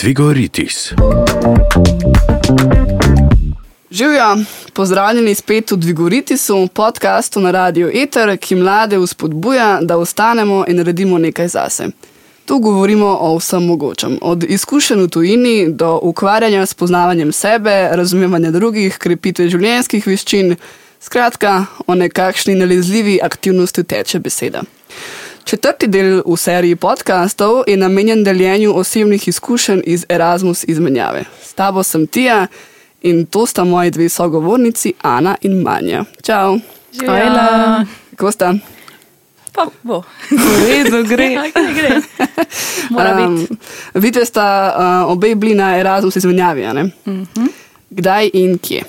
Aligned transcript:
Tvigoritis. 0.00 0.92
Živijo, 3.90 4.36
pozdravljeni 4.72 5.34
spet 5.34 5.70
v 5.70 5.76
Dvigoritisu, 5.76 6.68
podkastu 6.74 7.40
na 7.40 7.50
Radio 7.50 7.90
Eter, 7.94 8.38
ki 8.38 8.54
mlade 8.54 8.98
vzpodbuja, 8.98 9.78
da 9.82 9.96
ostanemo 9.96 10.64
in 10.68 10.76
naredimo 10.76 11.18
nekaj 11.18 11.48
zase. 11.48 11.88
Tu 12.44 12.58
govorimo 12.58 13.18
o 13.20 13.36
vsem 13.36 13.66
mogočem, 13.66 14.18
od 14.22 14.44
izkušenj 14.44 15.02
v 15.02 15.08
tujini 15.08 15.66
do 15.68 15.98
ukvarjanja 16.02 16.66
s 16.66 16.74
poznavanjem 16.74 17.32
sebe, 17.32 17.88
razumevanja 17.92 18.50
drugih, 18.50 18.98
krepitve 18.98 19.48
življenjskih 19.48 20.06
veščin, 20.06 20.56
skratka, 21.00 21.64
o 21.86 21.94
nekakšni 21.94 22.54
nalezljivi 22.54 23.20
aktivnosti 23.22 23.84
teče 23.84 24.18
beseda. 24.18 24.62
Četrti 25.50 25.86
del 25.90 26.22
v 26.22 26.36
seriji 26.38 26.76
podkastov 26.76 27.64
je 27.66 27.76
namenjen 27.76 28.24
deljenju 28.24 28.70
osebnih 28.76 29.28
izkušenj 29.28 29.80
iz 29.84 30.04
Erasmus 30.08 30.64
izmenjave. 30.64 31.24
S 31.42 31.52
tabo 31.52 31.82
sem 31.82 32.06
Tija 32.06 32.46
in 33.02 33.26
to 33.26 33.46
sta 33.46 33.64
moji 33.64 33.90
dve 33.90 34.08
sogovornici, 34.08 34.92
Ana 35.02 35.36
in 35.40 35.62
Manja. 35.62 36.04
Čau! 36.22 36.58
Hvala. 37.04 37.84
Kako 38.10 38.32
sta? 38.32 38.54
Pa 39.52 39.66
bo. 39.82 40.02
V 40.30 40.66
redu, 40.66 41.02
gre. 41.08 41.26
Ja, 41.34 41.42
gre. 41.74 42.00
Mora 42.90 43.14
biti. 43.14 43.54
Vidite, 43.94 44.24
sta 44.24 44.46
uh, 44.76 45.12
obe 45.12 45.34
bili 45.34 45.54
na 45.54 45.78
Erasmus 45.78 46.16
izmenjavi, 46.16 46.64
a 46.64 46.72
ne? 46.72 46.90
Mhm. 47.06 47.46
Kdaj 47.90 48.30
in 48.32 48.58
kje? 48.58 48.84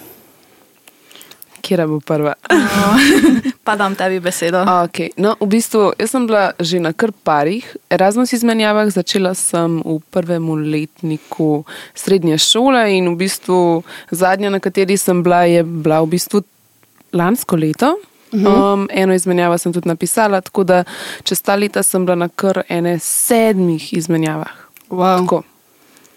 Kira 1.62 1.88
bo 1.88 2.00
prva? 2.02 2.34
Pa 3.66 3.76
dam 3.78 3.96
tebi 3.96 4.20
besedo. 4.20 4.66
Okay. 4.92 5.14
No, 5.18 5.36
v 5.40 5.48
bistvu, 5.58 5.94
jaz 6.00 6.12
sem 6.12 6.26
bila 6.26 6.52
že 6.58 6.82
na 6.82 6.92
kar 6.92 7.14
parih 7.14 7.66
Erasmus 7.90 8.34
izmenjavah. 8.34 8.90
Začela 8.90 9.36
sem 9.38 9.80
v 9.86 10.02
prvem 10.10 10.42
letniku 10.66 11.64
srednje 11.94 12.42
šole 12.42 12.82
in 12.98 13.14
v 13.14 13.16
bistvu 13.22 13.86
zadnja, 14.10 14.50
na 14.50 14.60
kateri 14.60 14.98
sem 14.98 15.22
bila, 15.22 15.46
je 15.46 15.62
bila 15.62 16.02
v 16.02 16.18
bistvu 16.18 16.41
lansko 17.13 17.55
leto. 17.55 17.96
Um, 18.32 18.88
eno 18.90 19.13
izmenjavo 19.13 19.57
sem 19.57 19.74
tudi 19.76 19.91
napisala, 19.91 20.41
tako 20.41 20.63
da 20.63 20.84
čez 21.24 21.41
ta 21.44 21.55
leta 21.55 21.84
sem 21.84 22.05
bila 22.05 22.16
na 22.16 22.30
kar 22.32 22.63
ene 22.70 22.98
sedmih 23.00 23.94
izmenjavah. 23.94 24.52
Wow. 24.90 25.24
Tako. 25.24 25.51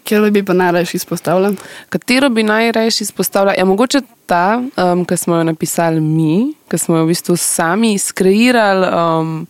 Kjer 0.05 0.31
bi 0.31 0.43
pa 0.45 0.53
najraje 0.53 0.87
izpostavljal? 0.95 1.55
Katero 1.89 2.29
bi 2.29 2.43
najraje 2.43 2.91
izpostavila? 3.01 3.55
Ja, 3.59 3.65
mogoče 3.65 4.01
ta, 4.27 4.63
um, 4.77 5.05
ki 5.05 5.17
smo 5.17 5.37
jo 5.37 5.45
napisali 5.45 6.01
mi, 6.01 6.55
ki 6.69 6.79
smo 6.79 6.97
jo 6.97 7.05
v 7.05 7.13
bistvu 7.13 7.37
sami 7.37 7.99
skreirali, 7.99 8.89
um, 8.89 9.47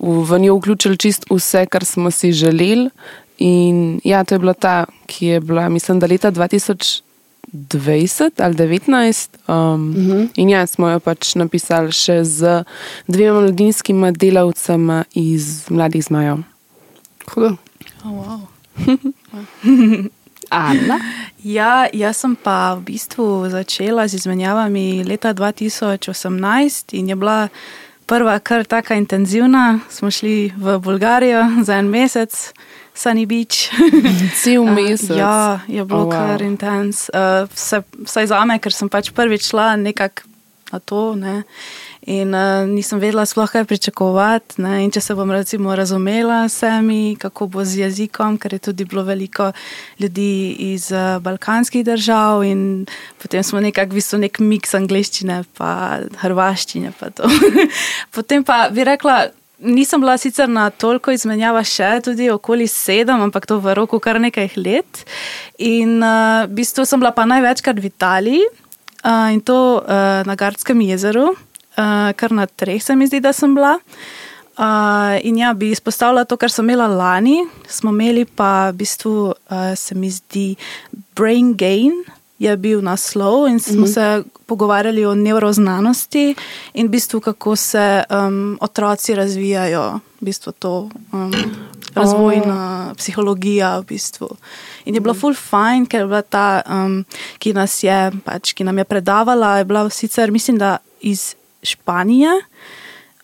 v, 0.00 0.22
v 0.28 0.38
njo 0.38 0.56
vključili 0.56 0.96
čist 0.96 1.26
vse, 1.30 1.66
kar 1.66 1.84
smo 1.84 2.10
si 2.10 2.32
želeli. 2.32 2.90
In 3.38 4.00
ja, 4.04 4.24
to 4.24 4.34
je 4.34 4.38
bila 4.38 4.54
ta, 4.54 4.84
ki 5.06 5.26
je 5.26 5.40
bila, 5.40 5.68
mislim, 5.68 5.98
da 5.98 6.06
leta 6.06 6.30
2020 6.30 7.02
ali 8.38 8.54
2019. 8.54 9.28
Um, 9.48 9.90
uh 9.90 9.96
-huh. 9.96 10.28
In 10.36 10.48
ja, 10.50 10.66
smo 10.66 10.88
jo 10.88 11.00
pač 11.00 11.34
napisali 11.34 11.92
še 11.92 12.24
z 12.24 12.64
dvema 13.08 13.40
mladinskima 13.40 14.10
delavcema 14.10 15.04
iz 15.14 15.70
Mladih 15.70 16.04
Zmajev. 16.04 16.36
Hudo. 17.34 17.56
Oh, 18.04 18.10
wow. 18.10 18.49
Ana? 20.50 20.98
Ja, 21.44 21.86
jaz 21.92 22.16
sem 22.24 22.34
pa 22.36 22.74
v 22.74 22.82
bistvu 22.90 23.46
začela 23.50 24.08
z 24.08 24.14
izmenjavami 24.18 25.04
leta 25.06 25.30
2018 25.34 26.94
in 26.98 27.08
je 27.08 27.16
bila 27.16 27.48
prva 28.06 28.38
kar 28.38 28.64
tako 28.66 28.94
intenzivna. 28.94 29.78
Smo 29.90 30.10
šli 30.10 30.52
v 30.58 30.78
Bolgarijo 30.82 31.62
za 31.62 31.78
en 31.78 31.86
mesec, 31.86 32.52
Sunny 32.94 33.26
Beach. 33.26 33.70
Cel 34.42 34.64
mesec. 34.76 35.16
Ja, 35.16 35.60
je 35.68 35.84
bilo 35.84 36.00
Oh, 36.00 36.06
wow. 36.06 36.12
wow. 36.12 36.26
kar 36.34 36.42
intens. 36.42 37.06
Uh, 37.14 37.46
vse, 37.54 37.82
vsaj 38.04 38.26
za 38.26 38.44
me, 38.44 38.58
ker 38.58 38.72
sem 38.74 38.88
pač 38.90 39.12
prvič 39.14 39.46
šla 39.54 39.76
nekako 39.76 40.26
na 40.72 40.78
to. 40.78 41.14
Ne. 41.14 41.42
In 42.08 42.32
uh, 42.32 42.64
nisem 42.64 42.96
vedela, 42.96 43.26
sploh 43.28 43.50
kaj 43.52 43.66
pričakovati. 43.68 44.56
Ne. 44.64 44.78
In 44.84 44.92
če 44.92 45.02
se 45.04 45.14
bom 45.14 45.28
recimo 45.30 45.74
razumela 45.76 46.46
sami, 46.48 47.16
kako 47.20 47.50
bo 47.52 47.64
z 47.64 47.82
jezikom, 47.82 48.38
ker 48.40 48.56
je 48.56 48.62
tudi 48.70 48.86
bilo 48.88 49.04
veliko 49.04 49.50
ljudi 50.00 50.56
iz 50.72 50.88
uh, 50.92 51.18
balkanskih 51.20 51.84
držav, 51.84 52.44
in 52.48 52.86
potem 53.20 53.44
smo 53.44 53.60
nekako 53.60 53.92
v 53.92 54.00
bistvu 54.00 54.22
nek 54.22 54.40
miks 54.40 54.72
angliščine 54.78 55.42
in 55.44 56.16
hrvaščine. 56.22 56.94
Pa 56.96 57.10
to. 57.12 57.28
potem 58.16 58.44
pa 58.44 58.68
bi 58.72 58.86
rekla. 58.88 59.26
Nisem 59.60 60.00
bila 60.00 60.14
sicer 60.16 60.48
na 60.48 60.70
toliko 60.72 61.12
izmenjava 61.12 61.60
še, 61.68 61.98
tudi 62.00 62.30
okoli 62.32 62.64
sedem, 62.64 63.20
ampak 63.20 63.44
to 63.44 63.58
v 63.60 63.74
roku 63.76 63.98
kar 64.00 64.16
nekaj 64.16 64.54
let. 64.56 65.02
In 65.60 65.98
uh, 66.00 66.48
v 66.48 66.62
bistvu 66.62 66.88
sem 66.88 66.96
bila 66.96 67.12
pa 67.12 67.28
največkrat 67.28 67.76
v 67.76 67.92
Italiji 67.92 68.40
uh, 69.04 69.28
in 69.28 69.44
to 69.44 69.84
uh, 69.84 70.24
na 70.24 70.32
Gardskem 70.32 70.80
jezeru, 70.80 71.34
uh, 71.80 72.12
kar 72.16 72.32
na 72.36 72.46
treh 72.46 72.82
se 72.82 72.96
mi 72.96 73.08
zdi, 73.08 73.20
da 73.20 73.32
sem 73.32 73.54
bila. 73.56 73.78
Uh, 74.60 75.16
in 75.24 75.38
ja, 75.40 75.54
bi 75.56 75.70
izpostavila 75.72 76.26
to, 76.28 76.36
kar 76.36 76.52
sem 76.52 76.68
imela 76.68 76.88
lani. 76.88 77.38
Smo 77.68 77.94
imeli 77.94 78.26
pa 78.26 78.70
v 78.70 78.82
bistvu, 78.82 79.14
uh, 79.32 79.72
se 79.76 79.94
mi 79.96 80.10
zdi, 80.12 80.54
Brain 81.16 81.54
Gain. 81.56 82.02
Je 82.40 82.52
bil 82.56 82.80
naslov 82.80 83.50
in 83.50 83.58
smo 83.60 83.82
mm 83.82 83.84
-hmm. 83.84 83.94
se 83.94 84.24
pogovarjali 84.46 85.04
o 85.06 85.14
nevroznanosti 85.14 86.34
in 86.74 86.86
v 86.86 86.90
bistvu, 86.90 87.20
kako 87.20 87.56
se 87.56 88.02
um, 88.10 88.58
otroci 88.60 89.14
razvijajo, 89.14 90.00
v 90.20 90.24
bistvu 90.24 90.52
to 90.52 90.88
um, 91.12 91.32
razvojna 91.94 92.86
oh. 92.90 92.96
psihologija. 92.96 93.78
V 93.78 93.84
bistvu. 93.84 94.28
In 94.84 94.94
je 94.94 95.00
bilo 95.00 95.14
full 95.14 95.34
fine, 95.34 95.86
ker 95.86 96.00
je 96.00 96.06
bila 96.06 96.22
ta, 96.22 96.62
um, 96.70 97.04
ki 97.38 97.52
nas 97.52 97.82
je, 97.82 98.12
pač, 98.24 98.52
ki 98.52 98.64
nam 98.64 98.78
je 98.78 98.84
predavala, 98.84 99.58
je 99.58 99.64
bila 99.64 99.90
sicer, 99.90 100.30
mislim, 100.30 100.58
da 100.58 100.76
iz 101.00 101.34
Španije. 101.62 102.30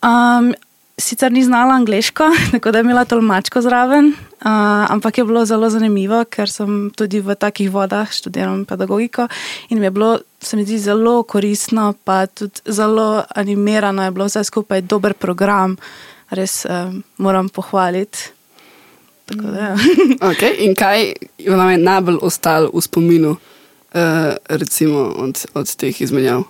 Um, 0.02 0.54
sicer 0.98 1.32
ni 1.32 1.44
znala 1.44 1.74
angliško, 1.74 2.24
tako 2.52 2.70
da 2.70 2.78
je 2.78 2.82
imela 2.82 3.04
tolmačko 3.04 3.60
zraven, 3.62 4.06
uh, 4.06 4.46
ampak 4.90 5.18
je 5.18 5.24
bilo 5.24 5.44
zelo 5.44 5.70
zanimivo, 5.70 6.24
ker 6.24 6.50
sem 6.50 6.90
tudi 6.96 7.20
v 7.20 7.34
takih 7.34 7.70
vodah 7.70 8.12
študiral 8.12 8.64
pedagogiko 8.64 9.28
in 9.68 9.78
mi 9.78 9.86
je 9.86 9.90
bilo, 9.90 10.18
se 10.40 10.56
mi 10.56 10.64
zdi, 10.64 10.78
zelo 10.78 11.22
koristno, 11.22 11.94
pa 12.04 12.26
tudi 12.26 12.60
zelo 12.66 13.24
animirano 13.34 14.04
je 14.04 14.10
bilo 14.10 14.24
vse 14.24 14.44
skupaj, 14.44 14.80
dober 14.80 15.14
program, 15.14 15.76
res 16.30 16.64
um, 16.64 17.02
moram 17.18 17.48
pohvaliti. 17.48 18.18
Tako 19.26 19.42
da, 19.42 19.58
ja. 19.58 19.76
Okay. 20.30 20.54
In 20.58 20.74
kaj 20.74 21.12
vam 21.48 21.70
je 21.70 21.78
najbolj 21.78 22.18
ostalo 22.22 22.70
v 22.74 22.80
spominu, 22.80 23.30
uh, 23.30 24.34
recimo 24.48 25.12
od, 25.18 25.44
od 25.54 25.76
teh 25.76 26.00
izmenjav? 26.00 26.46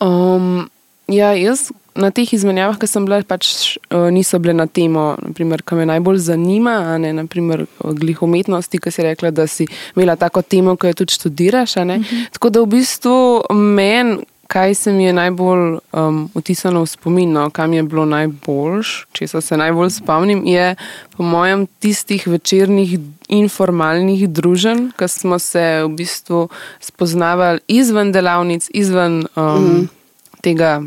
Um, 0.00 0.68
ja, 1.08 1.34
jaz 1.36 1.68
na 1.94 2.10
teh 2.14 2.28
izmenjavah, 2.32 2.78
ki 2.80 2.88
sem 2.88 3.04
bila, 3.04 3.20
pač 3.26 3.76
uh, 3.90 4.08
niso 4.14 4.38
bile 4.42 4.54
na 4.56 4.66
temo, 4.70 5.14
naprimer, 5.20 5.62
ki 5.66 5.76
me 5.76 5.86
najbolj 5.90 6.20
zanima, 6.30 6.76
ne 7.02 7.12
naprimer 7.16 7.66
glih 8.00 8.22
umetnosti, 8.24 8.80
ki 8.80 8.92
si 8.94 9.04
rekla, 9.04 9.32
da 9.34 9.46
si 9.50 9.66
imela 9.96 10.16
tako 10.16 10.42
temo, 10.42 10.76
ki 10.80 10.92
jo 10.92 11.00
tudi 11.02 11.18
študiraš. 11.18 11.76
a 11.82 11.84
ne. 11.84 12.00
Tako 12.36 12.50
da 12.50 12.64
v 12.64 12.76
bistvu 12.78 13.16
meni. 13.54 14.20
Kaj 14.50 14.74
se 14.74 14.92
mi 14.92 15.04
je 15.04 15.12
najbolj 15.12 15.78
um, 15.92 16.24
vtisnilo 16.34 16.82
v 16.82 16.86
spomin, 16.90 17.32
no, 17.32 17.50
kam 17.54 17.72
je 17.72 17.84
bilo 17.86 18.02
najboljš, 18.04 19.06
če 19.14 19.28
se 19.28 19.56
najbolj 19.56 19.92
spomnim, 19.94 20.42
je 20.42 20.74
po 21.14 21.22
mojem 21.22 21.68
tistih 21.78 22.26
večernih 22.26 22.96
informalnih 23.30 24.26
druženj, 24.28 24.88
ki 24.98 25.08
smo 25.08 25.38
se 25.38 25.62
v 25.84 25.92
bistvu 25.94 26.48
spoznavali 26.82 27.62
izven 27.68 28.10
delavnic, 28.12 28.66
izven 28.74 29.22
um, 29.38 29.68
mm. 29.68 29.88
tega, 30.42 30.82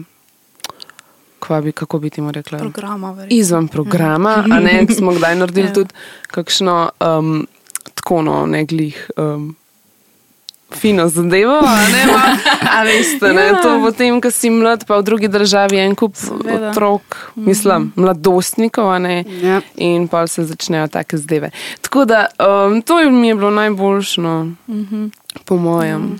bi, 1.64 1.72
kako 1.72 2.00
bi 2.04 2.10
ti 2.10 2.22
mu 2.22 2.36
rekla. 2.36 2.60
programa. 2.60 3.12
verjetno. 3.12 3.38
Izven 3.38 3.68
programa, 3.68 4.44
a 4.44 4.60
ne, 4.60 4.88
smo 4.92 5.16
kdaj 5.16 5.40
naredili 5.40 5.68
Ja. 5.72 5.74
tudi 5.74 5.96
kakšno 6.28 6.90
um, 7.00 7.48
tako 7.96 8.22
no, 8.22 8.46
ne 8.46 8.66
glih. 8.66 9.10
Um, 9.18 9.56
Fino 10.74 11.08
zadevo, 11.08 11.54
a 11.56 11.78
ne, 11.88 12.06
ma, 12.08 12.38
a 12.72 12.84
veste, 12.84 13.30
ne, 13.30 13.42
Ja. 13.44 13.62
to 13.62 13.80
potem, 13.82 14.20
ko 14.20 14.32
si 14.32 14.50
mlad, 14.50 14.86
pa 14.86 14.98
v 14.98 15.04
drugi 15.04 15.28
državi 15.28 15.78
en 15.78 15.96
kup 15.96 16.16
Seveda. 16.16 16.70
otrok, 16.70 17.02
mislim, 17.36 17.94
mladostnikov, 17.96 18.90
a 18.90 19.00
ne, 19.00 19.24
Ja. 19.42 19.62
in 19.76 20.08
pa 20.08 20.28
se 20.28 20.44
začnejo 20.44 20.88
take 20.88 21.18
zdeve. 21.18 21.50
Tako 21.82 22.06
da 22.06 22.26
um, 22.38 22.82
to 22.82 23.00
mi 23.06 23.28
je 23.28 23.36
bilo 23.36 23.52
najboljše, 23.52 24.22
no, 24.22 24.52
po 25.46 25.58
mojem. 25.58 26.20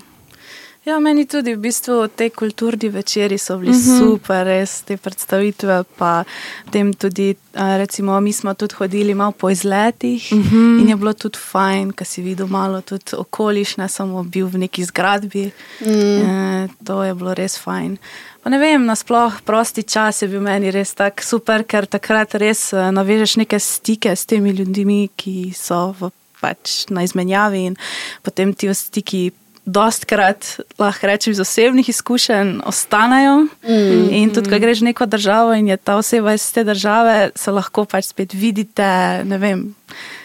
Ja, 0.84 0.98
meni 1.00 1.24
tudi 1.24 1.54
v 1.54 1.62
bistvu 1.64 1.94
te 2.12 2.26
kulturni 2.28 2.90
večeri 2.92 3.38
so 3.38 3.56
bili 3.58 3.72
uh 3.72 3.76
-huh. 3.76 3.98
super, 3.98 4.46
res 4.46 4.82
te 4.82 4.96
predstavitve. 4.96 5.84
Pa 5.96 6.24
tem 6.70 6.92
tudi, 6.92 7.34
recimo, 7.54 8.20
mi 8.20 8.32
smo 8.32 8.54
tudi 8.54 8.74
hodili 8.74 9.14
malo 9.14 9.32
po 9.32 9.50
izletih 9.50 10.28
uh 10.32 10.38
-huh. 10.38 10.80
in 10.80 10.88
je 10.88 10.96
bilo 10.96 11.12
tudi 11.12 11.38
fajn, 11.38 11.92
ker 11.92 12.06
si 12.06 12.22
videl 12.22 12.46
malo 12.46 12.80
tudi 12.80 13.16
okoliš, 13.16 13.76
ne 13.76 13.88
samo 13.88 14.22
bil 14.22 14.46
v 14.46 14.58
neki 14.58 14.84
zgradbi. 14.84 15.50
Mm. 15.80 15.90
E, 15.90 16.68
to 16.84 17.02
je 17.02 17.14
bilo 17.14 17.34
res 17.34 17.58
fajn. 17.58 17.96
Pa 18.42 18.50
ne 18.50 18.58
vem, 18.58 18.84
nasploh 18.84 19.32
prosti 19.44 19.82
čas 19.82 20.22
je 20.22 20.28
bil 20.28 20.40
meni 20.40 20.70
res 20.70 20.94
tako 20.94 21.22
super, 21.22 21.64
ker 21.64 21.86
takrat 21.86 22.34
res 22.34 22.72
eh, 22.72 22.90
navežeš 22.92 23.36
neke 23.36 23.58
stike 23.58 24.16
s 24.16 24.26
temi 24.26 24.50
ljudmi, 24.50 25.08
ki 25.16 25.52
so 25.56 25.94
v 26.00 26.10
pač 26.40 26.84
na 26.90 27.02
izmenjavi 27.02 27.64
in 27.64 27.76
potem 28.22 28.54
ti 28.54 28.74
stiki. 28.74 29.32
Dostkrat 29.64 30.60
lahko 30.78 31.06
rečem 31.06 31.32
iz 31.32 31.40
osebnih 31.40 31.88
izkušenj, 31.88 32.58
ostanejo. 32.68 33.36
Mm, 33.64 34.08
in 34.12 34.34
tudi, 34.34 34.50
ko 34.50 34.58
greš 34.60 34.82
v 34.82 34.90
neko 34.90 35.06
državo 35.06 35.54
in 35.56 35.68
je 35.72 35.76
ta 35.76 35.96
oseba 35.96 36.34
iz 36.34 36.52
te 36.52 36.64
države, 36.64 37.30
se 37.34 37.50
lahko 37.50 37.84
pač 37.84 38.10
spet 38.12 38.34
vidite. 38.34 38.84
Vem, 39.24 39.74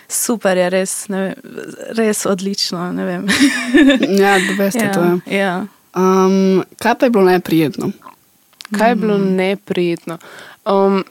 super 0.09 0.57
je, 0.57 0.69
res, 0.69 0.93
vem, 1.09 1.33
res 1.95 2.25
odlično. 2.25 2.79
ja, 4.23 4.35
doveste 4.49 4.83
ja, 4.83 4.91
to. 4.93 5.03
Je. 5.03 5.37
Ja. 5.39 5.65
Um, 5.95 6.63
kaj 6.79 6.95
pa 6.99 7.05
je 7.05 7.09
bilo 7.09 7.25
neprijetno? 7.25 7.91
Kaj 8.77 8.91
je 8.91 8.95
bilo 8.95 9.17
mm. 9.17 9.35
neprijetno? 9.35 10.17
Um, 10.65 11.03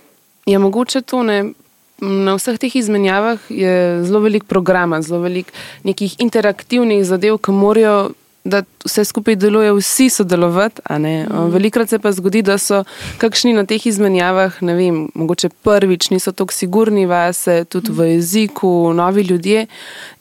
je 0.47 0.59
mogoče 0.59 1.01
to 1.01 1.23
ne. 1.23 1.45
Na 2.01 2.37
vseh 2.39 2.59
teh 2.63 2.77
izmenjavah 2.77 3.43
je 3.51 4.05
zelo 4.07 4.21
velik 4.23 4.45
program, 4.45 4.95
zelo 5.03 5.21
velik 5.21 5.53
nekih 5.83 6.15
interaktivnih 6.23 7.05
zadev, 7.05 7.41
ki 7.43 7.53
morajo, 7.53 8.11
da 8.49 8.63
vse 8.85 9.05
skupaj 9.05 9.37
deluje, 9.37 9.73
vsi 9.73 10.09
sodelovati. 10.11 10.81
Mm. 10.91 11.51
Velikrat 11.51 11.89
se 11.89 11.99
pa 11.99 12.13
zgodi, 12.13 12.43
da 12.43 12.59
so 12.59 12.85
kakšni 13.19 13.53
na 13.53 13.65
teh 13.67 13.87
izmenjavah, 13.87 14.63
ne 14.63 14.75
vem, 14.75 15.01
mogoče 15.15 15.51
prvič 15.63 16.11
niso 16.11 16.33
tako 16.33 16.55
sigurni 16.55 17.07
vase, 17.07 17.65
tudi 17.65 17.93
v 17.93 18.13
jeziku, 18.15 18.93
novi 18.95 19.23
ljudje 19.23 19.67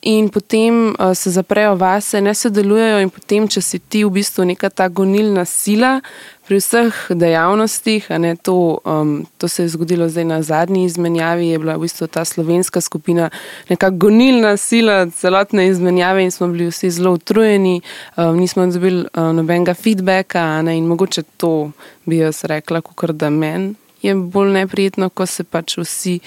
in 0.02 0.28
potem 0.28 0.88
uh, 0.88 1.14
se 1.14 1.30
zaprejo 1.30 1.74
vase, 1.74 2.20
ne 2.20 2.34
sodelujejo 2.34 3.00
in 3.06 3.10
potem, 3.10 3.48
če 3.48 3.62
si 3.62 3.78
ti 3.78 4.04
v 4.04 4.12
bistvu 4.18 4.44
neka 4.52 4.70
ta 4.70 4.88
gonilna 4.88 5.44
sila 5.44 6.00
pri 6.48 6.56
vseh 6.56 6.96
dejavnostih, 7.12 8.06
ne, 8.16 8.32
to, 8.36 8.80
um, 8.84 9.26
to 9.38 9.48
se 9.48 9.66
je 9.66 9.68
zgodilo 9.68 10.08
zdaj 10.08 10.24
na 10.24 10.42
zadnji 10.42 10.84
izmenjavi, 10.84 11.48
je 11.48 11.58
bila 11.60 11.76
v 11.76 11.84
bistvu 11.84 12.06
ta 12.08 12.24
slovenska 12.24 12.80
skupina 12.80 13.28
neka 13.68 13.90
gonilna 13.90 14.56
sila 14.56 15.10
celotne 15.10 15.66
izmenjave 15.68 16.24
in 16.24 16.30
smo 16.30 16.48
bili 16.48 16.70
vsi 16.70 16.90
zelo 16.90 17.12
utrujeni, 17.20 17.80
um, 18.16 18.40
nismo 18.40 18.66
dobili 18.66 19.04
um, 19.12 19.36
nobenega 19.36 19.74
feedbacka 19.74 20.62
ne, 20.62 20.78
in 20.78 20.88
mogoče 20.88 21.22
to 21.36 21.70
bi 22.08 22.24
jaz 22.24 22.44
rekla, 22.44 22.80
kot 22.80 23.10
da 23.10 23.30
meni 23.30 23.74
je 24.02 24.14
bolj 24.14 24.52
neprijetno, 24.52 25.08
ko 25.08 25.26
se 25.26 25.44
pač 25.44 25.76
vsi 25.78 26.18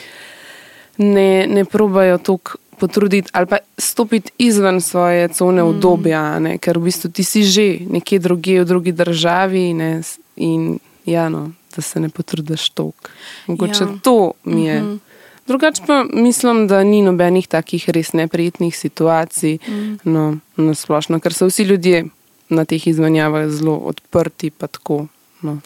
ne, 0.98 1.48
ne 1.48 1.66
probajo 1.66 2.18
toliko 2.18 2.58
potruditi 2.82 3.30
ali 3.38 3.46
pa 3.46 3.62
stopiti 3.78 4.32
izven 4.38 4.82
svoje 4.82 5.28
cone 5.38 5.64
obdobja, 5.64 6.40
mm. 6.40 6.58
ker 6.58 6.82
v 6.82 6.90
bistvu 6.90 7.12
ti 7.14 7.24
si 7.24 7.44
že 7.46 7.86
nekje 7.86 8.20
drugje 8.20 8.64
v 8.64 8.66
drugi 8.66 8.92
državi 8.92 9.74
ne, 9.78 9.92
in 10.36 10.80
ja, 11.06 11.30
no, 11.30 11.52
da 11.76 11.82
se 11.82 12.00
ne 12.00 12.10
potrudiš 12.10 12.70
toliko. 12.70 13.14
Mogoče 13.48 13.84
ja. 13.84 13.94
to 14.02 14.34
mi 14.44 14.66
je. 14.66 14.82
Mm 14.82 14.86
-hmm. 14.86 15.00
Drugače 15.48 15.84
pa 15.88 16.06
mislim, 16.14 16.68
da 16.68 16.84
ni 16.84 17.02
nobenih 17.02 17.48
takih 17.48 17.90
res 17.90 18.14
neprijetnih 18.14 18.78
situacij, 18.78 19.58
mm. 19.68 19.98
no, 20.04 20.38
na 20.56 20.74
splošno, 20.74 21.20
ker 21.20 21.34
so 21.34 21.50
vsi 21.50 21.64
ljudje 21.64 22.06
na 22.50 22.66
teh 22.66 22.88
izmenjavah 22.88 23.50
zelo 23.50 23.76
odprti. 23.76 24.50
Tako, 24.50 25.08
no. 25.42 25.58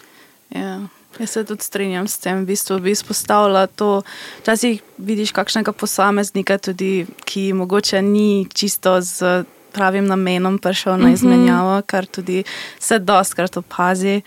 Ja. 0.49 0.79
Jaz 1.19 1.29
se 1.29 1.43
tudi 1.45 1.63
strinjam 1.63 2.07
s 2.07 2.17
tem, 2.17 2.43
v 2.43 2.45
bistvu 2.45 2.79
bi 2.79 2.91
izpostavila 2.91 3.67
to. 3.67 4.01
Včasih 4.41 4.81
vidiš 4.97 5.31
kakšnega 5.31 5.71
posameznika, 5.71 6.57
tudi, 6.57 7.05
ki 7.25 7.53
mogoče 7.53 8.01
ni 8.01 8.47
čisto 8.53 8.99
z 9.01 9.45
pravim 9.75 10.07
namenom 10.07 10.57
prišel 10.59 10.97
na 10.97 11.07
mhm. 11.07 11.13
izmenjavo, 11.13 11.81
kar 11.85 12.05
tudi 12.05 12.43
se 12.79 12.99
dostkrat 12.99 13.57
opazi. 13.57 14.21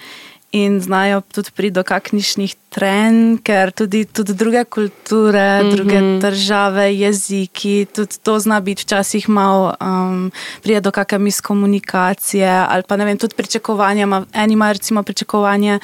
In 0.52 0.80
znajo 0.80 1.20
tudi 1.20 1.50
priti 1.52 1.74
do 1.76 1.82
kakšnih 1.84 2.54
trenj, 2.72 3.36
ker 3.44 3.68
tudi, 3.68 4.06
tudi 4.08 4.32
druge 4.32 4.64
kulture, 4.64 5.60
mm 5.60 5.66
-hmm. 5.66 5.76
druge 5.76 5.98
države, 6.20 6.94
jeziki, 6.96 7.86
tudi 7.92 8.16
to 8.22 8.38
zna 8.38 8.60
biti 8.60 8.82
včasih 8.82 9.28
malo, 9.28 9.74
um, 9.80 10.32
pride 10.62 10.80
do 10.80 10.90
kakšne 10.90 11.18
miskomunikacije 11.18 12.48
ali 12.48 12.82
pa 12.88 12.96
ne 12.96 13.04
vem, 13.04 13.18
tudi 13.18 13.34
pričakovanja. 13.34 14.24
Eni 14.32 14.52
imajo 14.52 14.72
recimo 14.72 15.02
pričakovanje. 15.02 15.78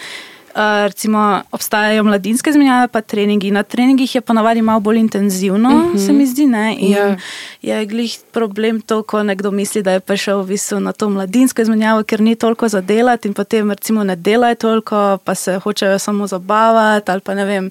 Eh, 0.54 0.86
recimo, 0.86 1.42
obstajajo 1.50 2.04
mladinske 2.04 2.52
zmenjave, 2.52 2.88
pa 2.88 3.00
treningi. 3.00 3.50
Na 3.50 3.62
treningih 3.62 4.14
je 4.14 4.20
ponavadi 4.20 4.62
malo 4.62 4.80
bolj 4.80 4.98
intenzivno, 4.98 5.68
uh 5.68 5.74
-huh. 5.74 6.06
se 6.06 6.12
mi 6.12 6.26
zdi. 6.26 6.42
Yeah. 6.42 7.16
Ja. 7.62 7.78
Je 7.78 7.86
glih 7.86 8.18
problem 8.32 8.80
to, 8.80 9.02
ko 9.02 9.22
nekdo 9.22 9.50
misli, 9.50 9.82
da 9.82 9.92
je 9.92 10.00
prišel 10.00 10.42
v 10.42 10.46
bistvu 10.46 10.80
na 10.80 10.92
to 10.92 11.10
mladinsko 11.10 11.62
izmenjavo, 11.62 12.02
ker 12.02 12.20
ni 12.20 12.34
toliko 12.34 12.68
za 12.68 12.80
delati 12.80 13.28
in 13.28 13.34
potem 13.34 13.70
recimo 13.70 14.04
ne 14.04 14.16
delajo 14.16 14.54
toliko, 14.54 15.18
pa 15.24 15.34
se 15.34 15.58
hočejo 15.58 15.98
samo 15.98 16.26
zabavati 16.26 17.10
ali 17.10 17.20
pa 17.20 17.34
ne 17.34 17.44
vem 17.44 17.70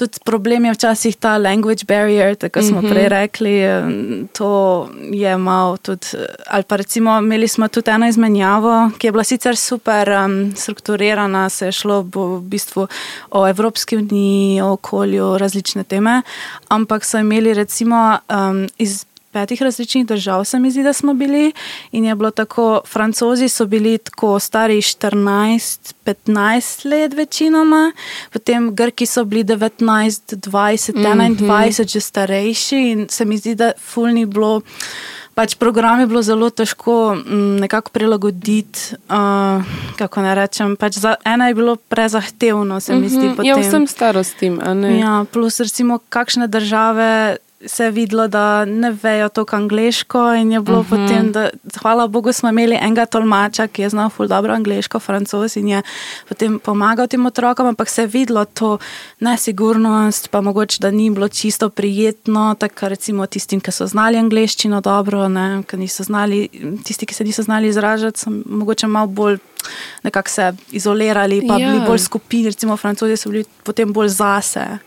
tudi 0.00 0.18
problem 0.24 0.64
je 0.64 0.72
včasih 0.72 1.16
ta 1.16 1.36
language 1.36 1.84
barrier, 1.88 2.36
tako 2.36 2.62
smo 2.62 2.80
mm 2.80 2.84
-hmm. 2.84 2.90
prej 2.90 3.08
rekli. 3.08 3.54
To 4.32 4.88
je 5.12 5.36
malo 5.36 5.76
tudi. 5.76 6.06
Ali 6.46 6.64
pa 6.64 6.76
recimo, 6.76 7.18
imeli 7.18 7.48
smo 7.48 7.68
tudi 7.68 7.90
eno 7.90 8.08
izmenjavo, 8.08 8.90
ki 8.98 9.06
je 9.06 9.12
bila 9.12 9.24
sicer 9.24 9.56
super 9.56 10.10
um, 10.10 10.52
strukturirana, 10.56 11.48
se 11.48 11.66
je 11.66 11.72
šlo 11.72 12.02
v 12.02 12.40
bistvu 12.40 12.86
o 13.30 13.48
Evropski 13.48 13.96
uniji, 13.96 14.60
o 14.60 14.72
okolju, 14.72 15.38
različne 15.38 15.84
teme, 15.84 16.22
ampak 16.68 17.04
so 17.04 17.18
imeli 17.18 17.54
recimo 17.54 18.18
um, 18.28 18.68
iz 18.78 19.04
petih 19.32 19.62
različnih 19.62 20.06
držav, 20.06 20.44
se 20.44 20.58
mi 20.58 20.70
zdi, 20.70 20.82
da 20.82 20.92
smo 20.92 21.14
bili. 21.14 21.52
In 21.92 22.04
je 22.04 22.14
bilo 22.14 22.30
tako, 22.30 22.80
francozi 22.86 23.48
so 23.48 23.66
bili 23.66 23.98
tako 23.98 24.38
stari 24.38 24.76
14-15 24.76 26.90
let, 26.90 27.14
večinoma, 27.14 27.92
potem 28.32 28.74
Grki 28.74 29.06
so 29.06 29.24
bili 29.24 29.44
19, 29.44 30.36
20, 30.36 30.96
mm 30.96 31.02
-hmm. 31.02 31.36
21, 31.36 31.92
že 31.92 32.00
starejši. 32.00 32.76
In 32.76 33.06
se 33.10 33.24
mi 33.24 33.38
zdi, 33.38 33.54
da 33.54 33.72
fulni 33.78 34.26
bilo. 34.26 34.60
Pač 35.34 35.54
program 35.54 36.00
je 36.00 36.06
bilo 36.06 36.22
zelo 36.22 36.50
težko 36.50 37.14
mm, 37.14 37.56
nekako 37.56 37.90
prilagoditi. 37.90 38.80
Uh, 39.08 39.16
kako 39.96 40.20
ne 40.20 40.34
rečem, 40.34 40.76
pač 40.76 40.98
za 40.98 41.14
ena 41.24 41.48
je 41.48 41.54
bilo 41.54 41.76
prezahtevno, 41.76 42.80
se 42.80 42.94
mi 42.94 43.08
zdi. 43.08 43.28
Mm 43.28 43.36
-hmm. 43.36 43.46
Ja, 43.46 43.56
vsem 43.56 43.86
starostim. 43.86 44.60
Ja, 45.00 45.24
plus, 45.32 45.60
recimo, 45.60 45.98
kakšne 46.08 46.46
države 46.46 47.36
se 47.66 47.84
je 47.84 47.90
videlo, 47.90 48.28
da 48.28 48.64
ne 48.64 48.90
vejo 49.02 49.28
toliko 49.28 49.56
angliško. 49.56 50.34
In 50.34 50.52
je 50.52 50.60
bilo 50.60 50.80
uh 50.80 50.86
mhm. 50.86 50.94
-huh. 50.94 51.08
potem, 51.08 51.32
da 51.32 51.50
hvala 51.80 52.06
Bogu, 52.06 52.32
smo 52.32 52.48
imeli 52.48 52.78
enega 52.80 53.06
tolmača, 53.06 53.66
ki 53.66 53.82
je 53.82 53.88
znal 53.88 54.10
ful 54.10 54.26
dobro 54.26 54.54
angliško, 54.54 55.00
francos 55.00 55.56
in 55.56 55.68
je 55.68 55.82
potem 56.28 56.58
pomagal 56.58 57.06
tem 57.06 57.26
otrokom, 57.26 57.66
ampak 57.66 57.88
se 57.88 58.02
je 58.02 58.06
videlo 58.06 58.44
to 58.44 58.78
nesigurnost, 59.20 60.28
pa 60.30 60.40
mogoče, 60.40 60.76
da 60.80 60.90
ni 60.90 61.10
bilo 61.10 61.28
čisto 61.28 61.68
prijetno, 61.68 62.54
tako 62.58 62.88
recimo 62.88 63.26
tistim, 63.26 63.60
ki 63.60 63.72
so 63.72 63.86
znali 63.86 64.16
angliščino 64.18 64.80
dobro, 64.80 65.28
ne, 65.28 65.62
ki 65.62 65.86
znali, 65.86 66.48
tisti, 66.84 67.06
ki 67.06 67.14
se 67.14 67.24
niso 67.24 67.42
znali 67.42 67.68
izražati, 67.68 68.20
so 68.20 68.30
mogoče 68.46 68.86
malo 68.86 69.06
bolj. 69.06 69.38
Nekako 70.02 70.28
se 70.28 70.52
izolirali, 70.70 71.46
pa 71.48 71.58
ja. 71.58 71.68
bili 71.68 71.86
bolj 71.86 71.98
skupini, 71.98 72.44
recimo, 72.44 72.76
francozi 72.76 73.16
so 73.16 73.30
bili 73.30 73.44
potem 73.64 73.92
bolj 73.92 74.08
zase 74.08 74.78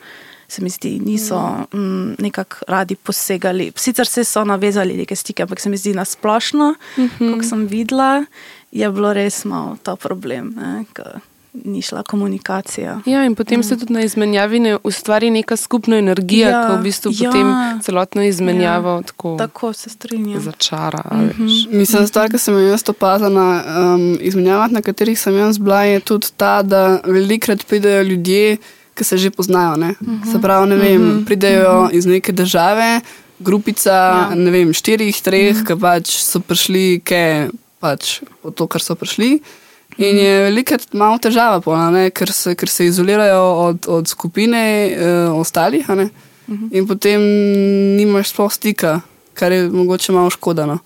se 0.54 0.64
mi 0.64 0.70
zdi, 0.70 1.00
niso 1.06 1.40
mm. 1.74 1.80
mm, 1.80 2.16
nekako 2.20 2.56
radi 2.68 2.96
posegali. 2.96 3.72
Sicer 3.76 4.08
se 4.08 4.24
so 4.24 4.44
navezali 4.44 4.98
neke 4.98 5.16
stike, 5.16 5.44
ampak 5.44 5.60
se 5.60 5.70
mi 5.70 5.78
zdi 5.78 5.94
na 5.94 6.06
splošno, 6.06 6.76
mm 6.98 7.10
-hmm. 7.20 7.36
kot 7.36 7.50
sem 7.50 7.68
videla, 7.68 8.26
je 8.72 8.92
bilo 8.92 9.14
res 9.14 9.46
malo 9.46 9.78
ta 9.84 9.96
problem. 9.96 10.56
Ne, 10.58 10.86
Ni 11.54 11.82
šla 11.82 12.04
komunikacija. 12.04 13.02
Ja, 13.06 13.26
in 13.26 13.36
potem 13.36 13.60
mm. 13.60 13.64
se 13.64 13.78
tudi 13.78 13.94
na 13.94 14.02
izmenjavi 14.02 14.60
ne 14.60 14.78
ustvari 14.84 15.30
neka 15.30 15.56
skupna 15.56 15.98
energija, 15.98 16.50
ja, 16.50 16.62
ki 16.68 16.80
v 16.80 16.84
bistvu 16.84 17.12
ja, 17.14 17.30
potem 17.30 17.52
celotno 17.82 18.24
izmenjavo 18.24 18.90
ja, 18.90 19.02
tako, 19.02 19.36
tako 19.38 19.74
se 19.74 19.90
strinja. 19.90 20.40
Začara. 20.40 21.04
Mm 21.12 21.30
-hmm. 21.30 21.78
Mislim, 21.78 22.02
da 22.02 22.08
stvar, 22.08 22.32
ki 22.32 22.38
sem 22.38 22.54
jo 22.54 22.60
jaz 22.60 22.90
opazila 22.90 23.30
na 23.30 23.64
um, 23.94 24.18
izmenjavah, 24.22 24.72
na 24.72 24.82
katerih 24.82 25.20
sem 25.20 25.36
jaz 25.36 25.58
bila, 25.58 25.84
je 25.84 26.00
tudi 26.00 26.28
ta, 26.38 26.62
da 26.64 27.02
velikrat 27.06 27.68
pridejo 27.68 28.02
ljudje 28.02 28.58
ki 28.94 29.04
se 29.04 29.18
že 29.18 29.32
poznajo. 29.32 29.74
Uh 29.78 29.78
-huh. 29.78 30.32
Se 30.32 30.40
pravi, 30.40 30.70
ne 30.70 30.76
vem, 30.76 31.02
uh 31.02 31.08
mhm. 31.08 31.18
-huh. 31.18 31.26
pridejo 31.26 31.70
uh 31.70 31.76
mhm. 31.76 31.88
-huh. 31.88 31.98
iz 31.98 32.06
neke 32.06 32.32
države, 32.32 33.02
grupica, 33.40 33.92
ja. 33.92 34.36
ne 34.36 34.52
vem, 34.52 34.74
štirih, 34.74 35.22
treh, 35.22 35.56
uh 35.56 35.62
-huh. 35.62 35.68
ki 35.68 35.80
pač 35.80 36.08
so 36.24 36.40
prišli, 36.40 37.02
ke 37.04 37.50
pač 37.80 38.22
v 38.44 38.52
to, 38.52 38.68
kar 38.68 38.82
so 38.82 38.96
prišli. 38.96 39.40
In 39.98 40.18
je 40.18 40.44
velika 40.44 40.78
malo 40.94 41.18
težava, 41.18 41.62
polna, 41.62 42.10
ker, 42.10 42.32
se, 42.32 42.56
ker 42.56 42.70
se 42.70 42.86
izolirajo 42.86 43.42
od, 43.42 43.86
od 43.88 44.08
skupine 44.08 44.90
uh, 44.90 45.40
ostalih, 45.40 45.90
uh 45.90 45.96
-huh. 45.96 46.10
in 46.72 46.88
potem 46.88 47.22
nimaš 47.98 48.30
sploh 48.30 48.54
stika, 48.54 49.02
kar 49.34 49.52
je 49.52 49.70
mogoče 49.70 50.12
malo 50.12 50.30
škodano. 50.30 50.80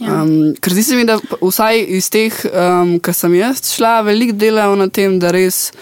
Ja. 0.00 0.22
Um, 0.22 0.54
ker 0.60 0.72
zdi 0.72 0.82
se 0.82 0.96
mi, 0.96 1.04
da 1.04 1.18
vsaj 1.42 1.84
iz 1.88 2.08
teh, 2.10 2.32
um, 2.48 2.96
kar 3.00 3.14
sem 3.14 3.34
jaz 3.34 3.60
šla, 3.74 4.00
veliko 4.02 4.32
delajo 4.32 4.76
na 4.76 4.88
tem, 4.88 5.18
da 5.20 5.30
res 5.30 5.72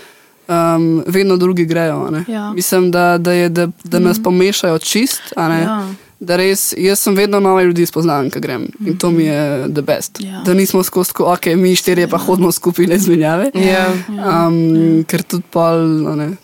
um, 0.51 1.03
vedno 1.07 1.37
drugi 1.37 1.65
grejo. 1.65 2.11
Ja. 2.29 2.53
Mislim, 2.53 2.91
da, 2.91 3.19
da, 3.19 3.33
je, 3.33 3.49
da, 3.49 3.69
da 3.85 3.99
nas 3.99 4.19
mm. 4.19 4.23
pomešajo 4.23 4.79
čist. 4.79 5.23
Ja. 5.37 5.87
Da 6.21 6.37
res, 6.37 6.75
jaz 6.77 7.01
sem 7.01 7.15
vedno 7.17 7.41
nove 7.41 7.65
ljudi 7.65 7.87
spoznal, 7.89 8.27
ki 8.31 8.41
grem 8.45 8.67
in 8.85 8.99
to 9.01 9.09
mi 9.11 9.25
je 9.25 9.69
the 9.73 9.83
best. 9.83 10.21
Ja. 10.21 10.43
Da 10.45 10.55
nismo 10.55 10.83
skozi, 10.83 11.13
ok, 11.19 11.47
mi 11.57 11.73
štirje 11.77 12.09
pa 12.09 12.19
hodimo 12.19 12.53
skupaj 12.53 12.87
na 12.87 12.95
izmenjave. 13.01 13.51
Ja. 13.55 13.87
Um, 13.89 14.19
ja. 14.19 15.05
Ker 15.09 15.23
tudi 15.23 15.49
pol. 15.51 15.81
Ne, 16.21 16.35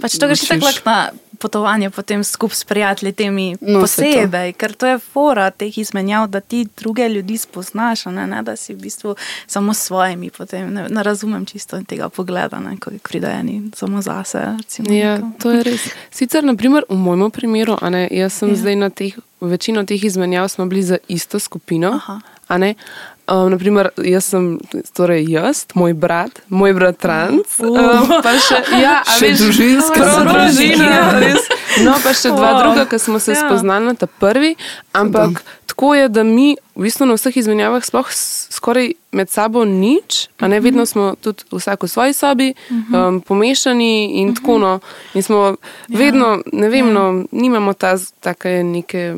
pač 0.00 0.18
to 0.20 0.28
greš 0.28 0.44
tako 0.50 0.68
na 0.84 0.98
potovanje 1.42 1.90
potem 1.90 2.24
skupaj 2.24 2.56
s 2.56 2.64
prijatelji 2.64 3.12
temi 3.12 3.56
No, 3.60 3.80
posebej, 3.80 4.52
ker 4.52 4.72
to 4.72 4.86
je 4.86 4.98
fora 5.00 5.50
teh 5.50 5.78
izmenjav, 5.78 6.28
da 6.28 6.40
ti 6.40 6.68
druge 6.76 7.08
ljudi 7.08 7.38
spoznaš, 7.38 8.04
ne, 8.06 8.26
ne 8.26 8.42
da 8.42 8.56
si 8.56 8.74
v 8.74 8.78
bistvu 8.78 9.16
samo 9.46 9.74
s 9.74 9.82
svojimi. 9.82 10.30
Potem, 10.30 10.70
ne, 10.70 10.88
ne 10.88 11.02
razumem 11.02 11.46
čisto 11.46 11.82
tega 11.82 12.08
pogleda, 12.08 12.58
ne, 12.58 12.76
ko 12.76 12.90
pridejo 13.02 13.30
eni 13.32 13.70
samo 13.74 14.02
zase. 14.02 14.38
Recimo, 14.58 14.92
Ja, 14.92 15.16
neko. 15.16 15.30
to 15.38 15.50
je 15.50 15.62
res. 15.62 15.80
Sicer, 16.10 16.44
naprimer, 16.44 16.84
v 16.88 16.94
mojem 16.96 17.30
primeru, 17.30 17.76
ne, 17.82 18.08
jaz 18.10 18.32
sem 18.32 18.48
Ja. 18.48 18.56
zdaj 18.56 18.76
na 18.76 18.90
teh, 18.90 19.14
večino 19.40 19.84
teh 19.84 20.04
izmenjav 20.04 20.48
smo 20.48 20.66
bili 20.66 20.82
za 20.82 20.98
isto 21.08 21.38
skupino. 21.38 21.90
Aha. 21.92 22.20
ne. 22.52 22.74
Um, 23.24 23.48
naprimer, 23.48 23.90
jaz 23.96 24.24
sem, 24.26 24.58
torej 24.92 25.22
jaz, 25.24 25.66
moj 25.74 25.94
brat, 25.94 26.42
moj 26.50 26.72
bratranc, 26.72 27.46
Uh. 27.58 27.70
um, 27.70 28.10
pa 28.18 28.34
še, 28.36 28.58
ja, 28.74 28.98
Še 29.08 29.20
veš, 29.22 29.38
družinska 29.38 30.00
zadružina. 30.02 30.50
družina, 30.50 31.20
res. 31.20 31.46
No, 31.80 31.94
pa 31.96 32.10
še 32.12 32.28
dva 32.30 32.50
Wow. 32.50 32.58
druga, 32.60 32.82
ki 32.84 32.98
smo 32.98 33.18
se 33.18 33.32
Ja. 33.32 33.40
spoznali 33.40 33.86
na 33.86 33.94
ta 33.94 34.06
prvi, 34.08 34.56
ampak 34.92 35.38
tako 35.66 35.94
je, 35.94 36.08
da 36.10 36.22
mi 36.22 36.56
v 36.74 36.82
bistvu 36.82 37.06
na 37.06 37.14
vseh 37.14 37.32
izmenjavah 37.32 37.80
sploh 37.80 38.10
skoraj 38.50 38.90
med 39.10 39.30
sabo 39.30 39.62
nič, 39.62 40.28
a 40.36 40.48
ne 40.48 40.58
vedno 40.58 40.82
smo 40.82 41.14
tudi 41.14 41.46
vsak 41.48 41.78
v 41.78 41.88
svoji 41.88 42.12
sobi, 42.12 42.48
um, 42.90 43.20
pomešani 43.20 44.18
in 44.18 44.34
tako 44.34 44.58
no. 44.58 44.72
In 45.14 45.22
smo 45.22 45.54
vedno, 45.88 46.42
ne 46.44 46.68
vem, 46.68 46.90
no, 46.90 47.04
nimamo 47.30 47.72
ta, 47.72 47.94
take 48.20 48.62
neke 48.62 49.14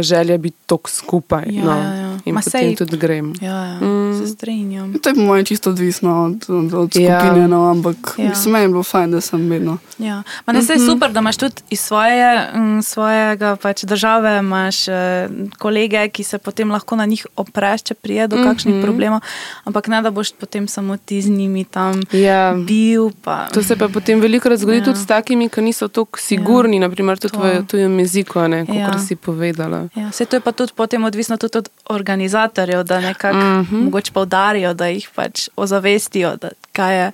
želje 0.00 0.38
biti 0.38 0.56
tok 0.66 0.88
skupaj. 0.88 1.44
Ja, 1.46 1.64
no. 1.64 1.70
ja, 1.72 1.94
ja. 1.94 2.06
In 2.24 2.34
Ma 2.34 2.40
potem 2.40 2.60
sej- 2.60 2.76
tudi 2.76 2.96
grem. 2.96 3.32
Ja, 3.40 3.64
ja 3.64 3.74
Mm. 3.76 3.95
Se 4.26 4.32
strinjam. 4.32 4.92
To 4.94 5.08
je 5.08 5.14
po 5.14 5.20
mojem 5.22 5.44
čisto 5.44 5.70
odvisno 5.70 6.24
od, 6.24 6.50
od, 6.50 6.74
od 6.74 6.96
Ja. 6.96 7.20
skupine, 7.20 7.48
no, 7.48 7.64
ampak 7.64 8.14
Ja. 8.18 8.24
ja. 8.24 8.30
mislim, 8.30 8.52
meni 8.52 8.64
je 8.64 8.68
bilo 8.68 8.82
fajn, 8.82 9.10
da 9.10 9.20
sem 9.20 9.50
vedno. 9.50 9.78
Ja. 9.98 10.22
Ma 10.46 10.52
ne, 10.52 10.60
mm 10.60 10.86
super, 10.86 11.12
da 11.12 11.20
imaš 11.20 11.36
tudi 11.36 11.54
iz 11.70 11.80
svoje, 11.80 12.50
mm, 12.54 12.82
svojega 12.82 13.56
pač 13.56 13.84
države 13.84 14.38
imaš, 14.38 14.88
eh, 14.88 15.28
kolege, 15.58 16.08
ki 16.08 16.22
se 16.22 16.38
potem 16.38 16.70
lahko 16.70 16.96
na 16.96 17.06
njih 17.06 17.26
opreš, 17.36 17.82
če 17.82 17.94
prije 17.94 18.28
do 18.28 18.36
kakšnih 18.38 18.74
mm 18.74 18.78
-hmm. 18.78 18.82
problemov, 18.82 19.20
ampak 19.64 19.88
ne 19.88 20.02
da 20.02 20.10
boš 20.10 20.32
potem 20.32 20.68
samo 20.68 20.96
ti 20.96 21.22
z 21.22 21.28
njimi 21.28 21.64
tam 21.64 22.00
Ja. 22.12 22.54
bil. 22.58 23.10
Pa. 23.22 23.46
To 23.46 23.62
se 23.62 23.76
pa 23.76 23.88
potem 23.88 24.20
veliko 24.20 24.56
zgodi 24.56 24.76
Ja. 24.76 24.80
ja. 24.80 24.84
tudi 24.84 24.98
s 24.98 25.06
takimi, 25.06 25.48
ki 25.48 25.60
niso 25.60 25.88
tako 25.88 26.18
sigurni, 26.18 26.76
ja. 26.76 26.80
naprimer 26.80 27.18
tudi 27.18 27.34
To. 27.34 27.40
v 27.40 27.66
tujem 27.66 27.98
jeziku, 27.98 28.32
kot 28.32 28.68
Ja. 28.68 28.74
ja. 28.74 28.98
si 28.98 29.16
povedala. 29.16 29.88
Ja, 29.94 30.08
vse 30.08 30.24
to 30.24 30.36
je 30.36 30.40
pa 30.40 30.52
tudi 30.52 30.72
potem 30.76 31.04
odvisno 31.04 31.36
tudi 31.36 31.58
od 31.58 31.68
organizatorjev, 31.86 32.82
da 32.82 33.00
nekako 33.00 33.36
mm 33.36 33.56
Mhm. 33.56 33.76
-hmm. 33.76 33.84
mogoče 33.84 34.12
povdarijo, 34.16 34.72
da 34.74 34.86
jih 34.86 35.08
pač 35.14 35.48
ozavestijo, 35.56 36.36
da 36.36 36.48
kaj 36.72 36.96
je 36.96 37.08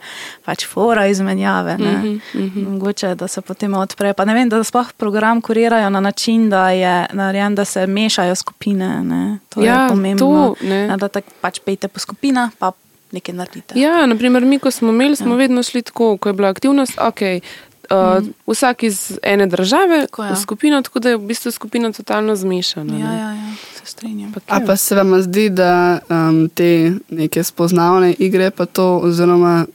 pač 0.44 0.66
fora 0.66 1.06
izmenjave. 1.06 1.74
Mm 1.74 1.82
Mhm, 1.82 2.18
-hmm. 2.34 2.68
Mogoče 2.68 3.14
da 3.14 3.28
se 3.28 3.40
potem 3.42 3.74
odpre. 3.74 4.12
Pa 4.12 4.24
ne 4.24 4.34
vem, 4.34 4.48
da 4.48 4.64
sploh 4.64 4.92
program 4.92 5.40
kurirajo 5.40 5.90
na 5.90 6.00
način, 6.00 6.50
da 6.50 6.70
je 6.70 7.06
narejen, 7.12 7.54
da 7.54 7.64
se 7.64 7.86
mešajo 7.88 8.34
skupine. 8.34 9.02
Ne? 9.02 9.38
To 9.48 9.62
Ja, 9.62 9.82
je 9.82 9.88
pomembno. 9.88 10.26
to, 10.54 10.66
ne. 10.66 10.86
Ne, 10.88 10.96
da 10.96 11.08
tako 11.08 11.30
pač 11.40 11.58
pejte 11.60 11.88
po 11.88 11.98
skupinah, 11.98 12.50
pa 12.58 12.72
nekaj 13.12 13.34
naredite. 13.34 13.74
Ja, 13.76 14.06
naprimer, 14.06 14.42
mi, 14.42 14.58
ko 14.58 14.70
smo 14.70 14.88
imeli, 14.90 15.16
smo 15.16 15.30
ja. 15.30 15.38
vedno 15.38 15.62
šli 15.62 15.82
tako, 15.82 16.16
ko 16.16 16.28
je 16.28 16.32
bila 16.32 16.48
aktivnost, 16.48 16.98
ok. 17.00 17.20
Uh, 17.90 17.98
mm. 18.18 18.32
Vsak 18.46 18.82
iz 18.82 19.18
ene 19.22 19.46
države, 19.46 20.00
Tako, 20.02 20.22
ja. 20.22 20.28
tako, 20.28 20.40
skupina, 20.40 20.82
tako 20.82 20.98
da 20.98 21.08
je 21.08 21.16
v 21.16 21.20
bistvu 21.22 21.50
skupina 21.50 21.92
totalno 21.92 22.36
zmešana. 22.36 22.94
ja, 22.94 23.10
ne. 23.10 23.18
ja, 23.18 23.28
ja 23.32 23.52
se 23.84 23.90
strinjam. 23.90 24.32
Pa 24.32 24.40
A 24.56 24.60
pa 24.66 24.76
se 24.76 24.94
vam 24.94 25.22
zdi, 25.22 25.48
da 25.50 25.98
um, 26.08 26.48
te 26.54 26.92
neke 27.10 27.44
spoznavne 27.44 28.14
igre, 28.18 28.50
pa 28.50 28.66
to, 28.66 28.98
oziroma 28.98 29.66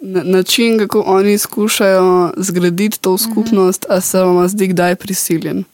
na, 0.00 0.22
način, 0.22 0.78
kako 0.78 1.00
oni 1.06 1.38
skušajo 1.38 2.32
zgraditi 2.36 3.00
to 3.00 3.18
skupnost, 3.18 3.86
a 3.88 4.00
se 4.00 4.20
vam 4.20 4.48
zdi 4.48 4.66
kdaj 4.66 4.94
prisiljen? 4.94 5.64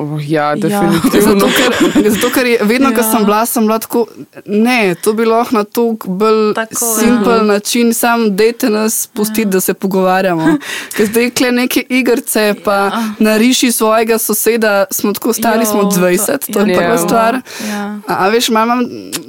Oh, 0.00 0.20
ja, 0.22 0.42
Ja. 0.42 0.54
definitivno. 0.56 1.20
Zato, 1.34 1.46
ker, 1.48 1.72
zato, 2.10 2.30
ker 2.30 2.46
je 2.46 2.58
vedno, 2.62 2.88
ja. 2.88 2.94
ko 2.94 3.00
Ja. 3.00 3.10
sem 3.10 3.24
bila, 3.24 3.46
sem 3.46 3.62
bila 3.62 3.78
tako, 3.78 4.06
ne, 4.46 4.94
to 4.94 5.12
bi 5.12 5.24
lahko 5.24 5.54
na 5.54 5.64
toliko 5.64 6.08
bolj 6.10 6.54
Tako, 6.54 6.86
simpel 6.96 7.32
ja. 7.34 7.42
način, 7.44 7.94
sam 7.94 8.36
dejte 8.36 8.70
nas 8.70 9.06
pustiti, 9.08 9.40
ja. 9.40 9.44
da 9.46 9.60
se 9.60 9.74
pogovarjamo. 9.74 10.56
Ker 10.96 11.06
zdaj 11.06 11.30
kle 11.30 11.52
neke 11.52 11.82
igrice, 11.90 12.54
pa 12.64 12.74
ja. 12.74 13.02
nariši 13.18 13.72
svojega 13.72 14.18
soseda, 14.18 14.84
smo 14.90 15.12
tako 15.12 15.32
stari, 15.32 15.60
Jo, 15.60 15.66
smo 15.66 15.82
20, 15.82 16.26
to, 16.46 16.52
to 16.52 16.60
je 16.60 16.68
ja. 16.68 16.78
prva 16.78 16.98
stvar. 16.98 17.40
Ja. 17.68 17.98
A, 18.06 18.14
a 18.16 18.28
veš, 18.28 18.48
imam 18.48 18.80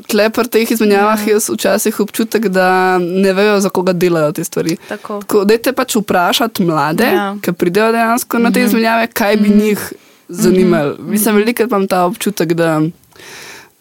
tle 0.07 0.29
pri 0.29 0.47
teh 0.47 0.71
izmenjavah 0.71 1.27
jaz 1.27 1.49
včasih 1.49 1.99
občutek, 1.99 2.47
da 2.47 2.67
ne 2.97 3.33
vejo, 3.33 3.59
za 3.59 3.69
koga 3.69 3.93
delajo 3.93 4.31
te 4.31 4.43
stvari. 4.43 4.77
Tako. 4.89 5.19
Tako, 5.19 5.43
dajte 5.45 5.73
pač 5.73 5.95
vprašati 5.95 6.63
mlade, 6.63 7.03
Ja. 7.03 7.11
ja. 7.13 7.35
ki 7.41 7.51
pridejo 7.53 7.91
dejansko 7.91 8.39
na 8.39 8.51
te 8.51 8.61
izmenjave, 8.61 9.07
kaj 9.07 9.35
bi 9.37 9.49
njih 9.49 9.93
zanimalo. 10.31 10.95
Mislim, 10.99 11.35
veliko 11.35 11.63
imam 11.63 11.87
ta 11.87 12.03
občutek, 12.03 12.53
da, 12.53 12.81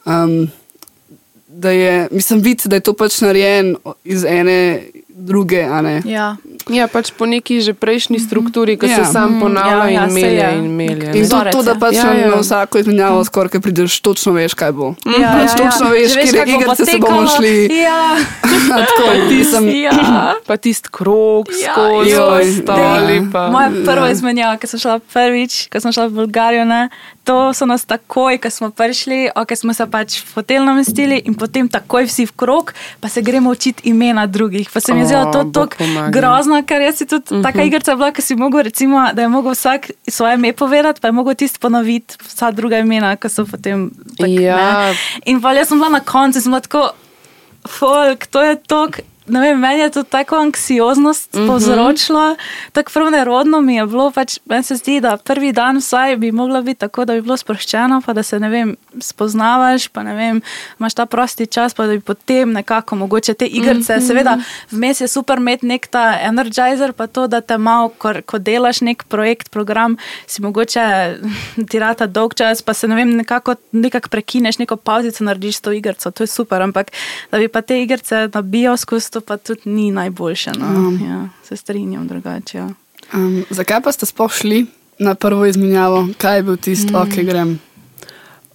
um, 0.07 0.49
da 1.49 1.71
je, 1.71 2.09
mislim, 2.11 2.41
videti, 2.41 2.69
da 2.69 2.77
je 2.77 2.81
to 2.81 2.93
pač 2.93 3.21
narejen 3.21 3.77
iz 4.05 4.25
ene 4.25 4.83
druge, 5.09 5.67
ne. 5.83 6.03
Ja. 6.05 6.37
Ja, 6.71 6.87
pač 6.87 7.11
po 7.11 7.27
neki 7.27 7.59
že 7.61 7.75
prejšnji 7.75 8.23
strukturi, 8.23 8.79
ki 8.79 8.87
ja. 8.87 8.99
Ja. 8.99 9.05
se 9.05 9.13
sam 9.13 9.31
Mm, 9.31 9.41
ponavlja 9.41 9.91
ja, 9.91 9.91
ja, 9.91 10.05
in 10.07 10.13
melje 10.15 10.43
je. 10.43 10.51
in 10.59 10.71
melje. 10.71 11.09
In 11.15 11.29
to, 11.29 11.39
to, 11.51 11.63
da 11.63 11.71
ja. 11.71 11.79
pač 11.79 11.95
Ja, 11.95 12.05
ja, 12.07 12.15
ja. 12.15 12.31
na 12.31 12.39
vsako 12.39 12.79
izmenjavo 12.79 13.25
skoraj, 13.25 13.51
ki 13.51 13.61
prideš, 13.61 14.01
točno 14.01 14.33
veš, 14.33 14.55
kaj 14.55 14.73
bo. 14.73 14.95
Ja, 15.07 15.35
pač 15.37 15.59
točno 15.59 15.91
veš, 15.91 16.09
Že 16.11 16.23
kje 16.23 16.43
igrice 16.47 16.85
se 16.87 16.99
bomo 16.99 17.27
šli. 17.27 17.55
Ja. 17.75 18.17
Tako, 18.71 19.05
tisem, 19.29 19.65
ja. 19.69 19.95
Pa 20.47 20.57
tisti 20.57 20.89
krog 20.93 21.51
Ja, 21.63 21.75
skozi, 21.75 22.15
ostali 22.15 23.17
ja. 23.17 23.23
pa. 23.33 23.49
Moja 23.51 23.71
prva 23.85 24.07
Ja. 24.07 24.13
izmenjava, 24.13 24.57
ki 24.57 24.67
sem 24.67 24.79
šla 24.81 24.99
prvič, 25.03 25.67
ko 25.71 25.81
sem 25.81 25.93
šla 25.93 26.07
v 26.07 26.23
Bolgarijo, 26.23 26.65
ne, 26.65 26.89
to 27.25 27.51
so 27.55 27.67
nas 27.67 27.85
takoj, 27.85 28.39
ko 28.39 28.51
smo 28.51 28.71
prišli, 28.71 29.31
ok, 29.35 29.51
smo 29.57 29.75
se 29.75 29.87
pač 29.87 30.19
v 30.23 30.35
hotel 30.35 30.65
namestili 30.65 31.19
in 31.27 31.35
potem 31.35 31.69
takoj 31.69 32.07
vsi 32.07 32.27
v 32.27 32.33
krog, 32.35 32.73
pa 33.01 33.09
se 33.09 33.23
gremo 33.23 33.51
učiti 33.51 33.89
imena 33.89 34.27
drugih. 34.27 34.71
Pa 34.71 34.81
se 34.81 34.95
mi 34.95 35.01
je 35.01 35.07
zdelo 35.07 35.31
to 35.33 35.45
tako 35.53 35.85
grozno, 36.11 36.60
ker 36.63 36.81
jaz 36.83 36.97
si 36.97 37.07
tudi 37.07 37.35
uh 37.35 37.39
-huh. 37.39 37.43
taka 37.43 37.63
igrica 37.63 37.97
bila, 37.97 38.13
ki 38.13 38.23
si 38.23 38.35
mogel, 38.37 38.63
recimo, 38.63 39.09
da 39.15 39.23
je 39.23 39.29
mogel 39.29 39.53
vsak 39.53 39.91
svoje 40.09 40.35
ime 40.35 40.53
povedati, 40.53 41.01
pa 41.01 41.09
je 41.09 41.13
mogel 41.13 41.35
tisti 41.35 41.59
ponoviti 41.59 42.15
vsa 42.25 42.51
druga 42.51 42.79
imena, 42.79 43.17
ki 43.17 43.29
so 43.29 43.45
potem. 43.47 43.91
Tak, 44.19 44.29
Ja. 44.29 44.57
ne. 44.89 44.95
In 45.25 45.41
pa 45.41 45.53
jaz 45.53 45.69
sem 45.69 45.79
bila 45.79 45.89
na 45.89 46.01
koncu, 46.01 46.41
sem 46.41 46.51
bila 46.53 46.61
tako, 46.61 46.91
folk, 47.69 48.27
to 48.27 48.43
je 48.43 48.57
tok. 48.57 49.01
Ne 49.31 49.41
vem, 49.41 49.61
meni 49.61 49.81
je 49.81 49.91
to 49.91 50.03
tako 50.03 50.37
anksioznost 50.37 51.35
mm 51.35 51.39
-hmm. 51.39 51.47
povzročilo, 51.47 52.37
tako 52.73 52.91
prvo 52.93 53.11
nerodno 53.11 53.61
mi 53.61 53.75
je 53.75 53.87
bilo. 53.87 54.11
Pač, 54.11 54.39
meni 54.45 54.63
se 54.63 54.77
zdi, 54.77 55.01
da 55.01 55.17
prvi 55.17 55.53
dan 55.53 55.77
vsaj 55.77 56.17
bi 56.17 56.33
moglo 56.33 56.63
biti 56.63 56.81
tako, 56.81 57.05
da 57.05 57.15
bi 57.15 57.21
bilo 57.21 57.37
sproščeno, 57.37 58.03
pa 58.07 58.13
da 58.13 58.23
se 58.23 58.41
ne 58.41 58.49
vem, 58.49 58.77
spoznavaš, 59.01 59.89
pa 59.89 60.03
ne 60.03 60.15
vem, 60.15 60.43
imaš 60.79 60.95
ta 60.95 61.07
prosti 61.07 61.47
čas, 61.47 61.75
pa 61.75 61.87
da 61.87 61.93
bi 61.93 62.01
potem 62.01 62.53
nekako 62.53 62.97
mogoče 62.97 63.35
te 63.35 63.47
igrice. 63.47 63.97
Mm 63.97 64.01
-hmm. 64.01 64.07
Seveda, 64.07 64.39
vmes 64.71 65.01
je 65.01 65.09
super 65.09 65.39
imeti 65.39 65.67
nek 65.67 65.87
ta 65.87 66.19
energizer, 66.23 66.93
pa 66.93 67.07
to, 67.07 67.27
da 67.27 67.41
te 67.41 67.59
malo, 67.59 67.89
ko, 67.89 68.13
ko 68.27 68.39
delaš 68.39 68.81
nek 68.81 69.05
projekt, 69.05 69.51
program, 69.51 69.97
si 70.27 70.43
mogoče 70.43 71.17
tirata 71.71 72.07
dolg 72.07 72.35
čas, 72.35 72.63
pa 72.63 72.75
se 72.75 72.89
ne 72.89 72.95
vem, 72.95 73.17
nekako 73.17 73.55
nekak 73.73 74.09
prekineš, 74.09 74.59
neko 74.59 74.77
pauzico 74.77 75.25
narediš 75.25 75.57
s 75.57 75.61
to 75.61 75.73
igrico, 75.73 76.11
to 76.11 76.23
je 76.23 76.27
super, 76.27 76.63
ampak 76.63 76.91
da 77.31 77.39
bi 77.39 77.49
pa 77.49 77.61
te 77.63 77.83
igrice 77.83 78.29
nabijal 78.35 78.77
skozi 78.77 79.11
to, 79.11 79.20
pa 79.21 79.37
tudi 79.37 79.61
ni 79.65 79.91
najboljše. 79.91 80.53
No. 80.59 80.67
Mm. 80.67 81.05
Ja, 81.05 81.29
se 81.45 81.57
strinjam 81.57 82.09
drugače. 82.09 82.59
Ja. 82.59 82.69
Um, 83.15 83.45
zakaj 83.51 83.81
pa 83.81 83.93
ste 83.93 84.07
sploh 84.07 84.33
šli 84.33 84.67
na 84.99 85.15
prvo 85.15 85.47
izmenjavo? 85.47 86.09
Kaj 86.19 86.37
je 86.37 86.43
bil 86.43 86.57
tisti, 86.57 86.93
mm. 86.93 86.97
ok, 86.97 87.15
grem? 87.25 87.59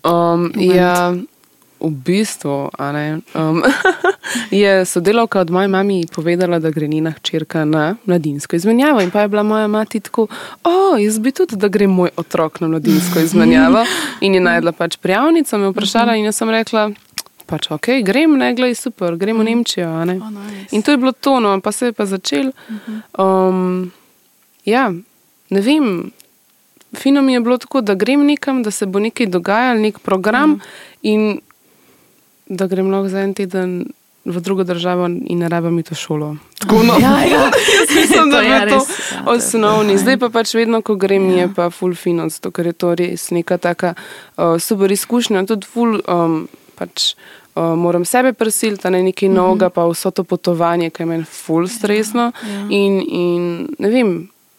Um, 0.03 0.51
ja, 0.55 1.13
v 1.79 1.89
bistvu 1.91 2.69
a 2.77 2.91
ne, 2.91 3.19
um, 3.35 3.63
je 4.51 4.85
sodelavka 4.85 5.39
od 5.39 5.49
moje 5.49 5.67
mami 5.67 6.05
povedala, 6.13 6.59
da 6.59 6.69
gre 6.69 6.87
njena 6.87 7.11
hčerka 7.11 7.65
na 7.65 7.95
mladinsko 8.05 8.55
izmenjavo. 8.55 9.01
In 9.01 9.11
pa 9.11 9.21
je 9.21 9.27
bila 9.27 9.43
moja 9.43 9.67
mati 9.67 9.99
tako, 9.99 10.27
o, 10.63 10.97
jaz 10.97 11.19
bi 11.19 11.31
tudi, 11.31 11.55
da 11.55 11.67
gre 11.67 11.87
moj 11.87 12.09
otrok 12.17 12.59
na 12.59 12.67
mladinsko 12.67 13.19
izmenjavo. 13.19 13.85
In 14.21 14.33
je 14.33 14.41
najdla 14.41 14.71
pač 14.71 14.97
prijavnico, 14.97 15.57
me 15.57 15.69
vprašala 15.69 16.15
in 16.15 16.25
jaz 16.25 16.35
sem 16.35 16.49
rekla. 16.49 16.89
Pač 17.45 17.69
ok, 17.71 18.01
grem, 18.01 18.37
ne 18.37 18.53
glej, 18.57 18.73
super, 18.75 19.15
gremo 19.15 19.43
v 19.43 19.51
Nemčijo. 19.51 19.85
a 19.85 20.05
ne. 20.05 20.17
Oh, 20.17 20.29
nice. 20.33 20.73
In 20.73 20.81
to 20.81 20.91
je 20.91 20.97
bilo 20.97 21.11
to, 21.11 21.39
no, 21.39 21.53
pa 21.61 21.71
se 21.71 21.85
je 21.85 21.93
pa 21.93 22.05
začel. 22.05 22.51
Um, 23.17 23.91
ja, 24.65 24.89
ne 25.49 25.61
vem, 25.61 26.11
fino 26.95 27.21
mi 27.21 27.33
je 27.33 27.39
bilo 27.39 27.57
tako, 27.57 27.81
da 27.81 27.93
grem 27.93 28.25
nekam, 28.25 28.63
da 28.63 28.71
se 28.71 28.85
bo 28.85 28.99
nekaj 28.99 29.27
dogajalo, 29.27 29.79
nek 29.79 29.99
program 29.99 30.49
mm. 30.49 30.61
in 31.01 31.39
da 32.45 32.67
grem 32.67 32.91
lahko 32.91 33.09
za 33.09 33.21
en 33.21 33.33
teden 33.33 33.85
v 34.25 34.41
drugo 34.41 34.63
državo 34.63 35.05
in 35.05 35.39
ne 35.39 35.49
rabim 35.49 35.79
iti 35.79 35.93
v 35.93 35.97
šolo. 35.97 36.35
Tako 36.59 36.83
no. 36.83 36.97
Ja, 37.01 37.21
ja. 37.25 37.51
Mislim, 37.95 38.29
da 38.31 38.37
To 38.37 38.41
je 38.41 38.59
to 38.59 38.75
ja, 38.75 38.79
to 38.79 38.85
osnovni. 39.31 39.97
Zdaj 39.97 40.17
pa 40.17 40.29
pač 40.29 40.53
vedno, 40.53 40.81
ko 40.81 40.95
grem, 40.95 41.29
Ja. 41.29 41.37
je 41.45 41.53
pa 41.53 41.69
full 41.69 41.93
zato 42.29 42.51
ker 42.51 42.65
je 42.65 42.73
to 42.73 42.95
res 42.95 43.31
neka 43.31 43.57
taka 43.57 43.93
uh, 44.37 44.59
super 44.59 44.91
izkušnja. 44.91 45.45
Tudi 45.45 45.67
full, 45.67 46.01
um, 46.07 46.47
pač, 46.75 47.15
uh, 47.55 47.73
moram 47.75 48.05
sebe 48.05 48.33
prisiliti, 48.33 48.87
a 48.87 48.91
ne 48.91 49.03
nekaj 49.03 49.29
novega, 49.29 49.69
pa 49.69 49.85
vso 49.85 50.11
to 50.11 50.23
potovanje, 50.25 50.89
ki 50.89 51.01
je 51.01 51.07
meni 51.07 51.23
full 51.25 51.67
stresno. 51.69 52.31
ja. 52.43 52.61
In, 52.71 53.01
in 53.01 53.43
ne 53.79 53.89
vem, 53.89 54.15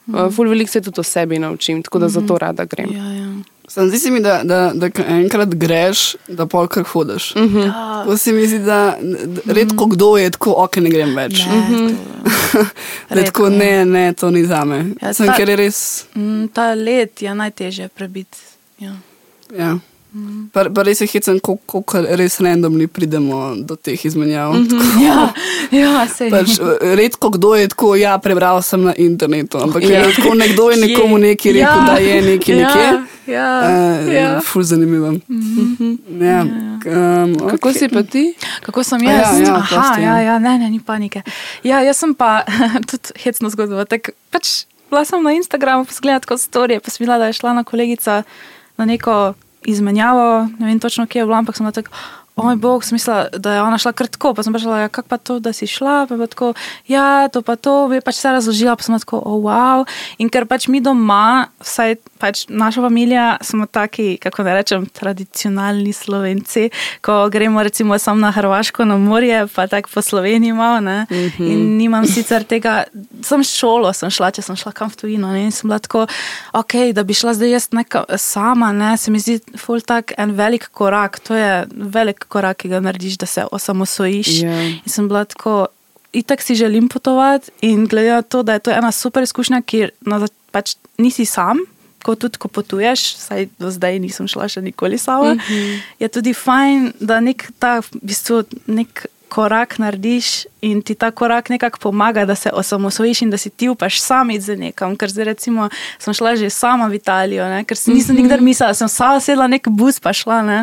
Uh, 0.08 0.30
ful 0.30 0.46
veliko 0.46 0.70
se 0.70 0.80
tudi 0.80 1.00
o 1.00 1.02
sebi 1.02 1.35
naučim, 1.37 1.80
tako 1.82 1.99
da 1.99 2.08
zato 2.08 2.38
rada 2.38 2.64
grem. 2.64 2.92
Ja, 2.92 3.04
ja. 3.12 3.26
Sam 3.68 3.88
zdi 3.88 3.99
se 3.99 4.11
mi, 4.11 4.20
da, 4.20 4.40
da, 4.44 4.70
da 4.73 4.87
enkrat 5.08 5.49
greš, 5.50 6.14
da 6.28 6.46
pol 6.46 6.68
kar 6.68 6.85
hodiš. 6.85 7.35
Mhm. 7.35 7.44
Mm 7.44 7.54
-hmm. 7.54 7.66
Ja, 7.66 8.04
To 8.04 8.16
se 8.16 8.32
mi 8.32 8.46
zdi, 8.46 8.58
da 8.61 8.96
da 9.02 9.52
redko 9.52 9.87
kdo 9.87 10.16
je 10.16 10.30
tako, 10.30 10.54
ok, 10.56 10.76
ne 10.76 10.90
grem 10.90 11.16
več. 11.16 11.32
ne, 11.40 11.66
to- 11.68 11.94
Da 13.11 13.18
je 13.18 13.25
tako, 13.25 13.44
redko, 13.44 13.49
ne, 13.50 13.85
ne, 13.85 14.12
to 14.12 14.30
ni 14.30 14.44
za 14.44 14.64
me. 14.64 14.85
Ja, 15.02 15.12
Sem, 15.12 15.26
ta- 15.26 15.35
ker 15.35 15.49
je 15.49 15.56
res. 15.56 16.04
Mm, 16.14 16.46
Ta 16.46 16.75
let 16.75 17.23
je 17.23 17.35
najtežje 17.35 17.88
prebiti. 17.88 18.38
Ja. 18.78 18.92
Ja. 19.58 19.78
Pa, 20.52 20.64
pa 20.75 20.82
res 20.82 21.00
je 21.00 21.06
hecen, 21.06 21.40
kako 21.40 21.82
res 22.16 22.40
randomni 22.40 22.87
pridemo 22.87 23.54
do 23.56 23.76
teh 23.76 24.04
izmenjav. 24.04 24.52
Mm 24.54 24.66
-hmm. 24.68 25.04
Ja, 25.06 25.32
ja, 25.70 26.06
sej. 26.08 26.30
Pač, 26.30 26.58
eh, 26.58 26.94
redko 26.96 27.30
kdo 27.30 27.54
je 27.54 27.68
tako, 27.68 27.94
ja, 27.96 28.18
prebral 28.18 28.62
sem 28.62 28.82
na 28.82 28.94
internetu, 28.96 29.58
ampak 29.58 29.82
ja. 29.82 29.90
Ja. 29.90 30.06
je 30.06 30.14
tako 30.14 30.35
nekdo 30.35 30.70
je 30.73 30.76
nekomu 30.76 31.18
nekaj 31.18 31.52
rekel, 31.52 31.61
Ja. 31.61 31.76
ja. 31.76 31.87
da 31.87 31.96
je 31.99 32.23
nekaj 32.23 32.58
Ja, 32.58 32.66
nekje. 32.66 32.82
ja, 33.26 33.61
Uh, 34.06 34.12
ja. 34.14 34.20
ja. 34.20 34.40
Ful 34.40 34.62
zanimivo. 34.62 35.11
Mm 35.11 35.20
-hmm. 35.28 36.25
ja. 36.25 36.42
um, 37.25 37.49
Kako 37.50 37.73
si 37.73 37.88
pa 37.88 38.02
ti? 38.02 38.35
Kako 38.62 38.82
sem 38.82 39.00
A 39.00 39.04
ja, 39.04 39.18
jaz? 39.18 39.40
ja, 39.40 39.54
Aha, 39.54 39.66
prosti, 39.76 40.02
ja. 40.02 40.18
ja, 40.18 40.20
ja, 40.23 40.38
ne, 40.38 40.58
ne, 40.58 40.70
ni 40.70 40.80
panike. 40.80 41.23
Ja, 41.62 41.80
jaz 41.82 41.96
sem 41.96 42.14
pa 42.14 42.42
tudi 42.90 43.08
hecno 43.25 43.50
zgodbo. 43.50 43.85
Tak, 43.85 44.11
pač, 44.30 44.49
bila 44.90 45.04
sem 45.04 45.23
na 45.23 45.32
Instagramu, 45.32 45.85
posgledala 45.85 46.20
kot 46.20 46.40
storije, 46.40 46.80
pa 46.80 46.90
sem 46.90 47.04
videla, 47.04 47.18
da 47.18 47.26
je 47.26 47.32
šla 47.32 47.52
na 47.52 47.64
kolegica 47.64 48.23
na 48.76 48.85
neko 48.85 49.35
izmenjavo, 49.66 50.49
ne 50.58 50.66
vem 50.66 50.80
točno, 50.80 51.06
kje 51.06 51.20
je 51.20 51.26
bilo, 51.26 51.37
ampak 51.37 51.56
sem 51.56 51.73
tako. 51.73 51.90
O 52.36 52.44
moj 52.44 52.56
bog, 52.56 52.84
sem 52.84 52.94
mislila, 52.94 53.28
da 53.32 53.54
je 53.54 53.62
ona 53.62 53.78
šla 53.78 53.94
kar 53.96 54.10
tako. 54.12 54.34
Pa 54.36 54.42
sem 54.44 54.52
vprašala, 54.52 54.78
ja, 54.84 54.88
kako 54.92 55.08
pa 55.08 55.16
to, 55.16 55.38
da 55.40 55.54
si 55.56 55.66
šla. 55.66 56.04
Pa 56.04 56.14
je 56.14 56.18
bilo 56.18 56.26
tako, 56.26 56.52
ja, 56.86 57.28
to 57.32 57.40
pa 57.42 57.56
to, 57.56 57.88
bi 57.88 58.02
pač 58.04 58.18
vse 58.18 58.32
razložila, 58.36 58.74
pa 58.76 58.84
sem 58.84 58.98
tako, 59.00 59.22
oh, 59.24 59.38
wow. 59.40 59.86
In 60.20 60.28
ker 60.28 60.44
pač 60.44 60.66
mi 60.68 60.82
doma, 60.84 61.48
vsaj 61.64 61.96
pač 62.20 62.44
naša 62.52 62.84
družina, 62.84 63.38
smo 63.40 63.64
taki, 63.64 64.18
kako 64.20 64.44
ne 64.44 64.56
rečem, 64.58 64.84
tradicionalni 64.84 65.94
slovenci, 65.96 66.66
ko 67.00 67.30
gremo 67.32 67.64
recimo 67.64 67.96
sam 67.98 68.20
na 68.20 68.28
Hrvaško 68.36 68.84
na 68.84 68.98
morje, 69.00 69.46
pa 69.54 69.64
tako 69.66 69.94
po 69.94 70.04
Sloveniji 70.04 70.52
malo, 70.52 70.80
ne. 70.80 71.06
Mm 71.10 71.16
-hmm. 71.16 71.52
In 71.52 71.76
nimam 71.76 72.06
sicer 72.06 72.44
tega, 72.44 72.84
sem 73.22 73.44
šolo, 73.44 73.92
sem 73.92 74.10
šla, 74.10 74.30
če 74.30 74.42
sem 74.42 74.56
šla 74.56 74.72
kam 74.72 74.90
v 74.90 74.96
tujino, 74.96 75.32
ne. 75.32 75.44
In 75.44 75.52
sem 75.52 75.68
bila 75.68 75.78
tako, 75.78 76.06
ok, 76.52 76.72
da 76.92 77.02
bi 77.02 77.14
šla 77.14 77.34
zdaj 77.34 77.50
jaz 77.50 77.68
neka 77.72 78.04
sama, 78.16 78.72
ne, 78.72 78.96
se 78.96 79.10
mi 79.10 79.18
zdi 79.18 79.40
ful 79.56 79.80
tak 79.80 80.12
en 80.18 80.36
velik 80.36 80.68
korak, 80.68 81.20
to 81.20 81.34
je 81.34 81.64
velik 81.70 82.25
korak, 82.28 82.56
ki 82.62 82.68
ga 82.68 82.80
narediš, 82.80 83.18
da 83.18 83.26
se 83.26 83.45
osamosvojiš. 83.52 84.28
Ja. 84.42 84.61
In 84.85 84.90
sem 84.92 85.09
bila 85.09 85.25
tako, 85.25 85.66
itak 86.12 86.42
si 86.42 86.54
želim 86.54 86.88
potovati 86.88 87.50
in 87.61 87.87
glede 87.87 88.11
na 88.11 88.23
to, 88.23 88.42
da 88.42 88.52
je 88.52 88.59
to 88.59 88.71
ena 88.71 88.92
super 88.92 89.23
izkušnja, 89.23 89.62
ki 89.62 89.88
na, 90.00 90.21
za- 90.21 90.33
pač 90.50 90.76
nisi 90.99 91.25
sam. 91.25 91.59
Ko 92.06 92.14
tudi, 92.14 92.38
ko 92.38 92.49
potuješ, 92.49 93.16
saj 93.18 93.49
do 93.59 93.71
zdaj 93.71 93.99
nisem 93.99 94.28
šla 94.30 94.47
še 94.49 94.61
nikoli 94.62 94.99
sama, 94.99 95.35
mm 95.35 95.38
-hmm. 95.38 95.80
je 95.99 96.09
tudi 96.09 96.35
fajn, 96.35 96.92
da 97.00 97.21
nek 97.21 97.50
ta 97.59 97.80
v 97.80 97.88
bistvu 98.02 98.45
nek 98.66 99.06
korak 99.28 99.78
narediš 99.78 100.47
in 100.61 100.83
ti 100.83 100.95
ta 100.95 101.11
korak 101.11 101.49
nekako 101.49 101.78
pomaga, 101.78 102.25
da 102.25 102.35
se 102.35 102.50
osamosvojiš 102.52 103.23
in 103.23 103.30
da 103.30 103.37
si 103.37 103.50
ti 103.50 103.68
upaš 103.68 104.00
sam 104.00 104.30
iti 104.30 104.40
za 104.40 104.56
nekam. 104.56 104.97
Ker 104.97 105.11
zdaj 105.11 105.25
recimo 105.25 105.68
sem 105.99 106.14
šla 106.14 106.37
že 106.37 106.50
sama 106.50 106.87
v 106.87 106.95
Italijo, 106.95 107.49
ne? 107.49 107.64
ker 107.64 107.76
nisem 107.87 108.16
nikdar 108.16 108.40
mislila, 108.40 108.75
sem 108.75 108.88
sama 108.88 109.21
sedla 109.21 109.47
nek 109.47 109.68
bus 109.68 110.00
pa 110.00 110.12
šla, 110.12 110.42
ne? 110.42 110.61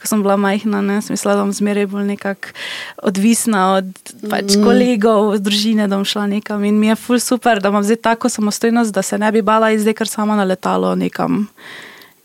ko 0.00 0.08
sem 0.08 0.22
bila 0.22 0.36
majhna, 0.36 0.80
ne? 0.82 1.00
sem 1.02 1.14
mislila, 1.14 1.34
da 1.36 1.44
bom 1.44 1.52
zmeraj 1.52 1.86
bolj 1.86 2.06
nekako 2.06 2.54
odvisna 3.02 3.66
od 3.80 3.90
pač, 4.30 4.56
kolegov, 4.62 5.34
od 5.36 5.42
družine, 5.44 5.88
da 5.88 5.96
bom 5.96 6.04
šla 6.04 6.26
nekam. 6.26 6.64
In 6.64 6.78
mi 6.80 6.88
je 6.92 6.96
ful 6.96 7.20
super, 7.20 7.60
da 7.60 7.68
imam 7.68 7.84
zdaj 7.84 8.00
tako 8.02 8.28
samostojnost, 8.28 8.94
da 8.94 9.02
se 9.02 9.18
ne 9.18 9.32
bi 9.32 9.42
bala 9.42 9.72
iti 9.72 9.82
zdaj 9.82 9.94
kar 9.94 10.08
sama 10.08 10.36
na 10.36 10.44
letalo 10.44 10.94
nekam. 10.94 11.46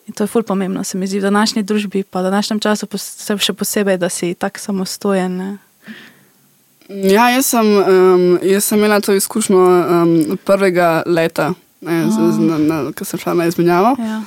In 0.07 0.13
to 0.13 0.23
je 0.23 0.27
ful 0.27 0.43
pomembno, 0.43 0.83
se 0.83 0.97
mi 0.97 1.07
zdi, 1.07 1.19
v 1.19 1.21
današnji 1.21 1.63
družbi, 1.63 2.03
pa 2.03 2.19
v 2.19 2.23
današnjem 2.23 2.59
času 2.59 2.87
še 3.39 3.53
posebej, 3.53 3.97
da 3.97 4.09
si 4.09 4.33
tako 4.33 4.59
samostojen. 4.59 5.37
Ne? 5.37 5.70
Ja, 6.89 7.29
jaz 7.31 7.45
sem, 7.45 7.65
um, 7.65 8.39
jaz 8.43 8.65
sem 8.65 8.79
imela 8.79 8.99
to 9.01 9.13
izkušnjo 9.13 9.57
um, 9.57 10.37
prvega 10.45 11.03
leta, 11.05 11.53
na, 11.81 12.91
ko 12.93 13.05
sem 13.05 13.19
šla 13.19 13.33
na 13.33 13.45
izmenjavo. 13.49 13.95
Ja. 13.99 14.17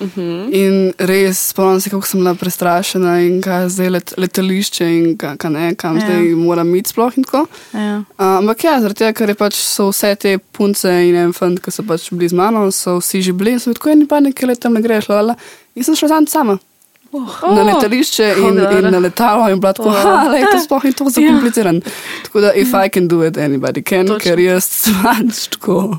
In 0.51 0.93
res 0.99 1.38
spomnim 1.53 1.81
se, 1.81 1.90
kako 1.90 2.07
sem 2.07 2.21
bila 2.21 2.35
prestrašena 2.35 3.19
in 3.23 3.40
kaj 3.43 3.69
zdaj 3.77 3.90
let, 3.90 4.14
letališče 4.19 4.88
in 4.97 5.17
kaj, 5.19 5.37
kaj 5.37 5.51
ne, 5.55 5.75
kam 5.75 5.99
Ja. 5.99 6.03
ja. 6.03 6.07
zdaj 6.09 6.35
moram 6.40 6.75
iti 6.75 6.90
sploh. 6.90 7.12
Ja. 7.73 8.03
Uh, 8.19 8.27
ampak 8.40 8.64
ja, 8.64 8.81
zaradi 8.81 9.05
tega, 9.05 9.12
ker 9.12 9.29
je 9.29 9.38
pač 9.38 9.59
so 9.61 9.90
vse 9.93 10.14
te 10.17 10.38
punce 10.38 10.90
in 10.90 11.17
en 11.21 11.33
fant, 11.33 11.61
ki 11.61 11.71
so 11.71 11.87
pač 11.87 12.11
bili 12.11 12.29
z 12.29 12.38
mano, 12.38 12.71
so 12.73 12.99
vsi 12.99 13.23
že 13.23 13.33
bili 13.33 13.55
in 13.55 13.62
so 13.62 13.75
tako 13.75 13.95
eni 13.95 14.09
pa 14.11 14.21
nekaj 14.21 14.49
let 14.49 14.61
tam 14.61 14.75
ne 14.75 14.83
greš, 14.83 15.09
lala. 15.12 15.37
In 15.75 15.85
sem 15.85 15.95
šla 15.99 16.25
sama. 16.27 16.59
Oh. 17.14 17.55
Na 17.55 17.62
letališče 17.62 18.35
in, 18.38 18.42
Hodar. 18.42 18.72
in 18.74 18.90
na 18.90 18.98
letalo, 18.98 19.48
in 19.48 19.61
bila 19.61 19.72
tako, 19.72 19.88
Oh. 19.88 20.03
da 20.24 20.37
je 20.37 20.46
to 20.46 20.59
sploh 20.61 20.85
ni 20.85 20.92
tako 20.92 21.11
Ja. 21.11 21.14
zakompliciran. 21.20 21.81
Tako 22.24 22.40
da, 22.40 22.53
if 22.55 22.68
I 22.77 22.88
can 22.90 23.09
do 23.09 23.22
it, 23.22 23.37
anybody 23.37 23.83
can, 23.83 24.07
Točno. 24.07 24.18
ker 24.20 24.38
jaz 24.38 24.66
pač 24.98 25.46
tako. 25.48 25.98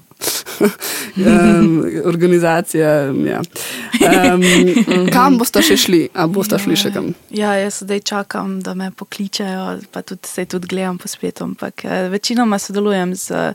um, 1.18 1.84
organizacija. 2.06 2.90
Ja. 3.06 3.42
Um, 4.34 4.42
kam 5.10 5.38
boste 5.38 5.62
še 5.62 5.78
šli? 5.78 6.02
A 6.14 6.28
boste 6.28 6.60
šli 6.60 6.76
še 6.76 6.92
kam? 6.92 7.12
Ja, 7.30 7.54
jaz 7.54 7.80
zdaj 7.80 8.00
čakam, 8.02 8.60
da 8.60 8.74
me 8.74 8.92
pokličejo, 8.92 9.66
pa 9.92 10.02
tudi 10.02 10.28
se 10.28 10.46
tudi 10.46 10.68
gledam 10.68 10.98
po 10.98 11.08
spletu. 11.08 11.44
Ampak 11.44 11.86
eh, 11.86 12.10
večinoma 12.10 12.60
sodelujem 12.60 13.16
z 13.16 13.32
eh, 13.32 13.54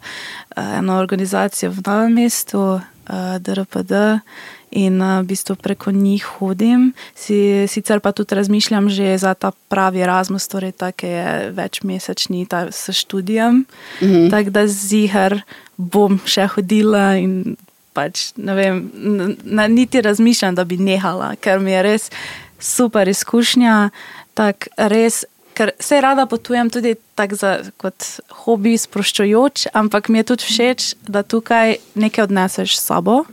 eno 0.79 0.97
organizacijo 0.97 1.71
v 1.71 1.83
Novem 1.87 2.15
mestu, 2.15 2.65
eh, 3.07 3.39
DRPD. 3.41 3.93
In 4.71 5.01
uh, 5.03 5.19
v 5.23 5.27
bistvu 5.33 5.57
preko 5.59 5.91
njih 5.91 6.25
hodim, 6.39 6.93
si, 7.15 7.67
sicer 7.67 8.01
pa 8.01 8.13
tudi 8.13 8.35
razmišljam 8.35 8.89
že 8.89 9.19
za 9.19 9.35
ta 9.35 9.51
pravi 9.69 10.01
Erasmus, 10.01 10.49
torej 10.49 10.73
tako 10.73 11.07
je 11.07 11.51
večmesečni 11.51 12.47
ta 12.47 12.71
s 12.71 12.91
študijem. 12.93 13.67
-hmm. 14.01 14.31
Tako 14.31 14.51
da 14.51 14.67
zihar 14.67 15.41
bom 15.77 16.21
še 16.25 16.47
hodila 16.47 17.17
in 17.17 17.57
pač 17.93 18.31
ne 18.37 18.55
vem, 18.55 18.79
na, 19.45 19.67
niti 19.67 20.01
razmišljam, 20.01 20.55
da 20.55 20.65
bi 20.65 20.79
nehala, 20.79 21.35
ker 21.41 21.61
mi 21.61 21.73
je 21.73 21.83
res 21.83 22.11
super 22.61 23.09
izkušnja. 23.09 23.91
Tak 24.39 24.69
res, 24.77 25.25
ker 25.59 25.73
se 25.83 26.01
rada 26.01 26.27
potujem 26.31 26.71
tudi 26.71 26.95
za, 27.37 27.59
kot 27.81 28.07
hobi, 28.45 28.77
sproščujoč, 28.79 29.67
ampak 29.77 30.09
mi 30.09 30.23
je 30.23 30.29
tudi 30.33 30.47
všeč, 30.47 30.95
da 31.09 31.23
tukaj 31.23 31.77
nekaj 31.95 32.25
odneseš 32.29 32.79
s 32.79 32.87
sabo, 32.87 33.25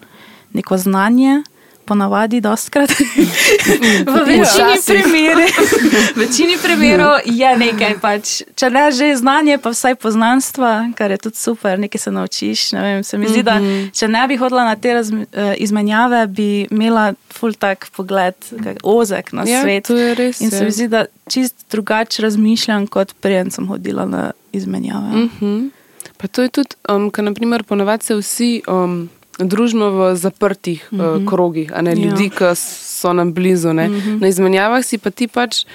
neko 0.53 0.77
znanje. 0.77 1.43
Ponavadi, 1.87 2.41
dostkrat. 2.41 2.89
v 4.11 4.15
večini 4.27 4.75
v 6.15 6.19
večini 6.19 6.57
primerov 6.63 7.23
je 7.25 7.47
nekaj. 7.57 7.93
Pač. 8.03 8.41
Če 8.59 8.67
ne 8.69 8.91
že 8.91 9.15
znanje, 9.15 9.55
pa 9.63 9.71
vsaj 9.71 9.95
poznanstva, 9.95 10.91
kar 10.99 11.15
je 11.15 11.17
tudi 11.17 11.39
super, 11.39 11.79
nekaj 11.79 11.99
se 11.99 12.11
naučiš. 12.11 12.71
Ne 12.75 12.81
vem, 12.83 13.03
se 13.07 13.17
mi 13.17 13.31
zdi, 13.31 13.39
da 13.39 13.55
če 13.95 14.07
ne 14.11 14.25
bi 14.27 14.35
hodila 14.35 14.65
na 14.67 14.75
te 14.75 14.93
razmi, 14.99 15.25
eh, 15.31 15.55
izmenjave, 15.63 16.27
bi 16.27 16.67
imela 16.67 17.13
ful 17.31 17.55
tak 17.55 17.87
pogled, 17.95 18.35
kak, 18.63 18.83
ozek 18.83 19.31
na 19.31 19.47
Ja, 19.47 19.63
svet. 19.63 19.87
res, 20.19 20.41
In 20.43 20.51
se 20.51 20.57
ja. 20.59 20.63
mi 20.67 20.71
zdi, 20.75 20.87
da 20.91 21.05
čist 21.31 21.55
drugače 21.71 22.21
razmišljam, 22.21 22.87
kot 22.91 23.15
preden 23.23 23.47
sem 23.51 23.67
hodila 23.67 24.03
na 24.05 24.31
izmenjave. 24.51 25.07
Mm. 25.15 25.23
Mhm. 25.39 25.67
Pa 26.17 26.27
to 26.27 26.41
je 26.41 26.49
tudi, 26.49 26.75
um, 26.89 27.11
ker 27.11 27.23
naprimer 27.23 27.63
ponavadi 27.63 28.03
se 28.03 28.15
vsi 28.15 28.61
um, 28.67 29.09
družimo 29.39 29.89
v 29.89 30.15
zaprtih 30.15 30.87
mm 30.91 30.99
-hmm. 30.99 31.23
uh, 31.23 31.29
krogih, 31.29 31.71
ne 31.81 31.91
Ja. 31.91 31.95
ljudi, 31.97 32.29
ki 32.29 32.55
so 32.55 33.13
nam 33.13 33.33
blizu. 33.33 33.73
Mm 33.73 33.77
-hmm. 33.77 34.21
Na 34.21 34.27
izmenjavah 34.27 34.85
si 34.85 34.97
pa 34.97 35.09
ti 35.09 35.27
pač 35.27 35.65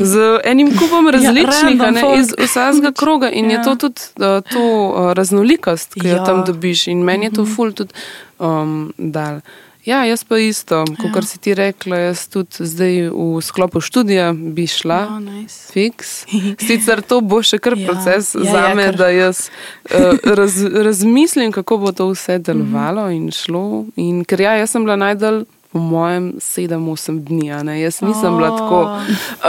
z 0.00 0.40
enim 0.44 0.78
kupom 0.78 1.08
različnih, 1.14 1.80
Ja, 1.80 1.90
ne, 1.90 2.02
iz 2.18 2.34
vsakega 2.38 2.92
kroga 3.00 3.30
in 3.30 3.44
ja. 3.44 3.52
Ja. 3.52 3.58
je 3.58 3.64
to 3.64 3.76
tudi 3.76 4.00
uh, 4.16 4.42
to 4.52 4.62
uh, 4.88 5.12
raznolikost, 5.12 5.94
ki 5.94 6.08
jo 6.08 6.16
Ja. 6.16 6.24
tam 6.24 6.44
dobiš 6.44 6.86
in 6.86 7.02
meni 7.04 7.24
je 7.26 7.30
to 7.30 7.46
ful 7.46 7.72
tudi 7.72 7.94
um, 8.38 8.92
dal. 8.98 9.40
Ja, 9.84 10.04
jaz 10.06 10.22
pa 10.24 10.38
isto, 10.38 10.84
kot 11.02 11.16
Ja. 11.16 11.22
si 11.22 11.38
ti 11.38 11.54
rekla, 11.54 11.96
jaz 11.98 12.28
tudi 12.28 12.62
zdaj 12.62 13.10
v 13.10 13.40
sklopu 13.42 13.80
študija 13.80 14.28
bi 14.32 14.66
šla. 14.66 15.00
Oh, 15.10 15.18
nice. 15.18 15.72
Fiks. 15.72 16.24
Sicer 16.66 17.02
to 17.02 17.20
bo 17.20 17.42
še 17.42 17.58
kar 17.58 17.74
Ja. 17.74 17.86
proces 17.86 18.34
Ja, 18.34 18.40
ja, 18.40 18.46
ja, 18.46 18.52
za 18.52 18.74
me, 18.74 18.82
ker- 18.84 18.96
da 18.96 19.08
jaz 19.08 19.48
uh, 19.90 20.14
raz, 20.24 20.54
razmislim, 20.64 21.50
kako 21.52 21.78
bo 21.78 21.92
to 21.92 22.06
vse 22.08 22.38
delovalo 22.38 23.10
in 23.10 23.30
šlo. 23.30 23.86
In 23.96 24.22
ker 24.24 24.40
ja, 24.40 24.54
jaz 24.54 24.70
sem 24.70 24.84
bila 24.84 24.96
najdalj 24.96 25.44
po 25.72 25.78
mojem, 25.80 26.32
7-8 26.34 27.20
dni. 27.20 27.52
a 27.52 27.62
ne. 27.62 27.80
Jaz 27.80 28.00
nisem 28.00 28.36
bila 28.36 28.50
tako 28.50 29.00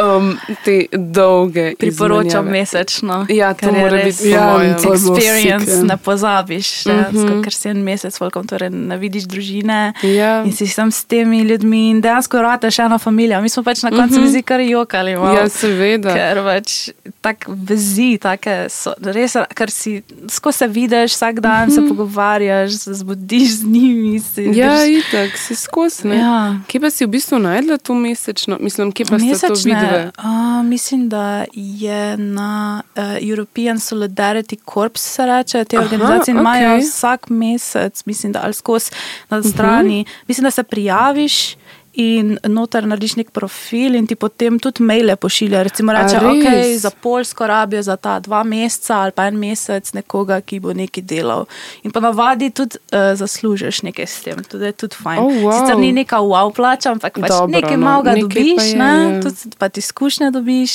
um, 0.08 0.30
te 0.64 0.86
dolge. 0.94 1.76
Priporočam 1.76 2.46
mesečno. 2.48 3.26
Ja, 3.30 3.54
to 3.54 3.72
mora 3.74 3.98
biti 3.98 4.30
Ja, 4.30 4.60
Experience 4.76 5.60
sick, 5.60 5.70
ja. 5.70 5.84
ne 5.84 5.98
pozabiš, 5.98 6.86
mm 6.86 6.92
Mhm. 6.94 7.18
-hmm. 7.20 7.44
ker 7.44 7.54
si 7.54 7.70
en 7.70 7.78
mesec, 7.80 8.20
volkom, 8.20 8.48
torej 8.48 8.70
ne 8.70 8.98
vidiš 8.98 9.24
družine 9.24 9.94
Ja. 10.04 10.44
in 10.44 10.52
si 10.52 10.76
tam 10.76 10.92
s 10.92 11.04
temi 11.06 11.42
ljudmi 11.42 11.90
in 11.90 12.02
dejansko 12.02 12.38
rateš 12.40 12.80
eno 12.80 12.98
družino. 12.98 13.42
Mi 13.42 13.50
smo 13.50 13.64
pač 13.64 13.84
na 13.84 13.90
koncu 13.92 14.20
mm 14.20 14.26
-hmm. 14.26 14.42
kar 14.42 14.60
jokali. 14.62 15.16
Malo, 15.16 15.34
Ja, 15.34 15.50
seveda. 15.50 16.14
Ker 16.14 16.38
pač 16.40 16.90
tako 17.22 17.52
vezi, 17.58 18.18
take 18.18 18.66
so, 18.70 18.94
res, 19.02 19.34
ker 19.50 19.70
si 19.70 20.02
skozi 20.30 20.54
se 20.54 20.68
vidiš, 20.68 21.12
vsak 21.12 21.40
dan 21.40 21.52
mm 21.62 21.72
-hmm. 21.72 21.76
se 21.76 21.90
pogovarjaš, 21.90 22.72
se 22.74 22.94
zbudiš 22.94 23.50
z 23.52 23.64
njimi. 23.66 24.20
Si 24.20 24.42
Mhm. 24.42 24.54
Ja, 24.54 24.70
drž- 24.70 25.00
itak, 25.00 25.38
si 25.38 25.56
skozi. 25.56 26.12
Ne. 26.13 26.21
Ja. 26.21 26.56
Kje 26.67 26.82
pa 26.82 26.89
si 26.89 27.06
v 27.06 27.10
bistvu 27.10 27.39
najdla 27.39 27.78
to 27.78 27.93
mesečno? 27.93 28.58
Mislim, 28.60 28.91
kje 28.91 29.06
pa 29.06 29.19
ste 29.19 29.47
to? 29.47 29.54
Mesečne, 29.54 30.12
uh, 30.17 30.65
mislim, 30.65 31.10
da 31.10 31.45
je 31.56 32.17
na 32.17 32.82
uh, 32.95 33.04
European 33.21 33.78
Solidarity 33.78 34.58
Corps 34.73 35.02
se 35.02 35.26
reče, 35.26 35.65
te 35.65 35.78
Aha, 35.78 35.86
organizacije 35.86 36.34
in 36.34 36.39
imajo 36.39 36.78
vsak 36.78 37.30
mesec, 37.30 38.06
mislim, 38.06 38.32
da 38.32 38.41
ali 38.43 38.54
skozi 38.54 38.91
na 39.30 39.43
strani. 39.43 40.02
Uh 40.02 40.08
-huh. 40.08 40.23
Mislim, 40.28 40.43
da 40.43 40.52
se 40.52 40.63
prijaviš. 40.63 41.56
In 41.93 42.39
noter 42.49 42.88
narediš 42.89 43.19
nek 43.19 43.27
profil, 43.29 43.93
in 43.93 44.08
ti 44.10 44.15
potem 44.17 44.56
tudi 44.60 44.82
maile 44.82 45.13
pošilja. 45.15 45.62
Recimo, 45.63 45.93
reče, 45.93 46.17
A 46.17 46.32
ok, 46.32 46.47
za 46.82 46.89
Polsko 46.89 47.47
rabijo 47.47 47.84
za 47.86 47.95
ta 47.95 48.19
dva 48.19 48.43
meseca 48.43 48.95
ali 49.03 49.12
pa 49.12 49.27
en 49.29 49.38
mesec 49.38 49.93
nekoga, 49.93 50.39
ki 50.41 50.60
bo 50.60 50.73
nekaj 50.73 51.03
delal. 51.06 51.45
In 51.84 51.93
ponavadi 51.93 52.49
tudi 52.49 52.82
uh, 52.89 53.13
zaslužiš 53.13 53.84
nekaj 53.86 54.08
s 54.10 54.25
tem, 54.25 54.41
tudi 54.41 54.65
je 54.65 54.71
tudi 54.71 54.97
fajn. 55.03 55.21
Oh, 55.21 55.38
wow. 55.45 55.60
Sicer 55.60 55.77
ni 55.77 55.91
neka 55.93 56.17
wow 56.17 56.49
plača, 56.56 56.95
ampak 56.97 57.19
pač 57.21 57.29
Dobro, 57.29 57.53
nekaj 57.53 57.77
no, 57.77 57.86
malega 57.86 58.17
dobiš, 58.21 58.58
pa 58.58 58.63
je, 58.63 58.75
ne, 58.75 58.93
ja. 59.13 59.21
tudi 59.21 59.53
pa 59.58 59.69
ti 59.69 59.86
izkušnje 59.86 60.32
dobiš. 60.32 60.73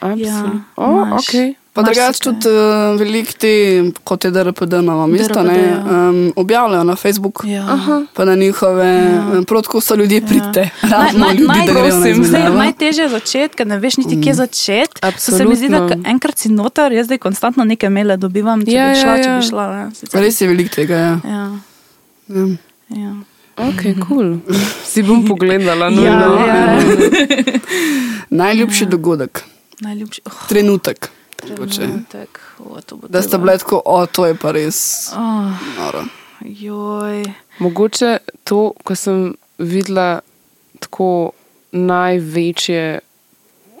Absolutno. 0.00 0.52
Ja, 0.60 0.64
oh, 0.76 1.16
okay. 1.16 1.54
Pa 1.72 1.82
drugače 1.82 2.20
tudi 2.20 2.48
uh, 2.48 2.54
veliko 2.98 3.32
te, 3.32 3.50
kot 4.04 4.24
je 4.24 4.30
DRPD 4.30 4.72
Novo 4.74 5.06
mesto, 5.06 5.42
ne, 5.42 5.58
ja. 5.60 6.08
um, 6.08 6.32
objavljajo 6.36 6.84
na 6.84 6.96
Facebooku. 6.96 7.46
Ja. 7.46 7.78
Pa 8.14 8.24
na 8.24 8.34
njihove, 8.34 8.86
ja. 8.86 9.42
prav 9.42 9.62
tako 9.62 9.80
so 9.80 9.94
ljudje 9.94 10.20
da 10.82 11.72
na 11.92 12.06
je 12.06 12.12
izmenjavo. 12.12 12.56
Najtežje 12.56 13.02
je 13.02 13.08
začeti, 13.08 13.56
ker 13.56 13.66
ne 13.66 13.78
veš 13.78 13.96
niti, 13.96 14.20
kje 14.20 14.34
začeti. 14.34 15.00
So 15.18 15.32
Se 15.32 15.44
mi 15.44 15.56
zdi, 15.56 15.68
da 15.68 15.76
Absolutno. 15.76 16.10
enkrat 16.10 16.38
si 16.38 16.48
noter, 16.48 16.92
jaz 16.92 17.06
zdaj 17.06 17.18
konstantno 17.18 17.64
neke 17.64 17.88
maile 17.88 18.16
dobivam, 18.16 18.64
če 18.64 18.72
Ja, 18.72 18.88
bi 18.88 18.96
šla, 18.96 19.06
ja, 19.08 19.22
če 19.22 19.28
ja. 19.28 19.36
bi 19.36 19.46
šla. 19.46 19.66
Ne, 19.76 19.90
sicer- 19.92 20.20
Res 20.20 20.40
je 20.40 20.48
veliko 20.48 20.74
tega. 20.74 20.96
Ja. 20.96 21.18
Ja, 21.24 21.46
Ja. 22.28 22.46
ja. 22.90 23.14
Ok, 23.58 23.82
cool. 24.02 24.36
Si 24.84 25.02
bom 25.02 25.22
pogledala. 25.24 25.90
No, 25.90 26.02
Ja, 26.02 26.18
no. 26.18 26.34
ja. 26.36 26.78
Najljubši 28.40 28.86
dogodek, 28.86 29.42
Najljubši. 29.80 30.20
Oh, 30.26 30.32
trenutek. 30.48 31.10
Trenutek. 31.40 32.40
O, 32.60 32.80
to 32.80 32.96
bo 32.96 33.08
Da 33.08 33.22
sta 33.22 33.30
treba. 33.30 33.44
bile 33.44 33.58
tako, 33.58 33.82
o, 33.84 34.06
to 34.06 34.26
je 34.26 34.34
pa 34.34 34.50
res 34.50 35.10
Oh, 35.12 35.50
noro. 35.78 36.04
joj. 36.40 37.24
Mogoče 37.58 38.16
to, 38.44 38.72
ko 38.84 38.94
sem 38.94 39.18
videla 39.58 40.20
tako 40.80 41.30
največje 41.72 43.00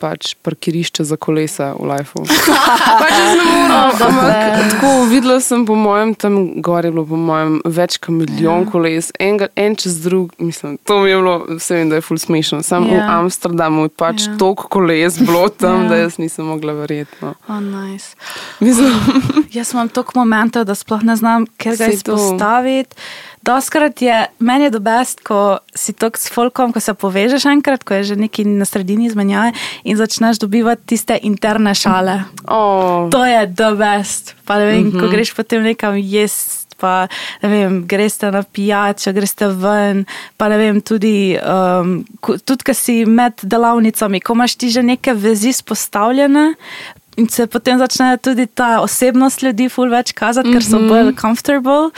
pač 0.00 0.34
parkirišče 0.42 1.04
za 1.04 1.16
kolesa 1.20 1.72
v 1.78 1.88
Lifeu. 1.90 2.24
pač 3.02 3.12
jaz 3.14 3.34
ne 3.36 3.44
morem, 3.44 3.74
ampak 4.08 4.72
tako 4.74 4.92
videla 5.10 5.38
sem, 5.44 5.66
po 5.68 5.76
mojem, 5.78 6.14
tam 6.18 6.38
gor 6.64 6.84
je 6.84 6.92
bilo 6.94 7.06
po 7.08 7.20
mojem 7.20 7.60
več 7.64 7.98
kot 8.00 8.16
milijon 8.16 8.64
ja. 8.64 8.70
koles, 8.72 9.12
en, 9.20 9.40
en 9.56 9.76
čez 9.78 10.00
drug, 10.04 10.32
mislim, 10.40 10.78
to 10.88 11.00
mi 11.04 11.12
je 11.12 11.20
bilo, 11.20 11.36
vse 11.58 11.80
vem, 11.80 11.92
da 11.92 12.00
je 12.00 12.06
ful 12.06 12.20
smešno. 12.20 12.62
Sam 12.66 12.88
ja. 12.88 12.94
v 12.94 13.00
Ja. 13.00 13.08
Amsterdamu 13.18 13.88
je 13.88 13.94
pač 13.96 14.26
Ja. 14.26 14.32
ja. 14.32 14.38
toliko 14.40 14.68
koles 14.72 15.18
bilo 15.20 15.48
tam, 15.48 15.84
ja. 15.84 15.92
da 15.92 16.02
jaz 16.04 16.18
nisem 16.20 16.48
mogla 16.48 16.74
verjeti. 16.82 17.16
No. 17.20 17.34
Oh, 17.48 17.60
nice. 17.60 18.16
Mislim, 18.60 18.96
Jaz 19.52 19.72
imam 19.72 19.88
toliko 19.88 20.12
momentov, 20.14 20.64
da 20.64 20.74
sploh 20.74 21.02
ne 21.02 21.16
znam, 21.16 21.46
ker 21.58 21.74
ga 21.74 21.90
Saj 21.90 22.02
to. 22.06 22.16
Doskrat 23.42 24.02
je 24.02 24.26
meni 24.38 24.64
je 24.64 24.70
dobest, 24.70 25.20
ko 25.24 25.58
si 25.74 25.92
tok 25.92 26.18
s 26.20 26.28
folkom, 26.28 26.72
ko 26.72 26.80
se 26.80 26.94
povežeš 26.94 27.44
enkrat, 27.48 27.84
ko 27.84 27.94
je 27.94 28.12
že 28.12 28.16
neki 28.16 28.44
na 28.44 28.64
sredini 28.64 29.06
izmenjave 29.08 29.52
in 29.84 29.96
začneš 29.96 30.38
dobivati 30.38 30.86
tiste 30.86 31.18
interne 31.22 31.74
šale. 31.74 32.22
oh, 32.48 33.08
To 33.10 33.24
je 33.24 33.46
dobest. 33.46 34.36
Pa 34.44 34.58
ne 34.58 34.64
vem, 34.66 34.76
mm 34.80 34.86
Mhm. 34.88 34.96
-hmm. 34.96 35.00
ko 35.00 35.08
greš 35.08 35.34
potem 35.34 35.62
nekam 35.62 35.96
jesti. 35.96 36.60
Pa, 36.80 37.08
ne 37.42 37.48
vem, 37.48 37.86
greš 37.86 38.20
na 38.32 38.42
pijačo, 38.42 39.12
greš 39.12 39.30
ven, 39.52 40.04
pa 40.36 40.48
ne 40.48 40.56
vem, 40.56 40.80
tudi, 40.80 41.36
um, 41.36 42.04
tudi 42.44 42.64
ko 42.64 42.74
si 42.74 43.04
med 43.04 43.32
delavnicami, 43.42 44.20
ko 44.20 44.32
imaš 44.32 44.54
ti 44.56 44.70
že 44.70 44.82
neke 44.82 45.12
vezi 45.12 45.52
spostavljene. 45.52 46.54
In 47.16 47.28
se 47.28 47.46
potem 47.46 47.78
začne 47.78 48.16
tudi 48.16 48.46
ta 48.46 48.80
osebnost 48.80 49.42
ljudi 49.42 49.68
ful 49.68 49.90
več 49.90 50.12
kazati, 50.12 50.52
ker 50.52 50.62
so 50.62 50.78
Mhm. 50.78 50.88
bolj 50.88 51.14
comfortable. 51.14 51.90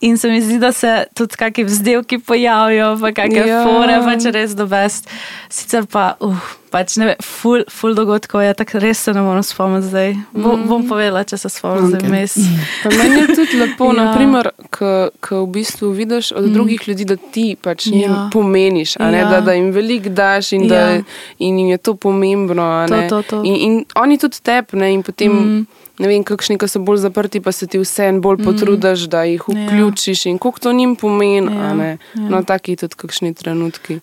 In 0.00 0.16
se 0.16 0.28
mi 0.28 0.40
zdi, 0.40 0.58
da 0.58 0.72
se 0.72 1.04
tudi 1.14 1.36
kakšni 1.36 1.64
vzdelki 1.64 2.18
pojavijo, 2.18 3.00
pa 3.00 3.12
kakšne 3.12 3.46
Ja. 3.46 3.64
fore, 3.64 4.00
pač 4.04 4.24
res 4.24 4.54
do 4.54 4.66
best. 4.66 5.08
Sicer 5.48 5.86
pa, 5.86 6.14
uh, 6.20 6.36
pač 6.70 6.96
ne 6.96 7.16
ful, 7.18 7.64
ful 7.68 7.94
dogodkov 7.94 8.40
je, 8.40 8.54
tako 8.54 8.78
res 8.78 8.98
se 8.98 9.12
ne 9.12 9.20
morem 9.20 9.42
spomniti 9.42 9.86
zdaj. 9.86 10.14
Bo, 10.32 10.52
Mhm. 10.52 10.66
bom 10.66 10.82
povedala, 10.84 11.24
če 11.24 11.36
se 11.36 11.48
spomnim 11.48 11.84
okay. 11.84 11.88
zdaj 11.88 12.00
Okej. 12.00 12.10
mes. 12.10 12.34
Pa 12.82 12.88
meni 12.90 13.16
je 13.16 13.26
tudi 13.28 13.56
lepo, 13.56 13.84
Ja. 13.86 13.92
ja. 13.92 14.04
naprimer, 14.04 14.50
ko 15.20 15.34
v 15.36 15.48
bistvu 15.48 15.90
vidiš 15.90 16.32
od 16.32 16.44
mm. 16.44 16.52
drugih 16.52 16.88
ljudi, 16.88 17.04
da 17.04 17.16
ti 17.18 17.56
pač 17.56 17.86
njim 17.86 18.00
Ja. 18.02 18.08
ja. 18.10 18.28
pomeniš, 18.30 18.96
ne, 18.98 19.18
Ja. 19.18 19.28
da, 19.28 19.40
da 19.40 19.52
jim 19.52 19.70
veliko 19.70 20.08
daš 20.10 20.52
in, 20.52 20.64
ja. 20.64 20.74
Ja. 20.74 20.86
da, 20.92 21.02
in 21.38 21.58
jim 21.58 21.68
je 21.68 21.78
to 21.78 21.94
pomembno. 21.94 22.86
To, 22.88 23.00
to, 23.08 23.22
to. 23.24 23.42
In, 23.42 23.56
in 23.56 23.72
oni 23.94 24.18
tudi 24.18 24.40
tepne 24.40 24.88
in 24.88 25.02
potem. 25.02 25.32
Mm. 25.32 25.52
Mm. 25.52 25.66
Ne 25.98 26.08
vem, 26.08 26.22
kakšni, 26.24 26.56
ki 26.56 26.64
so 26.64 26.80
bolj 26.80 26.96
zaprti, 26.98 27.40
pa 27.40 27.52
se 27.52 27.66
ti 27.66 27.76
vseeno 27.76 28.20
bolj 28.20 28.38
mm. 28.38 28.44
potrudiš, 28.46 29.00
da 29.04 29.22
jih 29.22 29.42
Ja. 29.46 29.66
vključiš 29.66 30.26
in 30.26 30.38
koliko 30.38 30.58
to 30.58 30.72
njim 30.72 30.96
pomeni. 30.96 31.44
Ja, 31.48 31.74
Ja, 31.74 31.84
ja. 31.84 31.96
no, 32.14 32.40
taki 32.42 32.72
tudi 32.74 32.94
kakšni 32.96 33.34
trenutki, 33.34 34.00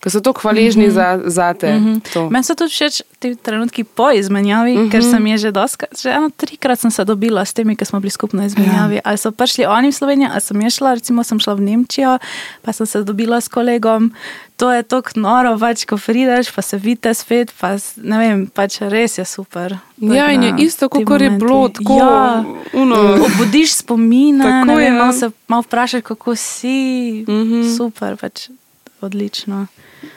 ki 0.00 0.10
so 0.10 0.20
tako 0.20 0.40
hvaležni 0.40 0.86
mm 0.86 0.90
-hmm. 0.90 0.94
za, 0.94 1.20
za 1.24 1.54
te. 1.54 1.78
Mm. 1.78 2.02
-hmm. 2.04 2.30
Meni 2.30 2.44
so 2.44 2.54
tudi 2.54 2.70
všeč 2.70 3.02
ti 3.18 3.36
trenutki 3.36 3.84
po 3.84 4.10
izmenjavi, 4.10 4.76
mm 4.76 4.78
-hmm. 4.78 4.90
ker 4.90 5.02
sem 5.02 5.26
je 5.26 5.38
že 5.38 5.50
doskrat, 5.52 6.00
že 6.02 6.10
eno 6.10 6.30
trikrat 6.30 6.80
sem 6.80 6.90
se 6.90 7.04
dobila 7.04 7.44
s 7.44 7.52
temi, 7.52 7.76
ki 7.76 7.84
smo 7.84 8.00
bili 8.00 8.10
skupaj 8.10 8.40
na 8.40 8.46
izmenjavi. 8.46 8.94
Ja. 8.94 9.00
Ali 9.04 9.18
so 9.18 9.30
prišli 9.30 9.66
oni 9.66 9.88
v 9.88 9.92
Slovenijo, 9.92 10.30
ali 10.32 10.40
sem 10.40 10.60
jaz 10.60 10.74
šla, 10.74 10.94
recimo 10.94 11.24
sem 11.24 11.40
šla 11.40 11.54
v 11.54 11.60
Nemčijo, 11.60 12.18
pa 12.62 12.72
sem 12.72 12.86
se 12.86 13.02
dobila 13.02 13.40
s 13.40 13.48
kolegom. 13.48 14.12
To 14.56 14.72
je 14.72 14.82
tako 14.82 15.10
noro, 15.14 15.58
pač, 15.58 15.84
ko 15.84 15.96
prideš, 16.06 16.52
pa 16.54 16.62
se 16.62 16.76
vidite 16.76 17.14
spet, 17.14 17.52
pa 17.60 17.76
ne 17.96 18.18
vem, 18.18 18.46
pač 18.46 18.80
res 18.80 19.18
je 19.18 19.24
super. 19.24 19.76
Ja, 19.98 20.32
in 20.32 20.42
je 20.42 20.54
isto, 20.58 20.88
kot 20.88 21.20
je 21.20 21.30
bilo, 21.30 21.68
tako 21.68 21.96
Ja. 21.98 22.44
uno. 22.72 22.96
Obudiš 23.24 23.74
spomine, 23.74 24.44
Tako 24.44 24.76
vem, 24.76 24.92
je. 24.94 24.98
malo 25.00 25.12
se 25.12 25.30
malo 25.48 25.62
vprašaš, 25.62 26.02
kako 26.02 26.36
si. 26.36 27.24
Mm. 27.28 27.32
-hmm. 27.32 27.76
Super, 27.76 28.16
pač 28.16 28.48
odlično. 29.00 29.66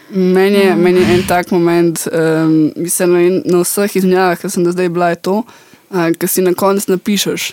Meni 0.09 0.59
je, 0.59 0.75
meni 0.75 1.01
je 1.01 1.15
en 1.15 1.23
tak 1.27 1.51
moment, 1.51 2.07
um, 2.11 2.71
mislim, 2.75 3.13
na, 3.13 3.41
na 3.45 3.63
vseh 3.63 3.95
izmenjavah, 3.95 4.37
ki 4.39 4.49
sem 4.49 4.63
do 4.63 4.71
zdaj 4.71 4.89
bila, 4.93 5.09
je 5.09 5.19
to, 5.25 5.35
uh, 5.89 6.11
ki 6.19 6.29
si 6.29 6.45
na 6.45 6.53
koncu 6.53 6.93
napišeš 6.93 7.51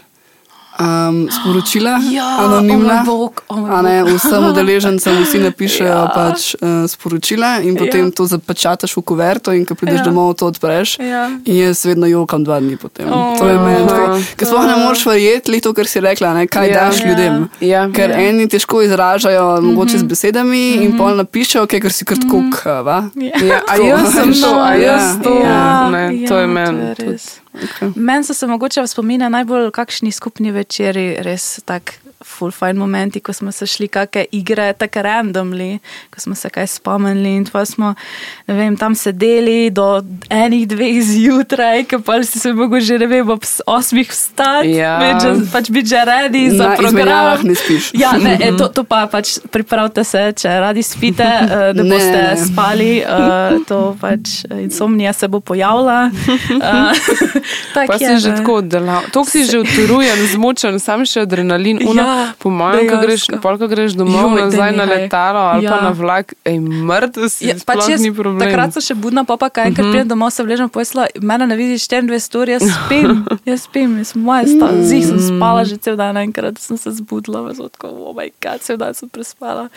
um, 0.79 1.29
sporočila, 1.31 1.99
anonimna. 2.43 3.01
oh 3.01 3.07
bog, 3.07 3.41
oh 3.49 3.71
A 3.71 3.83
ne, 3.83 4.05
vsem 4.05 4.45
udeležencem 4.45 5.23
vsi 5.25 5.39
napišejo 5.49 5.89
ja. 5.89 5.97
Ja. 6.05 6.13
pač, 6.15 6.55
uh, 6.55 6.87
sporočila 6.89 7.59
in 7.63 7.77
potem 7.77 8.01
Ja. 8.01 8.07
ja. 8.07 8.11
to 8.17 8.27
zapečataš 8.27 8.97
v 8.97 9.03
kuverto 9.03 9.53
in 9.53 9.65
ko 9.67 9.75
prideš 9.75 10.01
Ja. 10.01 10.05
ja. 10.05 10.09
domov, 10.11 10.35
to 10.37 10.47
odpreš. 10.47 10.99
Ja. 10.99 11.31
In 11.45 11.57
jaz 11.57 11.85
vedno 11.85 12.07
jokam 12.07 12.45
dva 12.45 12.61
dni 12.61 12.77
potem. 12.77 13.09
Oh. 13.13 13.39
to 13.39 13.49
je 13.49 13.59
meni 13.59 13.87
tako. 13.89 14.05
Aha. 14.15 14.23
Ker 14.37 14.47
sploh 14.47 14.65
ne 14.67 14.77
moreš 14.85 15.07
verjeti, 15.07 15.61
to, 15.61 15.73
kar 15.75 15.87
si 15.87 16.01
rekla, 16.01 16.35
ne, 16.35 16.47
kaj 16.47 16.69
Ja. 16.69 16.73
ja. 16.75 16.81
daš 16.85 17.01
Ja. 17.01 17.07
ljudem. 17.09 17.35
Ja. 17.61 17.83
Ker 17.93 18.11
Ja. 18.11 18.19
ja. 18.21 18.29
eni 18.29 18.49
težko 18.49 18.83
izražajo, 18.83 19.61
mogoče 19.63 19.99
z 19.99 20.03
besedami, 20.03 20.77
mm 20.77 20.81
-hmm. 20.81 20.85
in 20.85 20.97
pol 20.99 21.17
napišejo, 21.17 21.65
okay, 21.65 21.81
ker 21.81 21.93
si 21.93 22.05
kar 22.05 22.17
tako 22.19 22.43
kava. 22.63 23.09
Ja, 23.15 23.61
a 23.71 23.77
jaz 23.77 24.13
sem 24.13 24.33
to, 24.33 24.55
a 24.55 24.75
jaz 24.75 25.03
Ja. 25.17 25.23
to, 25.23 25.31
Ja, 25.45 25.91
ne, 25.91 26.17
ja, 26.17 26.29
to 26.29 26.37
je 26.39 26.47
to 26.47 26.53
meni. 26.53 26.81
Res. 27.55 27.93
Meni 27.97 28.25
so 28.25 28.35
se 28.35 28.47
mogoče 28.47 28.87
spomine 28.87 29.31
najbolj 29.31 29.71
kakšni 29.75 30.13
skupni 30.13 30.53
večeri, 30.55 31.17
res 31.23 31.61
tak 31.65 31.97
full 32.23 32.51
fine 32.51 32.75
momenti, 32.75 33.19
ko 33.19 33.33
smo 33.33 33.51
se 33.51 33.67
šli 33.67 33.89
kakšne 33.89 34.01
igre, 34.33 34.73
tako 34.73 35.01
randomly, 35.01 35.79
ko 36.09 36.21
smo 36.21 36.35
se 36.35 36.49
kaj 36.49 36.67
spomnili 36.69 37.33
in 37.33 37.47
pa 37.47 37.65
smo, 37.65 37.95
vem, 38.47 38.77
tam 38.77 38.95
sedeli 38.95 39.71
do 39.71 39.87
enih, 40.31 40.67
dveh 40.67 41.01
zjutraj, 41.03 41.85
ker 41.85 42.01
pa 42.01 42.23
si 42.23 42.39
se 42.39 42.53
mogel 42.53 42.81
že, 42.81 42.99
ne 42.99 43.07
vem, 43.07 43.25
ob 43.27 43.41
osmih 43.67 44.05
vstati, 44.07 44.71
Ja. 44.73 44.99
več, 44.99 45.23
pač 45.49 45.71
biti 45.71 45.89
že 45.89 46.05
redi 46.05 46.51
za 46.51 46.57
Na 46.59 46.75
program. 46.75 46.87
izmenjavah 46.93 47.41
ne 47.43 47.55
spiš. 47.55 47.91
Ja, 47.95 48.13
ne, 48.15 48.37
e, 48.39 48.53
to, 48.55 48.69
to 48.69 48.85
pa 48.85 49.07
pač 49.07 49.39
pripravite 49.47 50.05
se, 50.05 50.33
če 50.35 50.49
radi 50.61 50.83
spite, 50.83 51.25
da 51.49 51.73
Ne, 51.81 51.85
boste 51.87 52.13
ne, 52.13 52.29
ne. 52.31 52.37
spali, 52.39 52.91
eh, 52.99 53.59
to 53.65 53.97
pač 53.97 54.29
insomnija 54.51 55.13
se 55.13 55.29
bo 55.29 55.41
pojavila. 55.41 56.11
Eh, 56.11 56.93
tak 57.75 57.87
Pa 57.87 57.95
je, 57.95 58.07
si 58.11 58.21
že 58.21 58.31
ne. 58.31 58.37
tako 58.37 58.55
oddelav. 58.57 59.03
To 59.11 59.25
si 59.25 59.45
že 59.45 59.59
utrujen, 59.59 60.19
zmočen, 60.29 60.79
sam 60.79 61.05
še 61.05 61.21
adrenalin, 61.23 61.81
Ja. 61.81 62.10
Ja, 62.11 62.33
Po 62.39 62.51
mojem, 62.51 62.89
ko 62.91 62.97
greš, 62.99 63.23
pol, 63.39 63.55
ko 63.59 63.67
greš 63.71 63.95
domov, 63.95 64.35
Joj, 64.35 64.43
nazaj 64.51 64.73
na 64.75 64.85
letalo 64.85 65.39
ali 65.55 65.65
ja. 65.65 65.71
pa 65.71 65.77
Ja. 65.79 65.83
na 65.87 65.93
vlak, 65.95 66.35
ej, 66.45 66.59
mrtev 66.59 67.29
si, 67.31 67.47
Ja, 67.47 67.55
ja, 67.55 67.63
pač 67.63 67.79
sploh 67.85 67.91
jaz, 67.95 68.01
ni 68.03 68.11
problem. 68.11 68.43
takrat 68.43 68.75
so 68.75 68.81
še 68.81 68.95
budna, 68.95 69.23
pa 69.29 69.37
pa 69.37 69.51
kaj, 69.51 69.71
ker 69.77 69.85
pridem 69.91 70.09
domov, 70.09 70.33
se 70.35 70.43
vležem 70.43 70.67
posla, 70.73 71.07
mene 71.21 71.47
ne 71.47 71.55
vidiš 71.55 71.87
24 71.87 72.41
ur, 72.41 72.49
jaz 72.51 72.65
spim, 72.77 73.23
jaz 73.47 73.67
spim, 73.69 73.99
jaz 74.03 74.15
moja 74.19 74.47
sta, 74.51 74.73
zih 74.83 75.07
sem 75.07 75.21
spala 75.21 75.63
že 75.69 75.79
cel 75.79 75.95
dan, 76.01 76.17
enkrat 76.19 76.59
sem 76.59 76.75
se 76.81 76.91
zbudila, 76.99 77.45
veš, 77.47 77.71
tako, 77.79 78.11
oh 78.11 78.15
moj 78.17 78.33
god, 78.43 78.59
cel 78.65 78.81
dan 78.81 78.95
sem 78.95 79.07
prespala. 79.09 79.69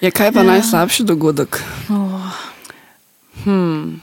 Je 0.00 0.10
kaj 0.10 0.32
pa 0.32 0.42
ja. 0.42 0.50
najslabši 0.56 1.04
dogodek? 1.08 1.62
Oh. 1.88 2.34
Hmm. 3.44 4.00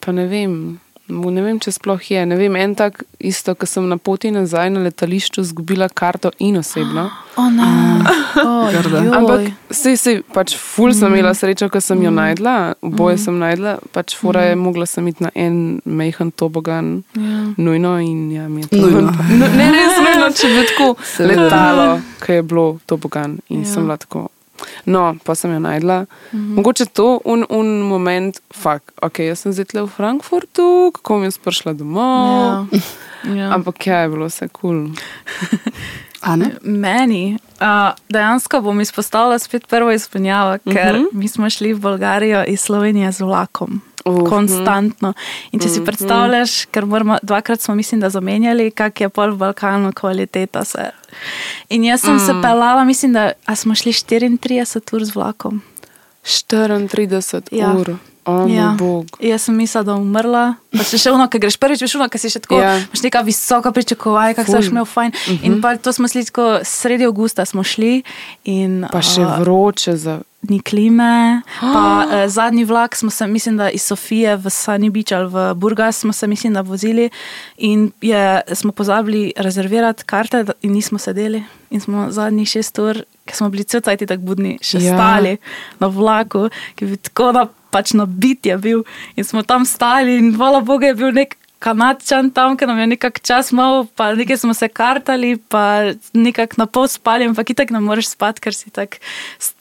Pa 0.00 0.12
ne 0.12 0.26
vem. 0.26 0.81
Ne 1.08 1.42
vem, 1.42 1.58
če 1.60 1.72
sploh 1.74 2.00
je. 2.10 2.22
Ne 2.26 2.36
vem, 2.38 2.54
en 2.56 2.74
tak 2.78 3.02
isto, 3.18 3.54
ko 3.58 3.66
sem 3.66 3.84
na 3.90 3.96
poti 3.98 4.30
nazaj 4.30 4.70
na 4.70 4.80
letališču 4.84 5.42
izgubila 5.42 5.88
karto 5.88 6.30
in 6.38 6.56
osebno. 6.56 7.10
O 7.36 7.48
ne, 7.48 7.64
oh. 8.44 8.68
Ampak 9.16 9.46
sej, 9.72 9.96
sej, 9.96 10.18
pač 10.34 10.52
ful 10.60 10.92
sem 10.92 11.08
imela 11.08 11.32
srečo, 11.34 11.68
ko 11.72 11.80
sem 11.80 12.02
jo 12.04 12.10
najdla, 12.12 12.74
oboje 12.84 13.16
sem 13.24 13.38
najdla, 13.40 13.78
pač 13.92 14.12
fura 14.20 14.42
je, 14.50 14.56
mogla 14.60 14.84
sem 14.86 15.06
iti 15.08 15.24
na 15.24 15.30
en 15.34 15.80
mehen 15.84 16.30
tobogan, 16.30 17.02
Ja. 17.16 17.40
nujno 17.56 17.94
in 18.04 18.30
ja, 18.32 18.48
mi 18.48 18.60
je 18.62 18.68
to. 18.68 18.76
Nujno. 18.84 19.12
No, 19.38 19.48
ne, 19.58 19.70
res 19.72 19.96
nujno, 19.96 20.28
če 20.36 20.48
bi 20.52 20.66
tako 20.72 20.88
Seveda. 21.04 21.42
letalo, 21.42 21.86
ki 22.20 22.32
je 22.32 22.42
bilo 22.42 22.66
tobogan 22.86 23.38
in 23.48 23.64
Ja. 23.64 23.72
sem 23.72 23.82
bila 23.88 23.96
tako. 23.96 24.28
No, 24.84 25.14
pa 25.24 25.34
sem 25.38 25.52
jo 25.52 25.60
najdla. 25.62 26.06
Mogoče 26.32 26.88
to 26.90 27.20
un, 27.24 27.44
un 27.50 27.82
moment, 27.86 28.40
fakt, 28.50 28.90
ok, 29.02 29.22
jaz 29.30 29.44
sem 29.44 29.54
zdaj 29.54 29.70
tle 29.70 29.84
v 29.86 29.92
Frankfurtu, 29.94 30.90
kako 30.96 31.18
mi 31.18 31.30
je 31.30 31.38
spršla 31.38 31.76
domov. 31.78 32.66
Ja. 32.72 32.82
Ja. 33.22 33.54
Ampak 33.54 33.86
ja, 33.86 34.00
je 34.02 34.08
bilo 34.10 34.26
vse 34.26 34.48
kul. 34.50 34.90
Cool. 34.90 34.96
A 36.22 36.36
ne? 36.36 36.52
Meni, 36.62 37.38
uh, 37.58 37.94
dejansko 38.08 38.60
bom 38.62 38.80
izpostavila 38.80 39.38
spet 39.38 39.66
prvo 39.66 39.92
izpolnjavo, 39.92 40.58
ker 40.64 40.94
uh 40.96 41.00
-huh. 41.00 41.06
mi 41.12 41.28
smo 41.28 41.50
šli 41.50 41.72
v 41.72 41.80
Bolgarijo 41.80 42.44
iz 42.44 42.60
Slovenije 42.60 43.12
z 43.12 43.20
vlakom. 43.20 43.80
Uh 44.04 44.14
-huh. 44.14 44.28
Konstantno. 44.28 45.12
In 45.52 45.60
če 45.60 45.68
si 45.68 45.84
predstavljaš, 45.84 46.64
ker 46.64 46.86
moramo, 46.86 47.18
dvakrat 47.22 47.60
smo, 47.60 47.74
mislim, 47.74 48.00
da 48.00 48.10
zamenjali, 48.10 48.70
kak 48.70 49.00
je 49.00 49.08
pol 49.08 49.30
v 49.30 49.36
Balkanu 49.36 49.92
kvaliteta. 49.92 50.64
Se. 50.64 50.90
In 51.68 51.84
jaz 51.84 52.00
sem 52.00 52.14
mm. 52.14 52.26
se 52.26 52.32
pelala, 52.42 52.84
mislim, 52.84 53.12
da 53.12 53.32
smo 53.54 53.74
šli 53.74 53.92
34 53.92 54.94
ur 54.94 55.04
z 55.04 55.14
vlakom. 55.14 55.62
34 56.22 57.42
Ja. 57.50 57.66
ja. 57.66 57.74
ur, 57.74 57.96
o 58.24 58.32
moj 58.38 58.52
Ja. 58.52 58.76
Jaz 59.20 59.42
sem 59.42 59.56
mislila, 59.56 59.82
da 59.82 59.92
bom 59.92 60.02
umrla. 60.02 60.54
Pa 60.70 60.84
še 60.84 61.10
ono, 61.10 61.26
ki 61.26 61.38
greš 61.38 61.56
prvič, 61.56 61.80
veš 61.80 61.94
ono, 61.94 62.08
ki 62.08 62.18
si 62.18 62.28
še 62.28 62.40
tako, 62.40 62.56
Ja. 62.56 62.76
imaš 62.78 63.02
neka 63.02 63.20
visoka 63.20 63.72
pričakovanja, 63.72 64.34
kako 64.34 64.52
Ful. 64.52 64.62
si 64.62 64.68
imel 64.68 64.84
fajn. 64.86 65.10
Uh 65.10 65.32
-huh. 65.32 65.44
In 65.44 65.60
pa 65.60 65.76
to 65.76 65.92
smo 65.92 66.08
šli 66.08 66.24
tako 66.24 66.58
sredi 66.62 67.04
avgusta 67.04 67.44
smo 67.44 67.62
šli 67.62 68.02
in 68.44 68.86
Pa 68.90 69.02
še 69.02 69.22
a, 69.22 69.36
vroče 69.38 69.96
za. 69.96 70.20
ni 70.42 70.60
klime. 70.60 71.42
Pa, 71.60 71.66
uh, 72.04 72.12
zadnji 72.36 72.64
vlak 72.64 72.96
smo 72.96 73.10
se, 73.10 73.26
mislim, 73.26 73.56
da 73.56 73.70
iz 73.70 73.82
Sofije 73.82 74.36
v 74.36 74.44
Sunny 74.44 74.90
Beach 74.90 75.12
ali 75.12 75.28
v 75.28 75.54
Burgas 75.54 75.96
smo 75.96 76.12
se, 76.12 76.26
mislim, 76.26 76.54
da 76.54 76.60
vozili 76.60 77.10
in 77.58 77.92
je, 78.00 78.22
smo 78.52 78.72
pozabili 78.72 79.32
rezervirati 79.36 80.04
karte 80.04 80.42
da- 80.42 80.52
in 80.62 80.72
nismo 80.72 80.98
sedeli. 80.98 81.42
In 81.70 81.80
smo 81.80 82.06
zadnjih 82.10 82.48
šest 82.48 82.78
ur, 82.78 82.94
ker 83.24 83.36
smo 83.36 83.48
bili 83.48 83.64
cel 83.64 83.80
cajt 83.80 84.08
tako 84.08 84.22
budni, 84.22 84.58
še 84.60 84.78
Ja. 84.78 84.84
ja. 84.84 84.94
stali 84.94 85.36
na 85.80 85.86
vlaku, 85.86 86.48
ki 86.74 86.84
bi 86.84 86.96
tako 86.98 87.32
na, 87.32 87.46
pač 87.72 87.94
na 87.96 88.06
bit 88.06 88.46
je 88.46 88.56
bil. 88.60 88.84
In 89.16 89.24
smo 89.24 89.42
tam 89.42 89.64
stali 89.68 90.18
in 90.20 90.34
hvala 90.36 90.60
Bogu 90.60 90.90
je 90.90 90.98
bil 90.98 91.16
nek. 91.16 91.38
Kanadčan 91.62 92.32
tam, 92.34 92.56
ki 92.58 92.66
nam 92.66 92.80
je 92.82 92.86
nekako 92.90 93.22
čas 93.22 93.52
mal, 93.54 93.84
pa 93.94 94.08
nekaj 94.18 94.40
smo 94.42 94.50
se 94.50 94.66
kartali, 94.66 95.36
pa 95.38 95.94
nekako 96.10 96.58
na 96.58 96.66
pol 96.66 96.88
spali, 96.90 97.28
ampak 97.30 97.54
itak 97.54 97.70
ne 97.70 97.78
moreš 97.78 98.08
spati, 98.16 98.42
ker 98.42 98.50
si 98.50 98.66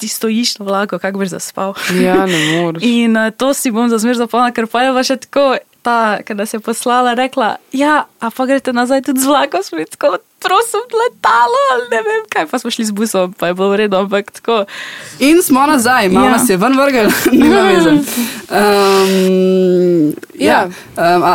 ti 0.01 0.09
stojiš 0.09 0.55
na 0.57 0.65
vlaku, 0.65 0.97
kako 0.97 1.21
boš 1.21 1.35
zaspal. 1.35 1.75
Ja, 2.01 2.25
ne 2.25 2.39
moreš. 2.55 2.81
In 2.89 3.13
uh, 3.13 3.29
to 3.29 3.53
si 3.53 3.69
bom 3.69 3.85
za 3.85 4.01
zmer 4.01 4.17
zapomnila, 4.17 4.49
ker 4.49 4.65
pa 4.65 4.81
je 4.81 4.95
pa 4.97 5.05
še 5.05 5.19
tako, 5.27 5.45
ta, 5.85 6.25
ki 6.25 6.33
nas 6.41 6.57
je 6.57 6.61
poslala, 6.65 7.13
rekla, 7.13 7.59
ja, 7.69 8.09
a 8.17 8.33
pa 8.33 8.49
greste 8.49 8.73
nazaj 8.73 9.05
tudi 9.05 9.21
z 9.21 9.29
vlakom, 9.29 9.61
smo 9.61 9.77
bili 9.77 9.93
tako, 9.93 10.17
prosim, 10.41 10.81
letalo, 10.93 11.59
ali 11.71 11.85
ne 11.91 12.01
vem 12.01 12.23
kaj, 12.27 12.47
pa 12.47 12.59
smo 12.59 12.69
šli 12.69 12.85
z 12.85 12.91
busom, 12.91 13.33
pa 13.33 13.47
je 13.47 13.53
bilo 13.53 13.69
v 13.69 13.77
redu, 13.77 13.97
ampak 13.97 14.31
tako. 14.31 14.65
In 15.19 15.41
smo 15.41 15.65
nazaj, 15.65 16.09
malo 16.09 16.25
Ja. 16.25 16.31
nas 16.31 16.49
je 16.49 16.57
ven 16.57 16.73
vrgel, 16.75 17.07
nima 17.33 17.61
veze. 17.63 17.91
Um, 18.51 20.13
ja, 20.35 20.65
um, 20.97 21.23
a, 21.23 21.33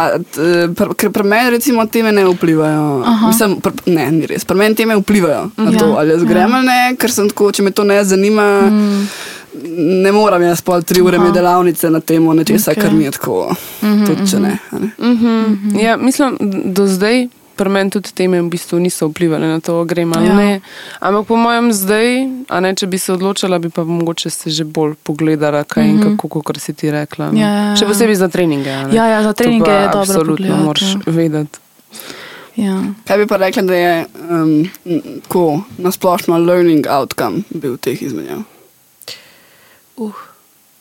pr, 0.70 0.94
ker 0.94 1.10
pri 1.10 1.24
meni 1.24 1.50
recimo 1.50 1.86
teme 1.86 2.12
ne 2.12 2.24
vplivajo. 2.26 3.04
Mislim, 3.26 3.60
pr, 3.60 3.70
ne, 3.86 4.10
ni 4.12 4.26
res. 4.26 4.44
Pri 4.44 4.56
meni 4.56 4.74
teme 4.74 4.96
vplivajo 4.96 5.50
na 5.56 5.70
Ja, 5.70 5.78
to, 5.78 5.94
ali 5.98 6.10
jaz 6.10 6.24
grem 6.24 6.54
ali 6.54 6.66
ne, 6.66 6.80
ker 6.96 7.10
sem 7.10 7.28
tako, 7.28 7.52
če 7.52 7.62
me 7.62 7.70
to 7.70 7.84
ne 7.84 8.04
zanima. 8.04 8.46
Ne 9.78 10.12
moram 10.12 10.42
jaz 10.42 10.60
pol 10.60 10.82
tri 10.82 11.00
ure 11.00 11.16
imeti 11.16 11.32
delavnice 11.32 11.90
na 11.90 12.00
temo 12.00 12.34
nečesa, 12.34 12.70
Ok. 12.70 12.76
okay. 12.76 12.82
kar 12.82 12.92
mi 12.92 13.04
je 13.04 13.10
tako. 13.10 13.38
Tudi 13.80 14.26
če 14.30 14.40
ne. 14.40 14.58
a 14.70 14.78
ne. 14.78 14.90
Mhm. 14.98 15.78
Ja, 15.78 15.96
mislim, 15.96 16.36
do 16.66 16.86
zdaj. 16.86 17.28
Pri 17.56 17.68
meni 17.72 17.90
tudi 17.90 18.12
teme 18.12 18.36
v 18.42 18.48
bistvu 18.52 18.78
niso 18.78 19.08
vplivali 19.08 19.46
na 19.48 19.60
to, 19.60 19.84
grem 19.84 20.12
ali 20.12 20.26
Ja. 20.26 20.34
ne. 20.36 20.60
Ampak 21.00 21.26
po 21.26 21.36
mojem 21.36 21.72
zdaj, 21.72 22.28
a 22.48 22.60
ne, 22.60 22.74
če 22.74 22.86
bi 22.86 22.98
se 22.98 23.12
odločila, 23.12 23.58
bi 23.58 23.68
pa 23.72 23.84
mogoče 23.84 24.30
se 24.30 24.50
že 24.50 24.64
bolj 24.64 24.94
pogledala, 25.02 25.64
kaj 25.64 25.84
mm 25.84 25.98
-hmm. 25.98 26.06
in 26.10 26.16
kako, 26.16 26.42
kot 26.42 26.60
si 26.60 26.72
ti 26.74 26.90
rekla. 26.90 27.26
no. 27.26 27.32
Mhm. 27.32 27.40
Ja, 27.40 27.48
ja, 27.48 27.64
ja. 27.64 27.76
Še 27.76 27.86
posebej 27.86 28.14
za 28.14 28.28
treninge. 28.28 28.70
a 28.70 28.86
ne. 28.86 28.94
Ja, 28.94 29.06
ja, 29.06 29.22
za 29.22 29.32
treninge 29.32 29.70
je 29.70 29.88
dobro 29.88 30.00
Absolutno 30.00 30.56
moraš 30.56 30.82
ja. 30.82 31.00
vedeti. 31.06 31.58
Ja. 32.56 32.82
Kaj 33.04 33.18
bi 33.18 33.26
pa 33.26 33.36
rekla, 33.36 33.62
da 33.62 33.74
je 33.74 34.06
um, 34.30 34.68
tako 35.22 35.60
nasplošno 35.78 36.38
learning 36.38 36.86
outcome 36.90 37.42
bil 37.50 37.76
teh 37.76 38.02
izmenjav? 38.02 38.42
Uh, 39.96 40.12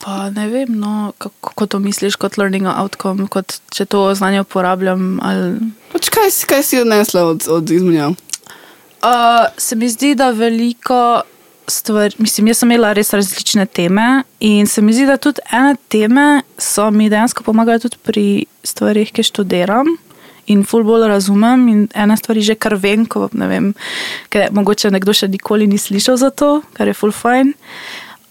pa 0.06 0.30
ne 0.30 0.46
vem, 0.48 0.70
no, 0.70 1.14
kako, 1.18 1.36
kako 1.50 1.66
to 1.66 1.80
misliš 1.80 2.16
kot 2.22 2.38
learning 2.38 2.68
outcome, 2.70 3.26
kot 3.28 3.58
če 3.74 3.88
to 3.90 4.06
znanje 4.14 4.44
uporabljam. 4.46 5.18
Ali... 5.26 5.72
Pač 5.90 6.12
kaj, 6.14 6.30
kaj 6.46 6.62
si 6.64 6.82
odnesla 6.82 7.26
od, 7.32 7.48
od 7.50 7.72
izmenjav? 7.74 8.14
Uh, 9.02 9.48
se 9.58 9.76
mi 9.76 9.90
zdi, 9.90 10.14
da 10.16 10.30
veliko 10.30 11.26
stvari, 11.68 12.16
mislim, 12.22 12.52
jaz 12.54 12.62
sem 12.62 12.72
imela 12.72 12.94
res 12.94 13.10
različne 13.18 13.66
teme 13.66 14.24
in 14.46 14.70
se 14.70 14.82
mi 14.86 14.94
zdi, 14.94 15.08
da 15.10 15.18
tudi 15.18 15.42
ene 15.50 15.74
teme 15.90 16.44
so 16.62 16.92
mi 16.94 17.10
dejansko 17.10 17.44
pomagale 17.44 17.82
tudi 17.82 17.98
pri 18.06 18.26
stvarih, 18.64 19.10
ki 19.10 19.26
študiram. 19.26 19.90
In 20.54 20.62
ful 20.62 20.84
bolj 20.86 21.08
razumem, 21.10 21.68
in 21.72 21.86
ena 21.98 22.14
stvar 22.18 22.38
že 22.38 22.54
kar 22.54 22.76
vem, 22.78 23.08
ko 23.10 23.32
ne 23.34 23.48
vem, 23.50 23.72
ker 24.30 24.54
mogoče 24.54 24.92
nekdo 24.94 25.14
še 25.18 25.32
nikoli 25.34 25.66
ni 25.66 25.82
slišal 25.82 26.22
za 26.22 26.30
to, 26.30 26.60
kar 26.78 26.86
je 26.86 26.94
ful 26.94 27.10
fajn. 27.10 27.56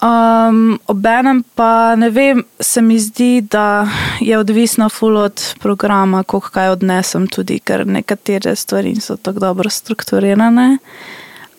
Um, 0.04 0.78
Obenem 0.86 1.44
pa 1.54 1.96
ne 1.96 2.10
vem, 2.10 2.44
se 2.60 2.82
mi 2.82 2.98
zdi, 2.98 3.40
da 3.40 3.88
je 4.20 4.38
odvisno 4.38 4.88
ful 4.88 5.16
od 5.16 5.54
programa, 5.60 6.22
koliko 6.22 6.50
kaj 6.50 6.68
odnesem, 6.68 7.26
tudi 7.26 7.58
ker 7.58 7.86
nekatere 7.86 8.56
stvari 8.56 8.92
niso 8.92 9.16
tako 9.16 9.40
dobro 9.40 9.70
strukturirane. 9.70 10.78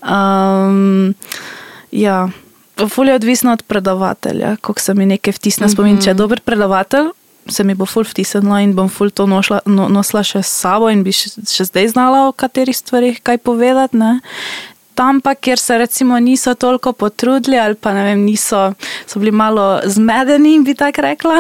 Um, 0.06 1.14
ja, 1.92 2.30
ful 2.90 3.08
je 3.08 3.16
odvisno 3.16 3.54
od 3.54 3.64
predavatelja, 3.64 4.56
koliko 4.62 4.82
se 4.82 4.94
mi 4.94 5.06
nekaj 5.06 5.34
vtisne. 5.34 5.70
Spomin, 5.70 5.98
če 6.02 6.10
je 6.10 6.20
dober 6.22 6.42
predavatelj, 6.46 7.10
se 7.50 7.64
mi 7.64 7.74
bo 7.74 7.86
ful 7.86 8.06
vtisnilo 8.06 8.60
in 8.62 8.76
bom 8.76 8.90
ful 8.90 9.10
to 9.10 9.26
nošla, 9.26 9.64
no, 9.66 9.90
nosila 9.90 10.22
še 10.24 10.44
s 10.44 10.54
sabo 10.54 10.90
in 10.94 11.02
bi 11.06 11.14
še, 11.14 11.34
še 11.50 11.66
zdaj 11.72 11.96
znala 11.96 12.28
o 12.30 12.34
katerih 12.34 12.78
stvarih 12.78 13.22
kaj 13.26 13.42
povedati. 13.42 13.98
Ne? 13.98 14.20
Tam 14.96 15.22
pa, 15.22 15.36
kjer 15.36 15.60
se 15.60 15.78
recimo 15.78 16.20
niso 16.20 16.54
toliko 16.54 16.94
potrudili 16.94 17.60
ali 17.60 17.76
pa 17.76 17.94
ne 17.94 18.04
vem, 18.04 18.24
niso, 18.24 18.74
so 19.08 19.20
bili 19.20 19.32
malo 19.32 19.80
zmedeni, 19.86 20.60
bi 20.64 20.76
tako 20.76 21.02
rekla, 21.02 21.36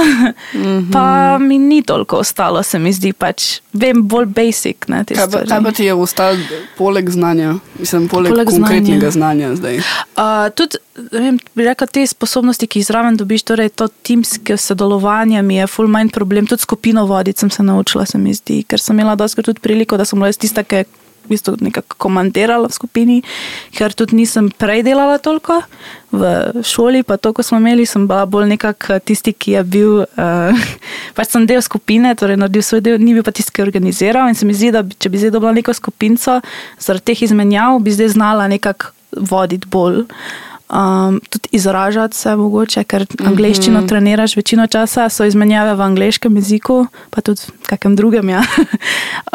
mm 0.53 0.59
-hmm. 0.59 0.91
pa 0.93 1.37
mi 1.37 1.59
ni 1.59 1.81
toliko 1.81 2.17
ostalo, 2.17 2.63
se 2.63 2.79
mi 2.79 2.93
zdi 2.93 3.13
pač, 3.13 3.59
vem, 3.73 4.07
bolj 4.07 4.25
basic. 4.25 4.87
Ne, 4.87 5.05
Kaj 5.05 5.31
pa, 5.31 5.39
kaj 5.47 5.63
pa 5.63 5.71
ti 5.71 5.83
je 5.83 5.93
ostalo 5.93 6.37
poleg 6.77 7.09
znanja, 7.09 7.55
mislim, 7.79 8.07
poleg, 8.07 8.31
Poleg 8.31 8.47
konkretnega 8.47 9.11
znanja. 9.11 9.55
znanja, 9.55 9.55
zdaj? 9.55 9.77
Uh, 9.77 10.53
tudi, 10.55 10.77
vem, 11.11 11.39
bi 11.55 11.63
rekla, 11.63 11.87
te 11.87 12.07
sposobnosti, 12.07 12.67
ki 12.67 12.79
jih 12.79 12.85
zraven 12.85 13.17
dobiš, 13.17 13.43
torej 13.43 13.69
to 13.69 13.87
timske 13.87 14.57
sodelovanje 14.57 15.41
mi 15.41 15.55
je 15.55 15.67
full 15.67 15.87
mind 15.87 16.11
problem. 16.11 16.47
Tudi 16.47 16.61
skupino 16.61 17.05
voditi 17.05 17.39
sem 17.39 17.49
se 17.49 17.63
naučila, 17.63 18.05
se 18.05 18.17
mi 18.17 18.33
zdi, 18.33 18.63
ker 18.63 18.79
sem 18.79 18.99
imela 18.99 19.15
dosti 19.15 19.43
tudi 19.43 19.59
priliko, 19.59 19.97
da 19.97 20.05
sem 20.05 20.19
bila 20.19 20.27
jaz 20.27 20.37
tista, 20.37 20.63
ki 20.63 20.75
je 20.75 20.85
v 21.25 21.33
bistvu 21.33 21.57
nekako 21.65 21.97
komandirala 21.97 22.69
v 22.69 22.77
skupini, 22.77 23.17
ker 23.75 23.93
tudi 23.97 24.17
nisem 24.21 24.49
prej 24.53 24.85
delala 24.85 25.17
toliko 25.17 25.61
v 26.15 26.63
šoli, 26.63 27.03
pa 27.03 27.17
to, 27.17 27.33
ko 27.35 27.43
smo 27.43 27.59
imeli, 27.59 27.85
sem 27.85 28.07
bila 28.07 28.25
bolj 28.29 28.47
nekako 28.53 28.99
tisti, 29.03 29.33
ki 29.33 29.57
je 29.57 29.63
bil, 29.67 29.91
uh, 30.05 30.65
pač 31.17 31.33
sem 31.33 31.47
del 31.49 31.63
skupine, 31.65 32.13
torej 32.15 32.39
naredil 32.39 32.63
svoj 32.63 32.83
del, 32.85 33.01
ni 33.01 33.17
bil 33.17 33.25
pa 33.25 33.35
tisti, 33.35 33.51
ki 33.51 33.63
je 33.63 33.67
organiziral 33.67 34.31
in 34.31 34.37
se 34.37 34.47
mi 34.47 34.55
zdi, 34.55 34.71
da 34.75 34.85
bi, 34.85 34.95
če 34.95 35.11
bi 35.11 35.21
zdaj 35.21 35.35
dobila 35.35 35.55
neko 35.57 35.75
skupinco, 35.75 36.39
zaradi 36.79 37.11
teh 37.11 37.25
izmenjav, 37.27 37.81
bi 37.83 37.95
zdaj 37.95 38.15
znala 38.15 38.47
nekako 38.51 38.93
voditi 39.15 39.67
bolj. 39.71 40.05
Um, 40.69 41.21
tudi 41.29 41.49
izražati 41.51 42.17
se 42.17 42.35
mogoče, 42.35 42.83
ker 42.83 43.05
angliščino 43.25 43.79
mm 43.79 43.83
-hmm. 43.83 43.89
treniraš 43.89 44.35
večino 44.35 44.67
časa, 44.67 45.09
so 45.09 45.25
izmenjave 45.25 45.75
v 45.75 45.81
angliškem 45.81 46.35
jeziku, 46.35 46.87
pa 47.09 47.21
tudi 47.21 47.41
v 47.63 47.67
kakem 47.67 47.95
drugem. 47.95 48.29
Ja. 48.29 48.43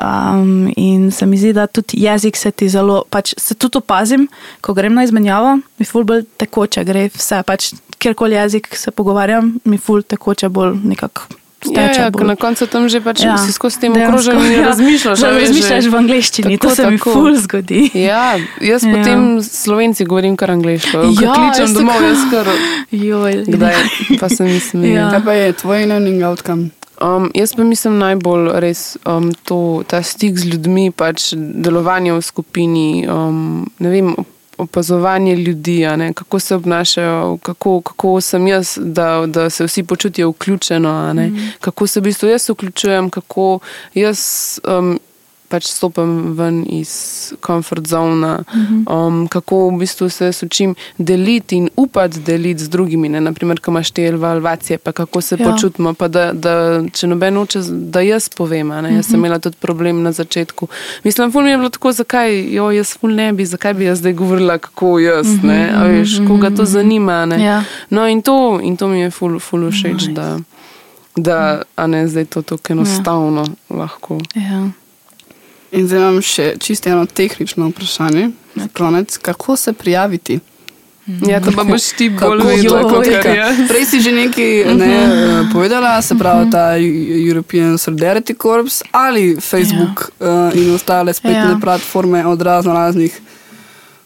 Um, 0.00 0.72
in 0.76 1.10
se 1.10 1.26
mi 1.26 1.36
zdi, 1.38 1.52
da 1.52 1.66
tudi 1.66 2.02
jezik 2.02 2.36
se 2.36 2.50
ti 2.50 2.68
zelo, 2.68 3.02
pač 3.10 3.34
se 3.38 3.54
tudi 3.54 3.78
opazim, 3.78 4.28
ko 4.60 4.74
grem 4.74 4.94
na 4.94 5.04
izmenjavo, 5.04 5.58
mi 5.78 5.84
ful 5.84 6.04
bolj 6.04 6.24
tekoče 6.36 6.84
gre 6.84 7.10
vse. 7.14 7.42
Pač, 7.46 7.74
kjerkoli 7.98 8.34
jezik 8.34 8.76
se 8.76 8.90
pogovarjam, 8.90 9.60
mi 9.64 9.78
ful 9.78 10.02
tekoče 10.02 10.48
bolj 10.48 10.78
nekako. 10.84 11.39
Ja, 11.60 11.92
ja, 11.92 12.10
na 12.24 12.36
koncu 12.40 12.64
tam 12.66 12.88
že 12.88 13.04
pač 13.04 13.20
ja, 13.20 13.36
si 13.36 13.52
skozi 13.52 13.84
tem 13.84 13.92
okrožen 13.92 14.40
ja. 14.48 14.72
razmišljaš. 14.72 15.20
Že 15.20 15.28
razmišljaš 15.28 15.84
v 15.92 15.96
angliščini, 16.00 16.56
tako, 16.56 16.62
to 16.62 16.74
se 16.74 16.82
tako. 16.82 16.90
mi 16.90 16.98
ful 16.98 17.36
zgodi. 17.36 17.82
Ja, 18.00 18.40
jaz 18.64 18.80
ja. 18.80 18.96
potem 18.96 19.20
slovenci 19.44 20.08
govorim 20.08 20.40
kar 20.40 20.56
angliško. 20.56 21.04
Ja, 21.20 21.36
kličem 21.36 21.76
domov, 21.76 22.00
jaz 22.00 22.24
kar. 22.32 22.48
Joj. 22.90 23.44
Kdaj, 23.44 23.76
pa 24.20 24.32
se 24.32 24.48
mislim. 24.48 24.88
Ja. 24.88 25.12
Kaj 25.12 25.24
pa 25.24 25.36
je 25.36 25.52
tvoj 25.52 25.84
learning 25.92 26.24
outcome? 26.24 26.72
Um, 27.00 27.30
jaz 27.34 27.52
pa 27.56 27.64
mislim 27.64 28.00
najbolj 28.00 28.50
res 28.60 28.96
um, 29.08 29.30
to, 29.44 29.82
ta 29.88 30.02
stik 30.04 30.36
z 30.40 30.52
ljudmi, 30.52 30.90
pač 30.92 31.32
delovanje 31.36 32.12
v 32.12 32.24
skupini, 32.24 32.88
um, 33.08 33.64
ne 33.80 33.92
vem, 33.92 34.12
opazovanje 34.60 35.36
ljudi, 35.36 35.86
kako 36.14 36.38
se 36.38 36.54
obnašajo, 36.54 37.38
kako, 37.42 37.80
kako 37.80 38.20
sem 38.20 38.46
jaz, 38.46 38.78
da, 38.80 39.24
da 39.26 39.50
se 39.50 39.64
vsi 39.64 39.82
počutijo 39.82 40.30
vključeno, 40.30 41.14
mm. 41.14 41.52
kako 41.60 41.86
se 41.86 42.00
v 42.00 42.02
bistvu 42.02 42.28
jaz 42.28 42.48
vključujem, 42.48 43.10
kako 43.10 43.58
jaz. 43.94 44.20
Um, 44.78 45.00
pač 45.50 45.66
stopim 45.66 46.32
ven 46.38 46.62
iz 46.68 46.92
komfort 47.42 47.86
zona, 47.86 48.38
mhm. 48.54 48.82
um, 48.86 49.28
kako 49.28 49.68
v 49.68 49.78
bistvu 49.82 50.08
se 50.08 50.30
učim 50.46 50.74
deliti 50.98 51.56
in 51.56 51.68
upati 51.76 52.20
deliti 52.20 52.64
z 52.64 52.68
drugimi. 52.68 53.08
Ne? 53.08 53.20
Naprimer, 53.20 53.60
ko 53.60 53.70
imaš 53.70 53.90
te 53.90 54.06
evalvacije, 54.06 54.78
pa 54.78 54.92
kako 54.92 55.20
se 55.20 55.36
ja. 55.38 55.50
počutimo. 55.50 55.92
Da, 55.92 56.30
da, 56.32 56.54
če 56.92 57.10
noben 57.10 57.38
uče, 57.38 57.62
da 57.92 58.00
jaz 58.00 58.28
povem. 58.28 58.70
Jaz 58.70 59.06
sem 59.06 59.16
mhm. 59.16 59.20
imela 59.20 59.38
tudi 59.38 59.56
problem 59.60 60.02
na 60.02 60.12
začetku. 60.12 60.68
Mislim, 61.04 61.32
ful 61.32 61.42
mi 61.42 61.50
je 61.50 61.58
bilo 61.58 61.70
tako, 61.70 61.92
zakaj 61.92 62.54
jo 62.54 62.70
jaz 62.70 62.94
ful 62.98 63.14
ne 63.14 63.32
bi, 63.32 63.46
zakaj 63.46 63.74
bi 63.74 63.84
jaz 63.84 63.98
zdaj 63.98 64.12
govorila, 64.12 64.58
kako 64.58 64.98
jaz, 64.98 65.26
ne? 65.42 65.66
Mhm, 65.66 65.82
A 65.82 65.84
veš, 65.84 66.18
koga 66.28 66.50
to 66.50 66.64
zanima. 66.64 67.26
Ja. 67.40 67.62
No, 67.90 68.06
in 68.08 68.22
to, 68.22 68.60
in 68.62 68.76
to 68.76 68.88
mi 68.88 69.00
je 69.00 69.10
ful, 69.10 69.38
ful 69.40 69.70
všeč. 69.70 70.08
No, 70.08 70.14
da, 70.14 71.62
da, 71.76 71.86
ne 71.86 72.08
zdaj 72.08 72.24
to 72.24 72.42
tako 72.42 72.72
enostavno 72.72 73.40
ja. 73.40 73.76
lahko. 73.76 74.18
Ja. 74.34 74.70
In 75.72 75.86
zdaj 75.86 76.00
imam 76.00 76.22
še 76.22 76.54
čisto 76.58 76.90
eno 76.90 77.06
tehnično 77.06 77.68
vprašanje. 77.70 78.30
Konec, 78.74 79.18
kako 79.18 79.56
se 79.56 79.72
prijaviti? 79.72 80.40
Ja, 81.26 81.40
to 81.40 81.50
pa 81.56 81.64
boš 81.64 81.90
ti 81.98 82.10
bolj 82.10 82.42
videl, 82.44 82.76
kot 82.86 83.06
je 83.06 83.22
to. 83.22 83.32
Prej 83.68 83.84
si 83.88 84.00
že 84.04 84.12
nekaj 84.14 84.50
ne, 84.78 84.90
uh, 85.06 85.48
povedala, 85.52 85.96
se 86.02 86.14
pravi 86.14 86.50
ta 86.52 86.76
European 87.26 87.78
Solidarity 87.78 88.36
Corps 88.36 88.82
ali 88.92 89.36
Facebook 89.40 90.10
ja. 90.20 90.50
uh, 90.50 90.58
in 90.58 90.74
ostale 90.74 91.14
spletne 91.14 91.56
ja. 91.56 91.58
platforme 91.62 92.26
od 92.26 92.42
razno 92.42 92.72
raznih 92.72 93.20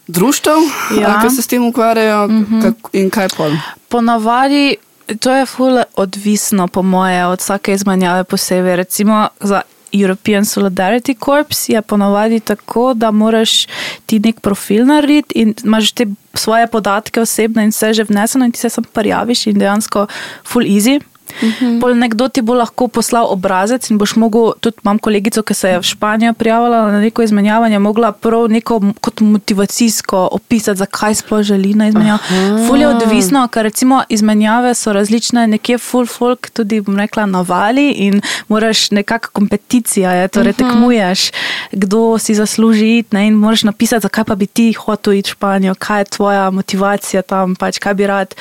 društev, 0.07 0.57
ja. 1.01 1.19
ki 1.21 1.35
se 1.35 1.41
s 1.41 1.47
tem 1.47 1.65
ukvarjajo 1.67 2.25
uh 2.25 2.31
-huh. 2.31 2.61
kak, 2.61 2.75
in 2.93 3.09
kaj 3.09 3.29
pol. 3.37 3.51
Ponavadi. 3.89 4.77
To 5.19 5.29
je 5.31 5.45
fully 5.45 5.83
odvisno, 5.95 6.67
po 6.67 6.81
moje, 6.81 7.25
od 7.25 7.39
vsake 7.39 7.73
izmenjave 7.73 8.23
posebej. 8.23 8.75
Recimo 8.75 9.27
za 9.39 9.61
European 10.01 10.45
Solidarity 10.45 11.15
Corps 11.25 11.69
je 11.69 11.81
ponovadi 11.81 12.39
tako, 12.39 12.93
da 12.93 13.11
moraš 13.11 13.67
ti 14.05 14.19
nek 14.19 14.39
profil 14.39 14.85
narediti 14.85 15.39
in 15.39 15.53
imaš 15.63 15.91
te 15.91 16.05
svoje 16.33 16.67
podatke 16.67 17.21
osebne 17.21 17.63
in 17.63 17.69
vse 17.69 17.93
že 17.93 18.03
vneseno 18.03 18.45
in 18.45 18.51
ti 18.51 18.59
se 18.59 18.69
sam 18.69 18.83
prijaviš 18.83 19.47
in 19.47 19.59
dejansko 19.59 20.07
full 20.43 20.65
easy. 20.65 21.01
-hmm. 21.33 21.79
Pol 21.81 21.97
nekdo 21.97 22.27
ti 22.27 22.41
bo 22.41 22.53
lahko 22.53 22.87
poslal 22.87 23.25
obrazec 23.29 23.89
in 23.89 23.97
boš 23.97 24.15
mogel, 24.15 24.53
tudi 24.59 24.77
imam 24.83 24.99
kolegico, 24.99 25.43
ki 25.43 25.53
se 25.53 25.69
je 25.69 25.79
v 25.79 25.83
Španijo 25.83 26.33
prijavila 26.33 26.91
na 26.91 26.99
neko 26.99 27.21
izmenjavanje, 27.23 27.79
mogla 27.79 28.11
prav 28.11 28.47
neko 28.49 28.81
kot 29.01 29.19
motivacijsko 29.19 30.29
opisati, 30.31 30.77
zakaj 30.77 31.15
sploh 31.15 31.41
želi 31.41 31.73
na 31.73 31.87
izmenjavi. 31.87 32.19
Ful 32.67 32.81
je 32.81 32.87
odvisno, 32.87 33.47
ker 33.47 33.63
recimo 33.63 34.03
izmenjave 34.09 34.73
so 34.73 34.93
različne, 34.93 35.47
nekje 35.47 35.77
full 35.77 36.05
folk 36.05 36.49
tudi, 36.49 36.81
bom 36.81 36.97
rekla, 36.97 37.25
navali 37.25 37.91
in 37.91 38.21
moraš 38.47 38.91
nekako 38.91 39.29
kompeticija, 39.31 40.11
je, 40.11 40.27
torej 40.27 40.51
mm 40.51 40.55
-hmm. 40.55 40.69
tekmuješ, 40.69 41.31
kdo 41.71 42.17
si 42.17 42.35
zasluži 42.35 42.97
iti 42.97 43.17
in 43.17 43.33
moraš 43.33 43.63
napisati, 43.63 44.01
zakaj 44.01 44.23
pa 44.23 44.35
bi 44.35 44.47
ti 44.47 44.73
hotel 44.73 45.13
iti 45.13 45.29
v 45.29 45.31
Španijo, 45.31 45.75
kaj 45.75 46.01
je 46.01 46.05
tvoja 46.05 46.49
motivacija 46.49 47.21
tam, 47.21 47.55
pač 47.55 47.77
kaj 47.79 47.93
bi 47.93 48.07
rad, 48.07 48.35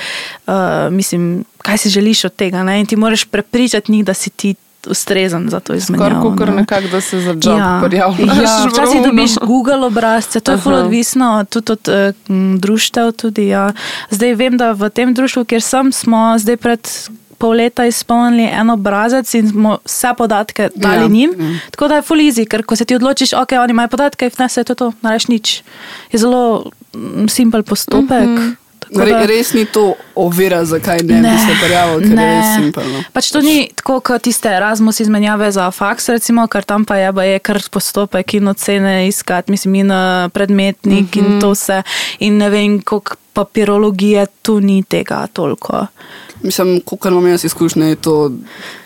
uh, 0.47 0.55
mislim, 0.91 1.45
kaj 1.65 1.79
si 1.79 1.89
želiš 1.89 2.25
od 2.25 2.35
tega. 2.37 2.63
Ne? 2.63 2.81
In 2.81 2.87
ti 2.87 2.97
moraš 2.97 3.25
prepričati 3.25 3.93
njih, 3.93 4.05
da 4.05 4.15
si 4.15 4.31
ti 4.31 4.55
ustrezen 4.87 5.49
za 5.49 5.61
to 5.61 5.75
izmenjavo. 5.75 6.35
Skoraj 6.37 6.37
kot 6.37 6.57
nekako, 6.57 6.89
da 6.89 7.01
se 7.01 7.21
za 7.21 7.31
job 7.31 7.59
ja. 7.59 7.83
prijavljaš. 7.87 8.37
Ja, 8.43 8.67
včasih 8.73 9.03
dobiš 9.05 9.31
Google 9.43 9.87
obrazce, 9.87 10.41
to 10.41 10.53
je 10.53 10.59
zelo 10.59 10.77
odvisno 10.77 11.45
tudi 11.51 11.73
od 11.73 11.89
uh, 11.89 12.35
društev. 12.59 13.13
Tudi, 13.13 13.47
ja. 13.47 13.73
Zdaj 14.11 14.35
vem, 14.35 14.57
da 14.57 14.73
v 14.73 14.91
tem 14.91 15.15
društvu, 15.15 15.45
kjer 15.45 15.63
sem, 15.63 15.93
smo 15.93 16.35
zdaj 16.39 16.57
pred. 16.57 16.89
Pol 17.39 17.57
leta 17.59 17.83
izpolnili 17.85 18.45
en 18.47 18.71
obrazec 18.71 19.35
in 19.35 19.49
smo 19.51 19.79
vse 19.85 20.13
podatke 20.17 20.69
dali 20.75 21.03
ja, 21.03 21.09
njim. 21.09 21.33
Ja. 21.39 21.59
Tako 21.71 21.89
da 21.89 21.97
je 21.99 22.03
full 22.03 22.21
easy, 22.21 22.47
ker 22.49 22.63
ko 22.63 22.77
se 22.77 22.85
ti 22.85 22.95
odločiš, 22.95 23.33
ok, 23.33 23.53
oni 23.63 23.75
imajo 23.75 23.89
podatke, 23.89 24.31
ne 24.39 24.49
se 24.49 24.65
to, 24.65 24.75
to 24.75 24.93
nareš 25.03 25.27
nič. 25.29 25.63
Je 26.13 26.19
zelo 26.19 26.71
mm, 26.95 27.29
simpel 27.29 27.63
postopek. 27.63 28.29
Mm 28.29 28.37
-hmm. 28.37 28.64
Re, 28.95 29.27
res 29.27 29.53
ni 29.55 29.65
to 29.67 29.95
ovira, 30.15 30.63
zakaj 30.65 31.03
ne, 31.03 31.21
ne 31.23 31.33
bi 31.35 31.43
se 31.43 31.57
prijavil, 31.65 32.05
ker 32.05 32.15
ne. 32.15 32.27
je 32.27 32.37
res 32.37 32.53
simpelno. 32.59 33.03
Pač 33.17 33.31
to 33.35 33.43
ni 33.45 33.57
tako, 33.75 33.99
kot 34.05 34.27
tiste 34.27 34.53
Erasmus 34.53 35.01
izmenjave 35.05 35.51
za 35.55 35.67
faks, 35.75 36.09
recimo, 36.15 36.47
ker 36.51 36.67
tam 36.69 36.87
pa 36.87 37.01
je, 37.01 37.11
je 37.29 37.43
kar 37.43 37.61
postopek 37.71 38.39
in 38.39 38.49
ocene 38.53 38.95
iskati, 39.09 39.55
mislim, 39.55 39.83
in 39.83 39.91
eh, 39.91 40.29
predmetnik 40.35 41.11
mm 41.11 41.11
-hmm. 41.11 41.19
in 41.19 41.31
mhm. 41.31 41.41
to 41.41 41.51
vse. 41.51 41.83
In 42.19 42.39
ne 42.39 42.51
vem, 42.51 42.81
koliko 42.83 43.17
papirologije 43.35 44.27
tu 44.43 44.61
ni 44.61 44.83
tega 44.83 45.27
toliko. 45.33 45.87
Mislim, 46.43 46.81
koliko 46.85 47.09
imam 47.09 47.29
jaz 47.29 47.45
izkušnje, 47.45 47.87
je 47.87 47.97
to. 47.97 48.31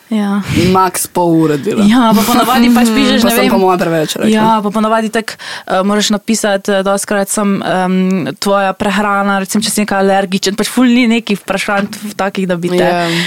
Ja. 0.08 0.40
Max 0.72 1.04
pol 1.12 1.34
ure 1.36 1.58
dela. 1.60 1.84
Ja, 1.84 2.14
pa 2.16 2.22
ponovadi 2.24 2.70
pač 2.72 2.88
pišeš, 2.94 3.26
pa 3.26 3.28
ne 3.28 3.42
vem. 3.42 3.50
Pa 3.52 3.58
moja 3.60 3.76
preveč. 3.76 4.14
Rekel. 4.16 4.32
Ja, 4.32 4.54
pa 4.64 4.72
ponovadi 4.72 5.10
tak 5.12 5.34
uh, 5.36 5.82
moraš 5.84 6.08
napisati, 6.14 6.80
da 6.80 6.94
uh, 6.94 7.00
skrat 7.00 7.28
sem 7.28 7.58
um, 7.60 7.98
tvoja 8.40 8.72
prehrana, 8.72 9.36
recimo, 9.44 9.60
če 9.64 9.74
si 9.74 9.84
nekaj 9.84 10.00
alergičen, 10.00 10.56
pač 10.56 10.72
ful 10.72 10.88
ni 10.88 11.04
nekih 11.12 11.42
vprašanj 11.42 12.16
takih, 12.16 12.48
da 12.48 12.56
bi 12.56 12.72
te. 12.72 12.80
Yeah. 12.80 13.20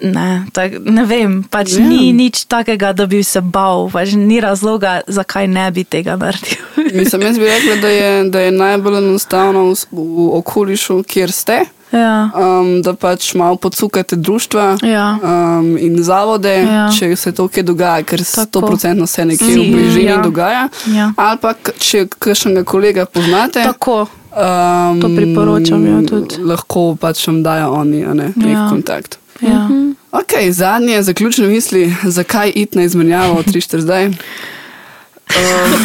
Ne, 0.00 0.46
tak, 0.52 0.78
ne 0.80 1.04
vem, 1.04 1.42
pač 1.44 1.74
yeah. 1.76 1.84
ni 1.84 2.12
nič 2.16 2.44
takega, 2.48 2.92
da 2.96 3.04
bi 3.06 3.20
se 3.26 3.42
bal, 3.44 3.90
pač 3.92 4.14
ni 4.16 4.40
razloga, 4.40 5.00
zakaj 5.04 5.48
ne 5.50 5.66
bi 5.74 5.84
tega 5.84 6.16
naredil. 6.16 6.56
Mislim, 7.00 7.26
jaz 7.28 7.36
bi 7.38 7.50
rekel, 7.50 7.82
da, 7.82 7.90
da 8.32 8.46
je 8.46 8.54
najbolj 8.56 8.98
enostavno 9.02 9.66
v, 9.68 9.76
v 9.92 10.30
okolišu, 10.40 11.02
kjer 11.04 11.32
ste. 11.32 11.60
Ja. 11.90 12.30
Um, 12.38 12.82
da 12.86 12.94
pač 12.94 13.32
malo 13.34 13.56
podsukate 13.58 14.16
društva 14.16 14.76
ja. 14.86 15.18
um, 15.22 15.74
in 15.78 15.98
zavode, 16.02 16.52
ja. 16.62 16.86
če 16.94 17.16
se 17.18 17.32
to 17.34 17.48
kaj 17.50 17.66
dogaja, 17.66 18.04
ker 18.06 18.22
se 18.24 18.46
to 18.46 18.62
procentno 18.62 19.06
se 19.10 19.24
nekje 19.26 19.56
v 19.58 19.66
bližini 19.74 20.06
ja. 20.06 20.20
dogaja. 20.22 20.68
Ja. 20.94 21.10
Ali 21.16 21.42
pa 21.42 21.54
če 21.78 22.06
kakšnega 22.14 22.64
kolega 22.64 23.06
poznate. 23.10 23.66
Tako. 23.66 24.06
Um, 24.30 25.00
to 25.02 25.10
priporočam. 25.10 25.82
Ja, 25.86 25.98
lahko 26.46 26.94
pač 27.00 27.26
vam 27.26 27.42
dajo 27.42 27.72
oni 27.82 28.04
ne, 28.06 28.30
nek 28.36 28.54
ja. 28.54 28.68
kontakt. 28.70 29.19
Ja. 29.40 29.64
Mhm. 29.64 29.90
Ok, 30.12 30.50
zadnje 30.50 31.02
zaključne 31.02 31.46
misli, 31.46 31.96
zakaj 32.02 32.52
iti 32.54 32.78
na 32.78 32.84
izmenjavo 32.84 33.42
3-4 33.42 33.78
zdaj? 33.78 34.06
Um, 34.06 34.14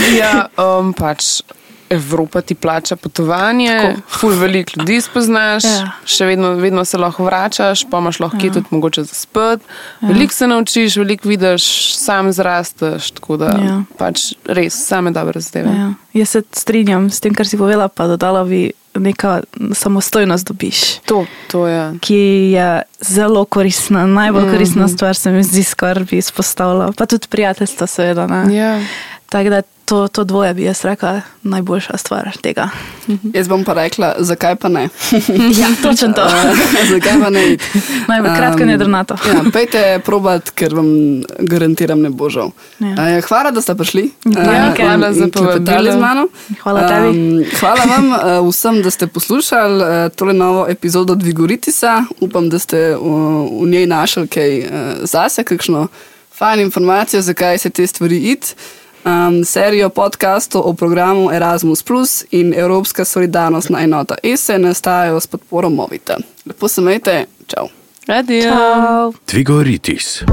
ja, 0.21 0.47
um, 0.57 0.93
pač 0.93 1.41
Evropa 1.89 2.41
ti 2.41 2.55
plača 2.55 2.95
potovanje, 2.95 3.95
ful 4.09 4.33
veliko 4.39 4.71
ljudi 4.79 4.97
spoznaš, 5.01 5.63
ja. 5.63 5.91
še 6.05 6.25
vedno, 6.25 6.55
vedno 6.57 6.85
se 6.85 6.97
lahko 6.97 7.27
vračaš, 7.27 7.85
pa 7.91 7.99
imaš 8.01 8.19
lahko 8.19 8.41
ja. 8.41 8.53
tudi 8.53 8.65
mogoče 8.69 9.03
za 9.03 9.13
spet. 9.13 9.61
Ja. 10.01 10.07
Veliko 10.07 10.33
se 10.33 10.47
naučiš, 10.47 10.97
veliko 10.97 11.29
vidiš, 11.29 11.67
sam 11.97 12.31
zrasteš, 12.33 13.11
tako 13.19 13.37
da 13.37 13.51
ja. 13.61 13.75
pač 13.97 14.31
res 14.45 14.79
same 14.87 15.13
dobre 15.13 15.41
zdaj. 15.41 15.69
Ja. 15.69 15.91
Jaz 16.13 16.33
se 16.33 16.41
strinjam 16.51 17.11
s 17.11 17.21
tem, 17.21 17.37
kar 17.37 17.47
si 17.47 17.57
povedala, 17.57 17.87
pa 17.87 18.09
dodala 18.09 18.43
bi 18.43 18.71
neka 18.95 19.41
samostojnost 19.73 20.47
dobiš. 20.47 20.99
To, 21.05 21.25
to 21.51 21.67
je. 21.67 21.93
Ki 22.01 22.15
je 22.55 22.81
zelo 23.01 23.45
koristna, 23.45 24.05
najbolj 24.05 24.51
koristna 24.51 24.81
mm 24.81 24.87
-hmm. 24.87 24.93
stvar 24.93 25.15
se 25.15 25.31
mi 25.31 25.43
zdi, 25.43 25.65
kar 25.75 26.03
bi 26.03 26.17
izpostavila. 26.17 26.91
Pa 26.97 27.05
tudi 27.05 27.27
prijateljstva, 27.27 27.87
seveda. 27.87 28.27
Ja. 28.51 28.79
Tako 29.29 29.49
da 29.49 29.61
to, 29.85 30.07
to 30.07 30.23
dvoje 30.23 30.53
bi 30.53 30.63
jaz 30.63 30.85
rekla 30.85 31.21
najboljša 31.43 31.97
stvar 31.97 32.31
tega. 32.41 32.69
Jaz 33.33 33.47
bom 33.47 33.63
pa 33.63 33.73
rekla, 33.73 34.15
zakaj 34.19 34.55
pa 34.55 34.69
ne. 34.69 34.89
Ja, 35.61 35.67
točno 35.83 36.13
to. 36.13 36.25
zakaj 36.93 37.19
pa 37.21 37.29
ne? 37.29 37.53
iti? 37.53 37.65
Najbolj 38.07 38.35
kratko 38.37 38.59
in 38.61 38.69
Um, 38.69 38.69
jedrnato. 38.69 39.15
Ja, 39.27 39.43
pejte 39.53 39.99
probat, 40.05 40.49
ker 40.49 40.73
vam 40.75 40.87
garantiram 41.39 42.01
ne 42.01 42.09
bo 42.09 42.29
žal. 42.29 42.49
Ja. 42.79 43.07
Ja. 43.07 43.21
Hvala, 43.21 43.51
da 43.51 43.61
ste 43.61 43.75
prišli. 43.75 44.09
Ja, 44.25 44.41
eh, 44.41 44.73
hvala 44.77 45.07
in- 45.07 45.13
za 45.13 45.23
in 45.23 45.31
povabilo. 45.31 45.91
z 45.91 45.97
mano. 45.99 46.27
Hvala 46.63 46.87
tebi. 46.87 47.07
Um, 47.09 47.45
hvala 47.59 47.83
vam 47.85 48.09
uh, 48.11 48.49
vsem, 48.49 48.81
da 48.81 48.89
ste 48.91 49.07
poslušali 49.07 49.83
uh, 49.83 50.15
tole 50.15 50.33
novo 50.33 50.65
epizodo 50.69 51.15
Dvigoritisa. 51.15 52.03
Upam, 52.19 52.49
da 52.49 52.59
ste 52.59 52.95
uh, 52.97 53.05
v 53.63 53.69
njej 53.69 53.85
našli 53.85 54.27
kaj 54.27 54.59
uh, 54.59 54.65
zase, 55.03 55.43
kakšno 55.43 55.87
fajn 56.37 56.59
informacijo, 56.59 57.21
zakaj 57.21 57.57
se 57.57 57.69
te 57.69 57.87
stvari 57.87 58.17
id. 58.17 58.45
Um, 59.05 59.43
serijo 59.45 59.89
podkastov 59.89 60.61
o 60.65 60.73
programu 60.73 61.31
Erasmus 61.31 61.83
Plus 61.83 62.25
in 62.31 62.53
Evropska 62.53 63.05
solidarnostna 63.05 63.79
enota 63.79 64.15
ESE 64.23 64.57
nastajajo 64.59 65.19
s 65.19 65.27
podporo 65.27 65.69
Movita. 65.69 66.17
Lepo 66.45 66.67
se 66.67 66.81
majte, 66.81 67.25
čau! 67.47 67.67
Adijo. 68.07 69.13
Tvigoritis. 69.25 70.23